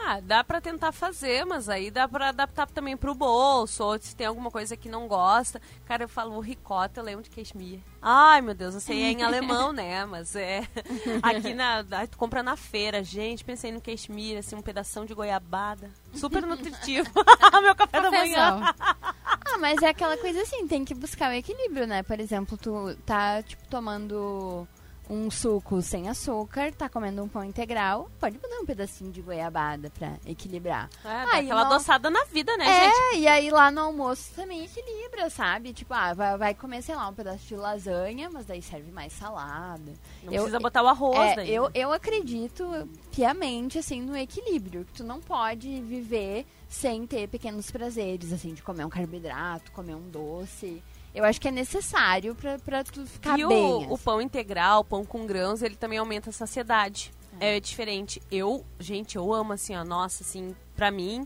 Ah, 0.00 0.20
dá 0.20 0.44
pra 0.44 0.60
tentar 0.60 0.92
fazer, 0.92 1.44
mas 1.44 1.68
aí 1.68 1.90
dá 1.90 2.08
pra 2.08 2.28
adaptar 2.28 2.68
também 2.70 2.96
pro 2.96 3.14
bolso, 3.14 3.82
ou 3.82 3.98
se 3.98 4.14
tem 4.14 4.26
alguma 4.26 4.50
coisa 4.50 4.76
que 4.76 4.88
não 4.88 5.08
gosta. 5.08 5.60
Cara, 5.84 6.04
eu 6.04 6.08
falo 6.08 6.38
ricota, 6.40 7.00
eu 7.00 7.04
lembro 7.04 7.24
de 7.24 7.30
cashmere. 7.30 7.82
Ai, 8.00 8.40
meu 8.40 8.54
Deus, 8.54 8.74
eu 8.74 8.80
sei 8.80 9.02
é 9.02 9.10
em 9.10 9.22
alemão, 9.22 9.72
né? 9.72 10.04
Mas 10.06 10.36
é. 10.36 10.66
Aqui 11.22 11.52
na. 11.52 11.84
Tu 12.06 12.16
compra 12.16 12.42
na 12.42 12.56
feira, 12.56 13.02
gente. 13.02 13.44
Pensei 13.44 13.72
no 13.72 13.80
cashmere, 13.80 14.38
assim, 14.38 14.54
um 14.54 14.62
pedação 14.62 15.04
de 15.04 15.14
goiabada. 15.14 15.90
Super 16.14 16.42
nutritivo. 16.42 17.10
meu 17.62 17.74
café 17.74 18.00
da 18.00 18.10
manhã. 18.10 18.74
Ah, 18.80 19.58
mas 19.58 19.82
é 19.82 19.88
aquela 19.88 20.16
coisa 20.16 20.42
assim, 20.42 20.66
tem 20.68 20.84
que 20.84 20.94
buscar 20.94 21.30
o 21.30 21.34
equilíbrio, 21.34 21.86
né? 21.86 22.02
Por 22.02 22.20
exemplo, 22.20 22.56
tu 22.56 22.96
tá, 23.04 23.42
tipo, 23.42 23.66
tomando 23.68 24.66
um 25.10 25.30
suco 25.30 25.80
sem 25.80 26.08
açúcar, 26.08 26.72
tá 26.72 26.88
comendo 26.88 27.22
um 27.22 27.28
pão 27.28 27.42
integral, 27.42 28.10
pode 28.20 28.36
botar 28.38 28.58
um 28.60 28.66
pedacinho 28.66 29.10
de 29.10 29.22
goiabada 29.22 29.90
pra 29.90 30.16
equilibrar. 30.26 30.90
É, 31.04 31.08
dá 31.08 31.32
Aí 31.34 31.44
aquela 31.46 31.64
não- 31.64 31.72
adoçada 31.72 32.10
na 32.10 32.24
vida, 32.24 32.56
né, 32.56 32.66
É, 32.66 32.84
gente? 32.84 33.20
e 33.22 33.26
aí 33.28 33.50
lá 33.50 33.70
no 33.70 33.80
almoço 33.80 34.32
também 34.34 34.64
equilibra, 34.64 35.30
sabe? 35.30 35.72
Tipo, 35.72 35.94
ah, 35.94 36.12
vai, 36.12 36.36
vai 36.36 36.54
comer, 36.54 36.82
sei 36.82 36.94
lá, 36.94 37.08
um 37.08 37.14
pedaço 37.14 37.46
de 37.46 37.56
lasanha, 37.56 38.28
mas 38.30 38.44
daí 38.46 38.60
serve 38.60 38.90
mais 38.92 39.12
salada. 39.12 39.92
Não 40.22 40.32
eu- 40.32 40.42
precisa 40.42 40.60
botar 40.60 40.82
o 40.82 40.88
arroz 40.88 41.18
É, 41.18 41.34
daí. 41.36 41.54
eu, 41.54 41.70
eu 41.74 41.92
acredito 41.92 42.66
piamente, 43.14 43.78
assim, 43.78 44.00
no 44.02 44.16
equilíbrio. 44.16 44.84
Que 44.84 44.92
tu 44.92 45.04
não 45.04 45.20
pode 45.20 45.80
viver 45.80 46.46
sem 46.68 47.06
ter 47.06 47.26
pequenos 47.28 47.70
prazeres, 47.70 48.32
assim, 48.32 48.52
de 48.52 48.62
comer 48.62 48.84
um 48.84 48.90
carboidrato, 48.90 49.72
comer 49.72 49.94
um 49.94 50.08
doce. 50.10 50.82
Eu 51.14 51.24
acho 51.24 51.40
que 51.40 51.48
é 51.48 51.50
necessário 51.50 52.34
pra, 52.34 52.58
pra 52.58 52.84
tu 52.84 53.04
ficar 53.06 53.38
E 53.38 53.44
o, 53.44 53.48
bem. 53.48 53.86
o 53.88 53.94
assim. 53.94 54.04
pão 54.04 54.20
integral, 54.20 54.80
o 54.80 54.84
pão 54.84 55.04
com 55.04 55.26
grãos, 55.26 55.62
ele 55.62 55.74
também 55.76 55.98
aumenta 55.98 56.30
a 56.30 56.32
saciedade. 56.32 57.12
É. 57.40 57.60
diferente. 57.60 58.20
Eu, 58.32 58.64
gente, 58.80 59.16
eu 59.16 59.32
amo 59.32 59.52
assim, 59.52 59.76
ó, 59.76 59.84
nossa, 59.84 60.24
assim, 60.24 60.56
pra 60.74 60.90
mim, 60.90 61.24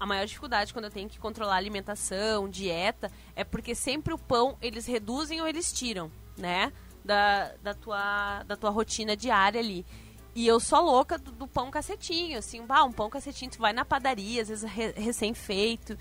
a 0.00 0.04
maior 0.04 0.26
dificuldade 0.26 0.72
quando 0.72 0.86
eu 0.86 0.90
tenho 0.90 1.08
que 1.08 1.20
controlar 1.20 1.54
alimentação, 1.56 2.48
dieta, 2.48 3.10
é 3.36 3.44
porque 3.44 3.72
sempre 3.74 4.12
o 4.12 4.18
pão, 4.18 4.56
eles 4.60 4.86
reduzem 4.86 5.40
ou 5.40 5.46
eles 5.46 5.72
tiram, 5.72 6.10
né? 6.36 6.72
Da, 7.04 7.52
da, 7.62 7.74
tua, 7.74 8.42
da 8.44 8.56
tua 8.56 8.70
rotina 8.70 9.16
diária 9.16 9.60
ali. 9.60 9.86
E 10.34 10.46
eu 10.46 10.58
sou 10.58 10.80
louca 10.80 11.16
do, 11.18 11.30
do 11.30 11.46
pão 11.46 11.70
cacetinho, 11.70 12.38
assim, 12.38 12.64
bah, 12.66 12.82
um 12.84 12.90
pão 12.92 13.08
cacetinho, 13.10 13.50
tu 13.50 13.58
vai 13.58 13.72
na 13.72 13.84
padaria, 13.84 14.42
às 14.42 14.48
vezes 14.48 14.68
re- 14.68 14.92
recém-feito. 14.96 15.96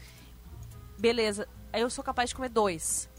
Beleza, 0.97 1.47
aí 1.71 1.81
eu 1.81 1.89
sou 1.89 2.03
capaz 2.03 2.29
de 2.29 2.35
comer 2.35 2.49
dois. 2.49 3.09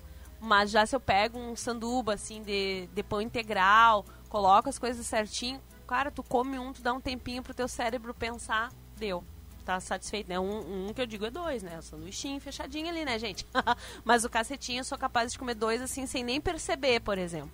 Mas 0.43 0.73
já 0.73 0.85
se 0.85 0.97
eu 0.97 0.99
pego 1.01 1.39
um 1.39 1.55
sanduba, 1.55 2.15
assim, 2.15 2.43
de, 2.43 2.89
de 2.93 3.03
pão 3.05 3.21
integral, 3.23 4.05
coloco 4.29 4.69
as 4.69 4.77
coisas 4.77 5.07
certinho, 5.07 5.61
cara, 5.87 6.11
tu 6.11 6.21
come 6.23 6.59
um, 6.59 6.73
tu 6.73 6.83
dá 6.83 6.93
um 6.93 7.01
tempinho 7.01 7.45
pro 7.45 7.55
teu 7.55 7.69
cérebro 7.69 8.13
pensar, 8.13 8.73
deu. 8.97 9.23
Tá 9.65 9.79
satisfeito, 9.79 10.29
né? 10.29 10.41
Um, 10.41 10.89
um 10.89 10.93
que 10.93 11.01
eu 11.01 11.07
digo 11.07 11.25
é 11.25 11.31
dois, 11.31 11.63
né? 11.63 11.79
O 11.79 11.83
sanduichinho 11.83 12.41
fechadinho 12.41 12.89
ali, 12.89 13.05
né, 13.05 13.17
gente? 13.21 13.47
Mas 14.05 14.25
o 14.25 14.29
cacetinho 14.29 14.81
eu 14.81 14.85
sou 14.85 14.99
capaz 14.99 15.31
de 15.31 15.39
comer 15.39 15.55
dois, 15.55 15.81
assim, 15.81 16.05
sem 16.05 16.25
nem 16.25 16.41
perceber, 16.41 16.99
por 16.99 17.17
exemplo. 17.17 17.53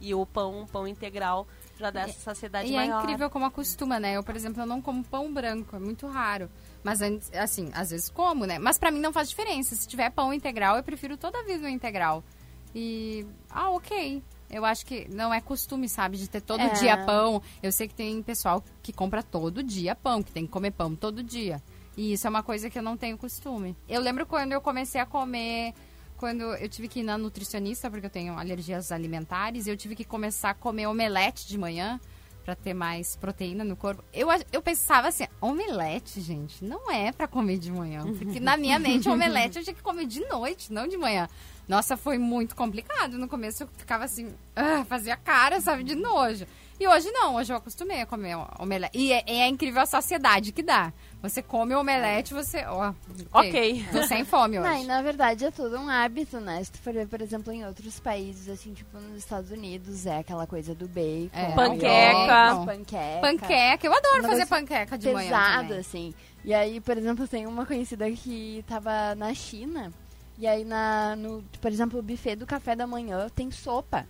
E 0.00 0.14
o 0.14 0.24
pão, 0.24 0.68
pão 0.70 0.86
integral 0.86 1.48
já 1.76 1.90
dá 1.90 2.02
essa 2.02 2.20
saciedade 2.20 2.70
E 2.70 2.76
maior. 2.76 3.00
é 3.00 3.02
incrível 3.02 3.28
como 3.28 3.44
acostuma, 3.44 3.98
né? 3.98 4.16
Eu, 4.16 4.22
por 4.22 4.36
exemplo, 4.36 4.62
eu 4.62 4.66
não 4.66 4.80
como 4.80 5.02
pão 5.02 5.32
branco, 5.34 5.74
é 5.74 5.80
muito 5.80 6.06
raro. 6.06 6.48
Mas, 6.82 7.02
antes, 7.02 7.30
assim, 7.34 7.70
às 7.74 7.90
vezes 7.90 8.08
como, 8.08 8.46
né? 8.46 8.58
Mas 8.58 8.78
pra 8.78 8.90
mim 8.90 9.00
não 9.00 9.12
faz 9.12 9.28
diferença. 9.28 9.74
Se 9.74 9.86
tiver 9.86 10.10
pão 10.10 10.32
integral, 10.32 10.76
eu 10.76 10.82
prefiro 10.82 11.16
toda 11.16 11.38
a 11.38 11.42
vida 11.42 11.66
o 11.66 11.68
integral. 11.68 12.24
E, 12.74 13.26
ah, 13.50 13.70
ok. 13.70 14.22
Eu 14.50 14.64
acho 14.64 14.84
que 14.86 15.06
não 15.08 15.32
é 15.32 15.40
costume, 15.40 15.88
sabe? 15.88 16.16
De 16.16 16.28
ter 16.28 16.40
todo 16.40 16.60
É. 16.62 16.70
dia 16.70 16.96
pão. 17.04 17.40
Eu 17.62 17.70
sei 17.70 17.86
que 17.86 17.94
tem 17.94 18.20
pessoal 18.22 18.64
que 18.82 18.92
compra 18.92 19.22
todo 19.22 19.62
dia 19.62 19.94
pão, 19.94 20.22
que 20.22 20.32
tem 20.32 20.44
que 20.46 20.50
comer 20.52 20.72
pão 20.72 20.96
todo 20.96 21.22
dia. 21.22 21.62
E 21.96 22.12
isso 22.14 22.26
é 22.26 22.30
uma 22.30 22.42
coisa 22.42 22.68
que 22.70 22.78
eu 22.78 22.82
não 22.82 22.96
tenho 22.96 23.16
costume. 23.18 23.76
Eu 23.88 24.00
lembro 24.00 24.24
quando 24.26 24.52
eu 24.52 24.60
comecei 24.60 25.00
a 25.00 25.06
comer 25.06 25.74
quando 26.16 26.42
eu 26.42 26.68
tive 26.68 26.86
que 26.86 27.00
ir 27.00 27.02
na 27.02 27.16
nutricionista, 27.16 27.90
porque 27.90 28.04
eu 28.04 28.10
tenho 28.10 28.38
alergias 28.38 28.92
alimentares, 28.92 29.66
e 29.66 29.70
eu 29.70 29.76
tive 29.76 29.96
que 29.96 30.04
começar 30.04 30.50
a 30.50 30.54
comer 30.54 30.86
omelete 30.86 31.48
de 31.48 31.56
manhã 31.56 31.98
pra 32.50 32.56
ter 32.56 32.74
mais 32.74 33.14
proteína 33.14 33.62
no 33.62 33.76
corpo. 33.76 34.02
Eu, 34.12 34.28
eu 34.52 34.60
pensava 34.60 35.08
assim, 35.08 35.24
omelete, 35.40 36.20
gente, 36.20 36.64
não 36.64 36.90
é 36.90 37.12
pra 37.12 37.28
comer 37.28 37.58
de 37.58 37.70
manhã. 37.70 38.04
Porque 38.18 38.40
na 38.40 38.56
minha 38.56 38.78
mente, 38.78 39.08
omelete 39.08 39.58
eu 39.58 39.62
tinha 39.64 39.74
que 39.74 39.82
comer 39.82 40.06
de 40.06 40.20
noite, 40.28 40.72
não 40.72 40.88
de 40.88 40.96
manhã. 40.96 41.28
Nossa, 41.70 41.96
foi 41.96 42.18
muito 42.18 42.56
complicado. 42.56 43.16
No 43.16 43.28
começo 43.28 43.62
eu 43.62 43.68
ficava 43.76 44.04
assim, 44.04 44.34
ah, 44.56 44.84
fazia 44.88 45.16
cara, 45.16 45.60
sabe, 45.60 45.84
de 45.84 45.94
nojo. 45.94 46.44
E 46.80 46.88
hoje 46.88 47.08
não, 47.12 47.36
hoje 47.36 47.52
eu 47.52 47.56
acostumei 47.58 48.00
a 48.00 48.06
comer 48.06 48.36
omelete. 48.58 48.98
E 48.98 49.12
é, 49.12 49.22
é 49.24 49.46
incrível 49.46 49.80
a 49.80 49.86
saciedade 49.86 50.50
que 50.50 50.64
dá. 50.64 50.92
Você 51.22 51.40
come 51.42 51.72
o 51.72 51.80
omelete, 51.80 52.34
você. 52.34 52.64
Ó, 52.66 52.92
Ok. 53.32 53.86
Tô 53.92 54.02
sem 54.02 54.24
fome 54.24 54.58
hoje. 54.58 54.68
Não, 54.68 54.82
e 54.82 54.84
na 54.84 55.00
verdade 55.00 55.44
é 55.44 55.50
tudo 55.52 55.78
um 55.78 55.88
hábito, 55.88 56.40
né? 56.40 56.64
Se 56.64 56.72
tu 56.72 56.78
for 56.78 56.92
ver, 56.92 57.06
por 57.06 57.20
exemplo, 57.20 57.52
em 57.52 57.64
outros 57.64 58.00
países, 58.00 58.48
assim, 58.48 58.72
tipo 58.72 58.98
nos 58.98 59.18
Estados 59.18 59.52
Unidos, 59.52 60.06
é 60.06 60.18
aquela 60.18 60.48
coisa 60.48 60.74
do 60.74 60.88
bacon. 60.88 61.30
É, 61.32 61.54
Panqueca. 61.54 62.64
panqueca. 62.66 63.20
Panqueca, 63.20 63.86
eu 63.86 63.94
adoro 63.94 64.22
fazer 64.24 64.46
panqueca 64.46 64.98
de 64.98 65.12
manhã. 65.12 65.28
pesado, 65.30 65.74
assim. 65.74 66.12
E 66.44 66.52
aí, 66.52 66.80
por 66.80 66.98
exemplo, 66.98 67.28
tem 67.28 67.46
uma 67.46 67.64
conhecida 67.64 68.10
que 68.10 68.64
tava 68.66 69.14
na 69.14 69.32
China. 69.34 69.92
E 70.40 70.46
aí, 70.46 70.64
na, 70.64 71.14
no, 71.16 71.44
por 71.60 71.70
exemplo, 71.70 71.98
o 71.98 72.02
buffet 72.02 72.34
do 72.34 72.46
café 72.46 72.74
da 72.74 72.86
manhã 72.86 73.28
tem 73.34 73.50
sopa. 73.50 74.06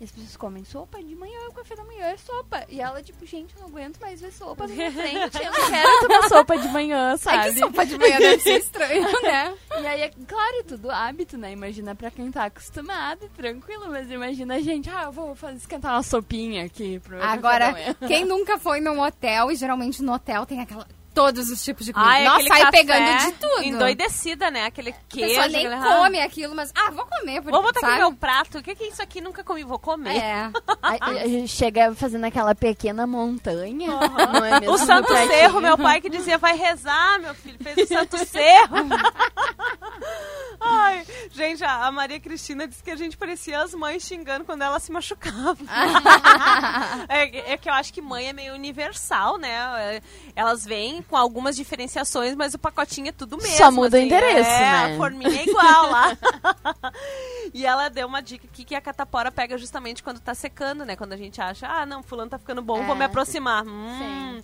E 0.00 0.04
as 0.04 0.10
pessoas 0.10 0.36
comem 0.36 0.64
sopa 0.64 1.00
de 1.02 1.14
manhã, 1.14 1.38
o 1.48 1.52
café 1.52 1.74
da 1.76 1.84
manhã 1.84 2.06
é 2.06 2.16
sopa. 2.16 2.64
E 2.68 2.80
ela, 2.80 3.02
tipo, 3.02 3.24
gente, 3.26 3.54
eu 3.54 3.62
não 3.62 3.68
aguento 3.68 4.00
mais 4.00 4.20
ver 4.20 4.32
sopa 4.32 4.66
na 4.68 4.74
minha 4.74 4.90
frente. 4.92 5.42
Eu 5.42 5.52
não 5.52 5.70
quero 5.70 6.00
tomar 6.00 6.22
sopa 6.30 6.58
de 6.58 6.68
manhã, 6.68 7.12
É 7.12 7.16
sabe? 7.16 7.52
que 7.54 7.58
sopa 7.60 7.86
de 7.86 7.98
manhã 7.98 8.18
deve 8.18 8.42
ser 8.42 8.58
estranho, 8.58 9.02
né? 9.22 9.54
E 9.80 9.86
aí, 9.86 10.00
é, 10.02 10.10
claro, 10.26 10.56
é 10.58 10.62
tudo 10.64 10.90
hábito, 10.90 11.36
né? 11.36 11.52
Imagina 11.52 11.94
pra 11.94 12.10
quem 12.10 12.30
tá 12.30 12.44
acostumado, 12.44 13.28
tranquilo. 13.36 13.86
Mas 13.90 14.08
imagina 14.10 14.54
a 14.56 14.60
gente, 14.60 14.88
ah, 14.90 15.04
eu 15.04 15.12
vou 15.12 15.34
fazer 15.34 15.56
esquentar 15.58 15.92
uma 15.94 16.02
sopinha 16.04 16.64
aqui 16.64 16.98
pro 17.00 17.22
Agora, 17.22 17.74
quem 18.06 18.24
nunca 18.24 18.58
foi 18.58 18.80
num 18.80 19.00
hotel, 19.00 19.50
e 19.52 19.56
geralmente 19.56 20.02
no 20.02 20.12
hotel 20.12 20.46
tem 20.46 20.60
aquela 20.60 20.86
todos 21.14 21.48
os 21.50 21.62
tipos 21.62 21.84
de 21.86 21.92
comida. 21.92 22.10
Ai, 22.10 22.24
Nossa, 22.24 22.46
sai 22.48 22.70
pegando 22.70 23.18
de 23.18 23.32
tudo. 23.32 23.62
Endoidecida, 23.64 24.50
né? 24.50 24.64
Aquele 24.66 24.90
A 24.90 24.94
queijo. 25.08 25.28
pessoa 25.28 25.48
nem 25.48 25.66
aquele- 25.66 25.94
come 25.94 26.20
aquilo, 26.20 26.54
mas, 26.54 26.72
ah, 26.74 26.90
vou 26.90 27.06
comer. 27.06 27.40
Porque, 27.42 27.50
Vou 27.50 27.62
botar 27.62 27.80
aqui 27.80 27.86
sabe? 27.88 27.98
meu 27.98 28.12
prato. 28.14 28.58
O 28.58 28.62
que 28.62 28.74
que 28.74 28.84
é 28.84 28.88
isso 28.88 29.02
aqui? 29.02 29.20
Nunca 29.20 29.44
comi, 29.44 29.64
vou 29.64 29.78
comer. 29.78 30.16
É. 30.16 30.50
A, 30.82 31.10
a 31.10 31.26
gente 31.28 31.48
chega 31.48 31.94
fazendo 31.94 32.24
aquela 32.24 32.54
pequena 32.54 33.06
montanha, 33.06 33.90
não 34.32 34.44
é 34.44 34.60
mesmo? 34.60 34.74
O 34.74 34.78
Santo. 34.78 35.12
Cerro, 35.12 35.60
meu 35.60 35.76
pai 35.78 36.00
que 36.00 36.08
dizia, 36.10 36.38
vai 36.38 36.56
rezar, 36.56 37.18
meu 37.20 37.34
filho, 37.34 37.58
fez 37.62 37.76
o 37.78 37.86
Santo 37.94 38.16
Cerro. 38.26 38.76
Ai, 40.60 41.04
gente, 41.32 41.64
a 41.64 41.82
a 41.86 41.90
Maria 41.90 42.20
Cristina 42.20 42.68
disse 42.68 42.82
que 42.82 42.90
a 42.90 42.96
gente 42.96 43.16
parecia 43.16 43.60
as 43.60 43.74
mães 43.74 44.04
xingando 44.04 44.44
quando 44.44 44.62
ela 44.62 44.78
se 44.78 44.92
machucava. 44.92 45.56
é, 47.08 47.52
é 47.52 47.56
que 47.56 47.68
eu 47.68 47.72
acho 47.74 47.92
que 47.92 48.00
mãe 48.00 48.28
é 48.28 48.32
meio 48.32 48.54
universal, 48.54 49.36
né? 49.38 49.50
É, 49.96 50.02
Elas 50.36 50.64
vêm 50.64 51.01
com 51.02 51.16
algumas 51.16 51.56
diferenciações, 51.56 52.34
mas 52.34 52.54
o 52.54 52.58
pacotinho 52.58 53.08
é 53.08 53.12
tudo 53.12 53.36
mesmo. 53.36 53.56
Só 53.56 53.70
muda 53.70 53.96
o 53.96 53.98
assim. 53.98 54.06
endereço, 54.06 54.50
é, 54.50 54.60
né? 54.60 54.94
A 54.94 54.96
forminha 54.96 55.40
é 55.40 55.44
igual 55.44 55.90
lá. 55.90 56.16
e 57.52 57.66
ela 57.66 57.88
deu 57.88 58.06
uma 58.06 58.20
dica 58.22 58.46
aqui 58.46 58.64
que 58.64 58.74
a 58.74 58.80
catapora 58.80 59.30
pega 59.30 59.56
justamente 59.58 60.02
quando 60.02 60.20
tá 60.20 60.34
secando, 60.34 60.84
né? 60.84 60.96
Quando 60.96 61.12
a 61.12 61.16
gente 61.16 61.40
acha, 61.40 61.66
ah, 61.66 61.84
não, 61.86 62.02
fulano 62.02 62.30
tá 62.30 62.38
ficando 62.38 62.62
bom, 62.62 62.82
vou 62.84 62.94
É. 62.94 62.98
me 62.98 63.04
aproximar. 63.04 63.64
Hum. 63.66 64.42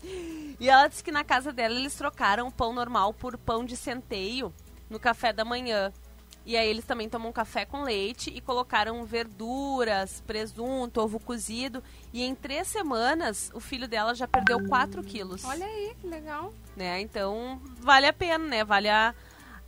E 0.60 0.68
ela 0.68 0.88
disse 0.88 1.04
que 1.04 1.12
na 1.12 1.22
casa 1.24 1.52
dela 1.52 1.74
eles 1.74 1.94
trocaram 1.94 2.48
o 2.48 2.52
pão 2.52 2.72
normal 2.72 3.14
por 3.14 3.38
pão 3.38 3.64
de 3.64 3.76
centeio 3.76 4.52
no 4.90 4.98
café 4.98 5.32
da 5.32 5.44
manhã. 5.44 5.92
E 6.48 6.56
aí 6.56 6.66
eles 6.66 6.86
também 6.86 7.10
tomam 7.10 7.30
café 7.30 7.66
com 7.66 7.82
leite 7.82 8.32
e 8.34 8.40
colocaram 8.40 9.04
verduras, 9.04 10.22
presunto, 10.26 10.98
ovo 10.98 11.20
cozido. 11.20 11.84
E 12.10 12.22
em 12.22 12.34
três 12.34 12.68
semanas 12.68 13.50
o 13.52 13.60
filho 13.60 13.86
dela 13.86 14.14
já 14.14 14.26
perdeu 14.26 14.66
4 14.66 15.04
quilos. 15.04 15.44
Olha 15.44 15.66
aí, 15.66 15.94
que 16.00 16.06
legal. 16.06 16.54
Né? 16.74 17.02
Então 17.02 17.60
vale 17.80 18.06
a 18.06 18.14
pena, 18.14 18.46
né? 18.46 18.64
Vale 18.64 18.88
a, 18.88 19.14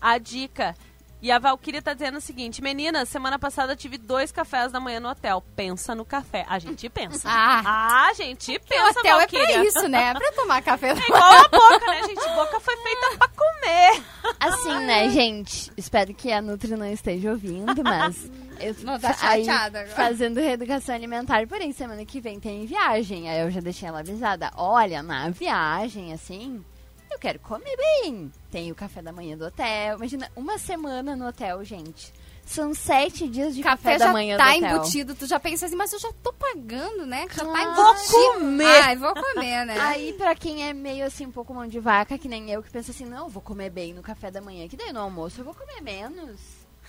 a 0.00 0.16
dica. 0.16 0.74
E 1.22 1.30
a 1.30 1.38
Valkyria 1.38 1.82
tá 1.82 1.92
dizendo 1.92 2.18
o 2.18 2.20
seguinte: 2.20 2.62
Meninas, 2.62 3.08
semana 3.08 3.38
passada 3.38 3.76
tive 3.76 3.98
dois 3.98 4.32
cafés 4.32 4.72
da 4.72 4.80
manhã 4.80 5.00
no 5.00 5.08
hotel. 5.10 5.42
Pensa 5.54 5.94
no 5.94 6.04
café. 6.04 6.46
A 6.48 6.58
gente 6.58 6.88
pensa. 6.88 7.28
Ah. 7.32 8.06
a 8.08 8.12
gente 8.14 8.56
O 8.56 8.60
pensa, 8.60 8.98
hotel 9.00 9.16
é 9.16 9.20
Valkyria. 9.20 9.46
pra 9.46 9.64
isso, 9.64 9.88
né? 9.88 10.14
Pra 10.14 10.32
tomar 10.32 10.62
café 10.62 10.94
da 10.94 11.00
É 11.00 11.04
igual 11.04 11.22
a 11.22 11.48
boca, 11.48 11.86
né, 11.86 12.02
gente? 12.04 12.28
Boca 12.34 12.60
foi 12.60 12.76
feita 12.76 13.16
pra 13.18 13.28
comer. 13.28 14.02
Assim, 14.38 14.74
né, 14.86 15.08
gente? 15.10 15.70
Espero 15.76 16.14
que 16.14 16.32
a 16.32 16.40
Nutri 16.40 16.76
não 16.76 16.86
esteja 16.90 17.30
ouvindo, 17.30 17.82
mas. 17.84 18.30
Eu 18.60 18.74
Não, 18.82 18.98
tá 19.00 19.16
aí, 19.22 19.42
chateada 19.42 19.80
agora. 19.80 19.96
Fazendo 19.96 20.38
reeducação 20.38 20.94
alimentar, 20.94 21.46
porém, 21.46 21.72
semana 21.72 22.04
que 22.04 22.20
vem 22.20 22.38
tem 22.38 22.66
viagem. 22.66 23.26
Aí 23.30 23.40
eu 23.40 23.50
já 23.50 23.58
deixei 23.58 23.88
ela 23.88 24.00
avisada. 24.00 24.50
Olha, 24.54 25.02
na 25.02 25.30
viagem, 25.30 26.12
assim, 26.12 26.62
eu 27.10 27.18
quero 27.18 27.38
comer 27.40 27.76
bem. 27.76 28.30
Tem 28.50 28.70
o 28.70 28.74
café 28.74 29.02
da 29.02 29.12
manhã 29.12 29.36
do 29.36 29.44
hotel. 29.46 29.96
Imagina, 29.96 30.30
uma 30.36 30.58
semana 30.58 31.14
no 31.16 31.26
hotel, 31.28 31.62
gente. 31.64 32.12
São 32.46 32.74
sete 32.74 33.28
dias 33.28 33.54
de 33.54 33.62
café, 33.62 33.92
café, 33.92 33.98
da 34.06 34.12
manhã 34.12 34.36
tá 34.36 34.50
do 34.50 34.56
hotel. 34.56 34.70
embutido, 34.76 35.14
tu 35.14 35.24
já 35.26 35.38
pensa 35.38 35.66
assim, 35.66 35.76
mas 35.76 35.92
eu 35.92 36.00
já 36.00 36.12
tô 36.20 36.32
pagando, 36.32 37.06
né? 37.06 37.26
Já 37.30 37.44
tá 37.44 37.44
Claro. 37.44 37.70
embutido. 37.70 38.10
Vou 38.10 38.32
comer. 38.34 38.82
Ai, 38.82 38.96
vou 38.96 39.14
comer, 39.14 39.66
né? 39.66 39.78
Aí, 39.78 40.12
pra 40.14 40.34
quem 40.34 40.68
é 40.68 40.72
meio 40.72 41.06
assim, 41.06 41.26
um 41.26 41.30
pouco 41.30 41.54
mão 41.54 41.68
de 41.68 41.78
vaca, 41.78 42.18
que 42.18 42.26
nem 42.26 42.50
eu, 42.50 42.60
que 42.62 42.70
pensa 42.70 42.90
assim, 42.90 43.04
não, 43.04 43.28
vou 43.28 43.40
comer 43.42 43.70
bem 43.70 43.94
no 43.94 44.02
café 44.02 44.30
da 44.32 44.40
manhã, 44.40 44.66
que 44.66 44.76
daí 44.76 44.92
no 44.92 45.00
almoço 45.00 45.40
eu 45.40 45.44
vou 45.44 45.54
comer 45.54 45.80
menos. 45.80 46.40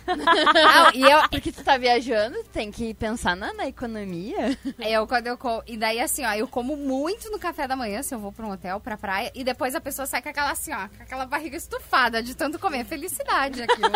Ah, 0.73 0.91
e 0.93 1.01
eu, 1.01 1.19
Porque 1.29 1.51
tu 1.51 1.63
tá 1.63 1.77
viajando, 1.77 2.41
tem 2.51 2.71
que 2.71 2.93
pensar 2.93 3.35
na, 3.35 3.53
na 3.53 3.67
economia. 3.67 4.57
eu, 4.79 5.07
quando 5.07 5.27
eu 5.27 5.37
como. 5.37 5.63
E 5.67 5.77
daí, 5.77 5.99
assim, 5.99 6.25
ó, 6.25 6.33
eu 6.33 6.47
como 6.47 6.75
muito 6.75 7.29
no 7.31 7.39
café 7.39 7.67
da 7.67 7.75
manhã, 7.75 8.01
se 8.03 8.13
eu 8.13 8.19
vou 8.19 8.31
pra 8.31 8.45
um 8.45 8.51
hotel, 8.51 8.79
pra 8.79 8.97
praia, 8.97 9.31
e 9.35 9.43
depois 9.43 9.75
a 9.75 9.81
pessoa 9.81 10.05
sai 10.05 10.21
com 10.21 10.29
aquela 10.29 10.51
assim, 10.51 10.73
ó, 10.73 10.87
com 10.87 11.03
aquela 11.03 11.25
barriga 11.25 11.55
estufada 11.57 12.21
de 12.21 12.35
tanto 12.35 12.59
comer. 12.59 12.85
Felicidade 12.85 13.61
aquilo. 13.63 13.91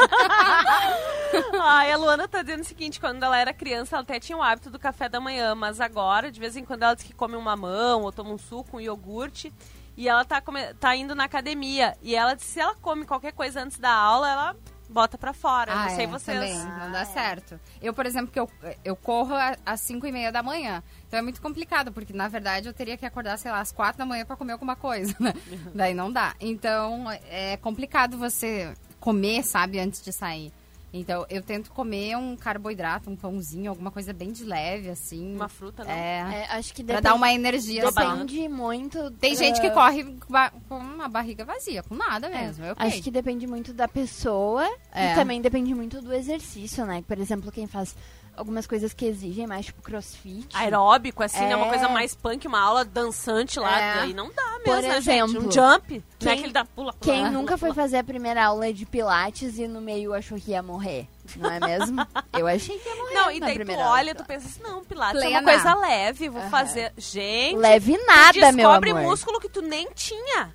Ai, 1.62 1.91
a 1.91 1.97
Luana 1.97 2.28
tá 2.28 2.41
dizendo 2.41 2.62
o 2.62 2.66
seguinte: 2.66 2.99
quando 2.99 3.24
ela 3.24 3.38
era 3.38 3.53
criança, 3.53 3.95
ela 3.95 4.03
até 4.03 4.20
tinha 4.20 4.38
o 4.38 4.41
hábito 4.43 4.70
do 4.70 4.80
café 4.80 5.10
da 5.10 5.20
manhã, 5.20 5.56
mas 5.56 5.80
agora, 5.82 6.32
de 6.32 6.39
vez 6.39 6.56
em 6.56 6.64
quando, 6.66 6.84
ela 6.84 6.93
diz 6.95 7.03
que 7.03 7.14
come 7.14 7.36
um 7.36 7.41
mamão 7.41 8.03
ou 8.03 8.12
toma 8.12 8.32
um 8.32 8.38
suco, 8.38 8.78
um 8.78 8.82
iogurte. 8.82 9.53
E 9.97 10.10
ela 10.10 10.26
tá, 10.26 10.41
come- 10.41 10.74
tá 10.74 10.93
indo 10.93 11.16
na 11.16 11.24
academia. 11.24 11.95
E 12.01 12.16
ela 12.16 12.34
disse 12.34 12.47
que 12.47 12.53
se 12.56 12.60
ela 12.60 12.76
come 12.82 13.06
qualquer 13.06 13.32
coisa 13.32 13.62
antes 13.62 13.78
da 13.78 13.91
aula, 13.93 14.30
ela 14.30 14.56
bota 14.96 15.18
pra 15.18 15.34
fora. 15.34 15.74
Ah, 15.74 15.84
Não 15.84 15.96
sei 15.96 16.06
é, 16.06 16.08
vocês. 16.08 16.39
Também, 16.39 16.80
não 16.80 16.89
dá 16.89 17.04
certo. 17.04 17.60
Eu, 17.82 17.93
por 17.93 18.06
exemplo, 18.06 18.32
que 18.32 18.39
eu, 18.39 18.50
eu 18.84 18.96
corro 18.96 19.36
às 19.66 19.82
5 19.82 20.08
e 20.08 20.12
meia 20.12 20.32
da 20.32 20.41
manhã. 20.41 20.82
Então 21.06 21.20
é 21.20 21.22
muito 21.22 21.41
complicado, 21.41 21.91
porque 21.91 22.14
na 22.14 22.30
verdade 22.30 22.70
eu 22.70 22.74
teria 22.74 22.96
que 22.96 23.06
acordar, 23.06 23.38
sei 23.38 23.52
lá, 23.52 23.60
às 23.60 23.74
4 23.74 23.98
da 23.98 24.06
manhã 24.06 24.26
pra 24.26 24.38
comer 24.38 24.54
alguma 24.54 24.78
coisa, 24.78 25.14
né? 25.20 25.34
Daí 25.76 25.93
não 25.93 26.10
dá. 26.12 26.34
Então 26.39 27.12
é 27.30 27.58
complicado 27.58 28.18
você 28.18 28.74
comer, 28.98 29.43
sabe, 29.43 29.80
antes 29.80 30.02
de 30.02 30.14
sair. 30.14 30.54
Então 30.98 31.26
eu 31.30 31.41
tento 31.41 31.72
comer 31.72 32.16
um 32.16 32.36
carboidrato, 32.36 33.10
um 33.10 33.16
pãozinho, 33.16 33.70
alguma 33.70 33.91
coisa 33.91 34.14
bem 34.14 34.32
de 34.32 34.43
leve, 34.46 34.89
assim. 34.89 35.36
Uma 35.36 35.50
fruta, 35.50 35.84
não? 35.84 35.91
É. 35.91 36.46
É, 36.50 36.56
acho 36.56 36.74
que 36.74 36.84
Pra 36.84 36.96
depende, 36.96 37.04
dar 37.04 37.14
uma 37.16 37.32
energia. 37.34 37.88
assim. 37.88 37.96
depende 38.00 38.48
muito. 38.48 39.12
Tem 39.12 39.36
gente 39.36 39.60
que 39.60 39.70
corre 39.72 40.04
com 40.68 40.78
uma 40.78 41.08
barriga 41.10 41.43
vazia, 41.43 41.84
com 41.84 41.96
nada 41.96 42.30
mesmo. 42.30 42.64
Eu 42.66 42.76
Acho 42.78 43.02
que 43.02 43.12
depende 43.12 43.46
muito 43.46 43.74
da 43.74 43.88
pessoa 43.88 44.66
É. 44.93 45.12
e 45.12 45.16
também 45.16 45.41
depende 45.41 45.74
muito 45.76 46.02
do 46.02 46.14
exercício, 46.14 46.86
né? 46.86 47.04
Por 47.08 47.18
exemplo, 47.20 47.52
quem 47.52 47.68
faz 47.68 47.96
algumas 48.38 48.68
coisas 48.68 48.94
que 48.94 49.06
exigem 49.06 49.48
mais, 49.48 49.66
tipo 49.68 49.82
crossfit. 49.82 50.48
Aeróbico, 50.54 51.24
assim, 51.24 51.46
né? 51.46 51.56
Uma 51.56 51.68
É. 51.68 51.70
coisa 51.70 51.88
mais 51.90 52.16
punk, 52.16 52.48
uma 52.48 52.60
aula 52.60 52.84
dançante 52.86 53.60
lá. 53.60 53.80
É. 53.80 53.96
Daí 54.00 54.14
não 54.14 54.30
dá 54.34 54.44
mesmo, 54.60 54.64
Por 54.64 54.82
né, 54.82 54.98
exemplo, 54.98 55.28
gente? 55.28 55.38
Um 55.48 55.52
jump. 55.52 55.88
quem- 56.20 56.28
né? 56.28 56.34
Aquele 56.34 56.54
da 56.54 56.66
pula, 56.66 56.94
pula. 56.94 56.98
Quem 57.14 57.26
pula, 57.26 57.32
nunca 57.32 57.58
foi 57.58 57.70
pula. 57.70 57.82
fazer 57.84 57.98
a 57.98 58.04
primeira 58.04 58.44
aula 58.46 58.72
de 58.74 58.86
pilates 58.86 59.58
e 59.58 59.68
no 59.68 59.80
meio 59.82 60.14
achou 60.14 60.38
que 60.40 60.52
ia 60.52 60.62
morrer, 60.64 61.08
não 61.38 61.50
é 61.50 61.60
mesmo? 61.60 61.98
Eu 62.34 62.48
achei 62.48 62.78
que 62.80 62.88
ia 62.90 62.96
morrer 62.96 63.14
Não, 63.14 63.32
e 63.32 63.40
daí 63.40 63.58
tu 63.66 63.72
olha, 63.72 63.84
aula. 64.12 64.16
tu 64.16 64.26
pensa 64.26 64.48
assim, 64.48 64.62
não, 64.64 64.84
Pilates 64.84 65.22
é 65.22 65.26
Plena. 65.26 65.40
uma 65.42 65.52
coisa 65.52 65.74
leve, 65.76 66.30
vou 66.30 66.42
Aham. 66.42 66.50
fazer. 66.50 66.94
Gente, 66.98 67.58
Leve 67.58 67.98
nada, 68.06 68.52
meu 68.52 68.68
descobre 68.68 68.92
amor. 68.92 69.04
músculo 69.04 69.40
que 69.40 69.50
tu 69.50 69.62
nem 69.62 69.88
tinha. 69.94 70.54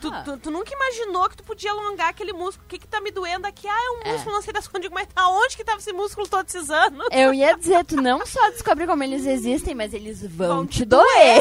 Tu, 0.00 0.10
tu- 0.24 0.36
tu 0.38 0.50
nunca 0.50 0.70
imaginou 0.74 1.28
que 1.30 1.36
tu 1.38 1.44
podia 1.44 1.70
alongar 1.70 2.08
aquele 2.10 2.32
músculo. 2.32 2.64
O 2.66 2.68
que 2.68 2.78
que 2.78 2.86
tá 2.86 3.00
me 3.00 3.10
doendo 3.10 3.46
aqui? 3.46 3.66
Ah, 3.66 3.72
é 3.72 3.90
um 3.90 4.08
É. 4.10 4.12
músculo, 4.12 4.34
não 4.34 4.42
sei 4.42 4.52
das 4.52 4.68
onde. 4.74 4.88
Mas 4.90 5.08
aonde 5.16 5.56
que 5.56 5.64
tava 5.64 5.78
esse 5.78 5.92
músculo 5.92 6.28
todos 6.28 6.54
esses 6.54 6.68
anos? 6.70 7.06
Eu 7.10 7.32
ia 7.32 7.56
dizer, 7.56 7.84
tu 7.84 7.96
não 7.96 8.24
só 8.26 8.50
descobre 8.50 8.86
como 8.86 9.02
eles 9.02 9.24
existem, 9.26 9.74
mas 9.74 9.94
eles 9.94 10.20
vão, 10.26 10.48
Vão 10.56 10.66
te 10.66 10.78
te 10.78 10.84
doer. 10.84 11.38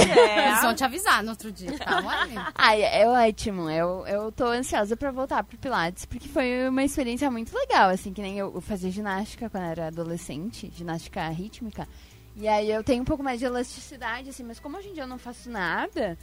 Eles 0.48 0.62
vão 0.62 0.72
É. 0.72 0.76
te 0.76 0.84
avisar 0.84 1.22
no 1.24 1.32
outro 1.32 1.52
dia. 1.52 1.72
Aí. 1.86 2.36
Ai, 2.56 2.82
é 2.84 3.08
ótimo. 3.08 3.70
Eu, 3.70 4.06
eu 4.08 4.32
tô 4.32 4.46
ansiosa 4.46 4.96
pra 4.96 5.12
voltar 5.12 5.44
pro 5.44 5.58
Pilates, 5.58 6.06
porque 6.06 6.28
foi 6.30 6.68
uma 6.70 6.84
experiência 6.84 7.30
muito 7.30 7.54
legal, 7.54 7.90
assim, 7.90 8.14
que 8.14 8.22
nem 8.22 8.38
eu, 8.40 8.52
eu 8.56 8.62
fazia 8.62 8.90
ginástica 8.92 9.50
quando 9.50 9.64
era 9.66 9.88
adolescente, 9.88 10.72
ginástica 10.76 11.28
rítmica. 11.30 11.88
E 12.36 12.48
aí 12.48 12.72
eu 12.72 12.82
tenho 12.84 13.02
um 13.02 13.06
pouco 13.06 13.22
mais 13.24 13.40
de 13.40 13.46
elasticidade, 13.46 14.30
assim, 14.30 14.44
mas 14.44 14.58
como 14.60 14.78
hoje 14.78 14.88
em 14.88 14.94
dia 14.94 15.04
eu 15.04 15.08
não 15.08 15.18
faço 15.18 15.50
nada, 15.50 16.18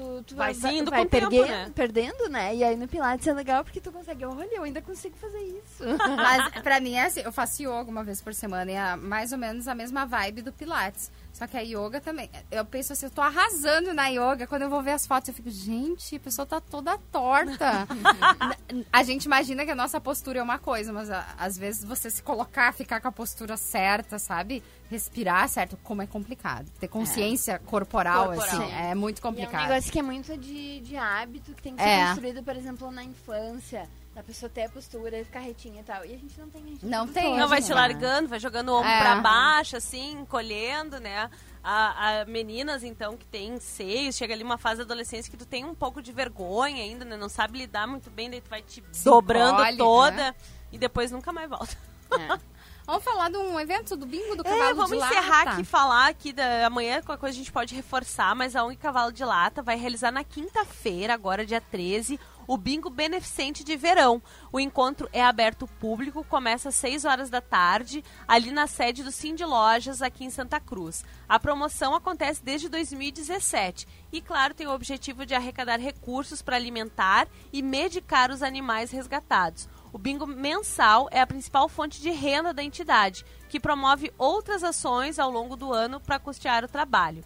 tu, 0.00 0.22
tu 0.24 0.34
Vai 0.36 0.52
vai, 0.54 0.76
indo 0.76 0.90
vai 0.90 1.00
com 1.00 1.06
o 1.06 1.08
tempo, 1.10 1.30
perder- 1.30 1.48
né? 1.50 1.72
perdendo, 1.74 2.28
né? 2.28 2.54
E 2.54 2.64
aí 2.64 2.76
no 2.76 2.88
Pilates 2.88 3.26
é 3.26 3.32
legal 3.32 3.62
porque 3.64 3.80
tu 3.80 3.92
consegue, 3.92 4.24
olha, 4.24 4.48
eu 4.56 4.62
ainda 4.62 4.80
consigo 4.80 5.16
fazer 5.16 5.40
isso. 5.40 5.84
Mas 6.16 6.62
pra 6.62 6.80
mim 6.80 6.94
é 6.94 7.04
assim, 7.04 7.20
eu 7.20 7.32
faço 7.32 7.62
yoga 7.62 7.90
uma 7.90 8.02
vez 8.02 8.20
por 8.20 8.32
semana 8.34 8.70
e 8.70 8.74
é 8.74 8.96
mais 8.96 9.32
ou 9.32 9.38
menos 9.38 9.68
a 9.68 9.74
mesma 9.74 10.04
vibe 10.06 10.42
do 10.42 10.52
Pilates. 10.52 11.10
Só 11.32 11.46
que 11.46 11.56
a 11.56 11.60
yoga 11.60 12.00
também. 12.00 12.28
Eu 12.50 12.64
penso 12.64 12.92
assim, 12.92 13.06
eu 13.06 13.10
tô 13.10 13.22
arrasando 13.22 13.94
na 13.94 14.08
yoga. 14.08 14.46
Quando 14.46 14.62
eu 14.62 14.68
vou 14.70 14.82
ver 14.82 14.90
as 14.92 15.06
fotos, 15.06 15.28
eu 15.28 15.34
fico, 15.34 15.48
gente, 15.48 16.16
a 16.16 16.20
pessoa 16.20 16.44
tá 16.44 16.60
toda 16.60 16.98
torta. 17.10 17.86
A 18.92 19.02
gente 19.02 19.24
imagina 19.24 19.64
que 19.64 19.70
a 19.70 19.74
nossa 19.74 20.00
postura 20.00 20.38
é 20.38 20.42
uma 20.42 20.58
coisa, 20.58 20.92
mas 20.92 21.10
a- 21.10 21.26
às 21.38 21.56
vezes 21.58 21.84
você 21.84 22.10
se 22.10 22.22
colocar, 22.22 22.72
ficar 22.72 23.00
com 23.00 23.08
a 23.08 23.12
postura 23.12 23.56
certa, 23.56 24.18
sabe? 24.18 24.62
Respirar 24.90 25.48
certo, 25.48 25.76
como 25.82 26.02
é 26.02 26.06
complicado. 26.06 26.70
Ter 26.78 26.88
consciência 26.88 27.58
corporal, 27.60 28.26
Corporal. 28.34 28.62
assim, 28.62 28.72
é 28.74 28.94
muito 28.94 29.18
E 29.18 29.20
é 29.20 29.20
um 29.20 29.22
complicado. 29.22 29.68
negócio 29.68 29.90
que 29.92 29.98
é 29.98 30.02
muito 30.02 30.36
de, 30.36 30.80
de 30.80 30.96
hábito, 30.96 31.52
que 31.54 31.62
tem 31.62 31.74
que 31.76 31.82
ser 31.82 31.88
É. 31.88 32.06
construído, 32.08 32.42
por 32.42 32.56
exemplo, 32.56 32.90
na 32.90 33.02
infância. 33.04 33.88
Da 34.20 34.24
pessoa 34.24 34.50
ter 34.50 34.64
a 34.64 34.68
postura, 34.68 35.24
ficar 35.24 35.40
retinha 35.40 35.80
e 35.80 35.82
tal. 35.82 36.04
E 36.04 36.14
a 36.14 36.18
gente 36.18 36.38
não 36.38 36.50
tem, 36.50 36.62
a 36.62 36.66
gente 36.66 36.84
Não 36.84 37.08
tem, 37.08 37.22
torto, 37.24 37.38
Não, 37.38 37.48
vai 37.48 37.58
Hoje 37.60 37.66
se 37.68 37.72
largando, 37.72 38.28
vai 38.28 38.38
jogando 38.38 38.68
o 38.68 38.76
ombro 38.76 38.86
É. 38.90 39.00
pra 39.00 39.16
baixo, 39.22 39.78
assim, 39.78 40.12
encolhendo, 40.12 41.00
né? 41.00 41.30
A, 41.64 42.20
a 42.20 42.24
meninas, 42.26 42.84
então, 42.84 43.16
que 43.16 43.24
tem 43.24 43.58
seios, 43.58 44.16
chega 44.16 44.34
ali 44.34 44.42
uma 44.44 44.58
fase 44.58 44.76
da 44.80 44.84
adolescência 44.84 45.30
que 45.30 45.38
tu 45.38 45.46
tem 45.46 45.64
um 45.64 45.74
pouco 45.74 46.02
de 46.02 46.12
vergonha 46.12 46.82
ainda, 46.82 47.02
né? 47.02 47.16
Não 47.16 47.30
sabe 47.30 47.56
lidar 47.56 47.86
muito 47.86 48.10
bem, 48.10 48.28
daí 48.28 48.42
tu 48.42 48.50
vai 48.50 48.60
te 48.60 48.84
Se 48.92 49.04
dobrando 49.06 49.54
encolhe, 49.62 49.76
toda 49.78 50.10
né? 50.16 50.34
e 50.70 50.76
depois 50.76 51.10
nunca 51.10 51.32
mais 51.32 51.48
volta. 51.48 51.74
É. 52.12 52.38
Vamos 52.86 53.04
falar 53.04 53.30
de 53.30 53.36
um 53.36 53.58
evento 53.60 53.96
do 53.96 54.04
bingo 54.04 54.34
do 54.34 54.40
É, 54.46 54.50
cavalo 54.50 54.74
vamos 54.74 54.90
de 54.90 54.96
lata. 54.96 55.14
encerrar 55.14 55.42
aqui, 55.52 55.64
falar 55.64 56.08
aqui 56.08 56.32
da 56.32 56.66
amanhã, 56.66 57.00
qualquer 57.02 57.20
coisa 57.20 57.36
a 57.36 57.38
gente 57.38 57.52
pode 57.52 57.74
reforçar, 57.74 58.34
mas 58.34 58.56
a 58.56 58.64
ONG 58.64 58.76
Cavalo 58.76 59.12
de 59.12 59.24
Lata 59.24 59.62
vai 59.62 59.76
realizar 59.76 60.10
na 60.10 60.24
quinta-feira, 60.24 61.14
agora 61.14 61.46
dia 61.46 61.60
13, 61.60 62.18
o 62.48 62.56
Bingo 62.56 62.90
Beneficente 62.90 63.62
de 63.62 63.76
Verão. 63.76 64.20
O 64.50 64.58
encontro 64.58 65.08
é 65.12 65.22
aberto 65.22 65.62
ao 65.62 65.68
público, 65.68 66.24
começa 66.24 66.70
às 66.70 66.74
6 66.74 67.04
horas 67.04 67.30
da 67.30 67.40
tarde, 67.40 68.02
ali 68.26 68.50
na 68.50 68.66
sede 68.66 69.04
do 69.04 69.12
Cindy 69.12 69.44
Lojas, 69.44 70.02
aqui 70.02 70.24
em 70.24 70.30
Santa 70.30 70.58
Cruz. 70.58 71.04
A 71.28 71.38
promoção 71.38 71.94
acontece 71.94 72.42
desde 72.42 72.68
2017 72.68 73.86
e, 74.10 74.20
claro, 74.20 74.52
tem 74.52 74.66
o 74.66 74.74
objetivo 74.74 75.24
de 75.24 75.32
arrecadar 75.34 75.78
recursos 75.78 76.42
para 76.42 76.56
alimentar 76.56 77.28
e 77.52 77.62
medicar 77.62 78.32
os 78.32 78.42
animais 78.42 78.90
resgatados. 78.90 79.68
O 79.92 79.98
bingo 79.98 80.26
mensal 80.26 81.08
é 81.10 81.20
a 81.20 81.26
principal 81.26 81.68
fonte 81.68 82.00
de 82.00 82.10
renda 82.10 82.54
da 82.54 82.62
entidade, 82.62 83.24
que 83.48 83.58
promove 83.58 84.12
outras 84.16 84.62
ações 84.62 85.18
ao 85.18 85.30
longo 85.30 85.56
do 85.56 85.72
ano 85.72 86.00
para 86.00 86.18
custear 86.18 86.64
o 86.64 86.68
trabalho. 86.68 87.24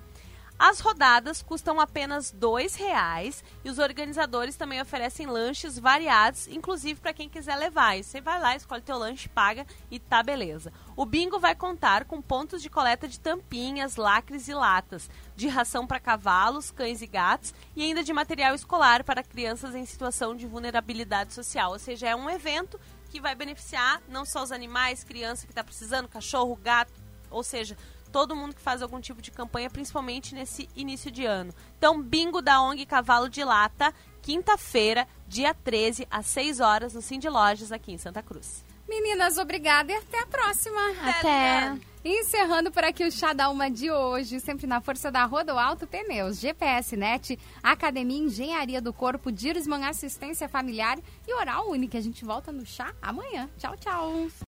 As 0.56 0.78
rodadas 0.78 1.42
custam 1.42 1.80
apenas 1.80 2.30
R$ 2.30 2.38
2,00 2.38 3.42
e 3.64 3.70
os 3.70 3.78
organizadores 3.78 4.56
também 4.56 4.80
oferecem 4.80 5.26
lanches 5.26 5.78
variados, 5.78 6.46
inclusive 6.46 7.00
para 7.00 7.12
quem 7.12 7.28
quiser 7.28 7.56
levar. 7.56 7.96
Você 7.96 8.20
vai 8.20 8.40
lá, 8.40 8.54
escolhe 8.54 8.80
teu 8.80 8.96
lanche, 8.96 9.28
paga 9.28 9.66
e 9.90 9.98
tá 9.98 10.22
beleza. 10.22 10.72
O 10.96 11.04
bingo 11.04 11.40
vai 11.40 11.56
contar 11.56 12.04
com 12.04 12.22
pontos 12.22 12.62
de 12.62 12.70
coleta 12.70 13.08
de 13.08 13.18
tampinhas, 13.18 13.96
lacres 13.96 14.46
e 14.46 14.54
latas, 14.54 15.10
de 15.34 15.48
ração 15.48 15.88
para 15.88 15.98
cavalos, 15.98 16.70
cães 16.70 17.02
e 17.02 17.06
gatos 17.06 17.52
e 17.74 17.82
ainda 17.82 18.04
de 18.04 18.12
material 18.12 18.54
escolar 18.54 19.02
para 19.02 19.24
crianças 19.24 19.74
em 19.74 19.84
situação 19.84 20.36
de 20.36 20.46
vulnerabilidade 20.46 21.34
social. 21.34 21.72
Ou 21.72 21.78
seja, 21.80 22.08
é 22.08 22.16
um 22.16 22.30
evento 22.30 22.80
que 23.10 23.20
vai 23.20 23.34
beneficiar 23.34 24.00
não 24.08 24.24
só 24.24 24.42
os 24.42 24.52
animais, 24.52 25.02
criança 25.02 25.46
que 25.46 25.52
está 25.52 25.64
precisando, 25.64 26.08
cachorro, 26.08 26.54
gato, 26.56 26.92
ou 27.30 27.42
seja, 27.42 27.76
todo 28.14 28.36
mundo 28.36 28.54
que 28.54 28.62
faz 28.62 28.80
algum 28.80 29.00
tipo 29.00 29.20
de 29.20 29.32
campanha, 29.32 29.68
principalmente 29.68 30.36
nesse 30.36 30.68
início 30.76 31.10
de 31.10 31.26
ano. 31.26 31.52
Então, 31.76 32.00
bingo 32.00 32.40
da 32.40 32.62
ONG 32.62 32.86
Cavalo 32.86 33.28
de 33.28 33.42
Lata, 33.42 33.92
quinta-feira, 34.22 35.08
dia 35.26 35.52
13, 35.52 36.06
às 36.08 36.26
6 36.26 36.60
horas, 36.60 36.94
no 36.94 37.02
Cindy 37.02 37.28
Lojas, 37.28 37.72
aqui 37.72 37.90
em 37.90 37.98
Santa 37.98 38.22
Cruz. 38.22 38.64
Meninas, 38.88 39.36
obrigada 39.36 39.90
e 39.90 39.96
até 39.96 40.20
a 40.20 40.26
próxima. 40.26 40.80
Até. 41.02 41.76
Encerrando 42.04 42.70
por 42.70 42.84
aqui 42.84 43.04
o 43.04 43.10
Chá 43.10 43.32
da 43.32 43.48
Uma 43.48 43.68
de 43.68 43.90
hoje, 43.90 44.38
sempre 44.38 44.68
na 44.68 44.80
força 44.80 45.10
da 45.10 45.24
Rodo 45.24 45.58
Alto 45.58 45.84
Pneus, 45.84 46.38
GPS 46.38 46.96
Net, 46.96 47.36
Academia 47.64 48.18
Engenharia 48.18 48.80
do 48.80 48.92
Corpo, 48.92 49.32
Dirisman 49.32 49.86
Assistência 49.86 50.48
Familiar 50.48 51.00
e 51.26 51.34
Oral 51.34 51.68
Única. 51.68 51.98
A 51.98 52.00
gente 52.00 52.24
volta 52.24 52.52
no 52.52 52.64
chá 52.64 52.94
amanhã. 53.02 53.50
Tchau, 53.58 53.76
tchau. 53.76 54.28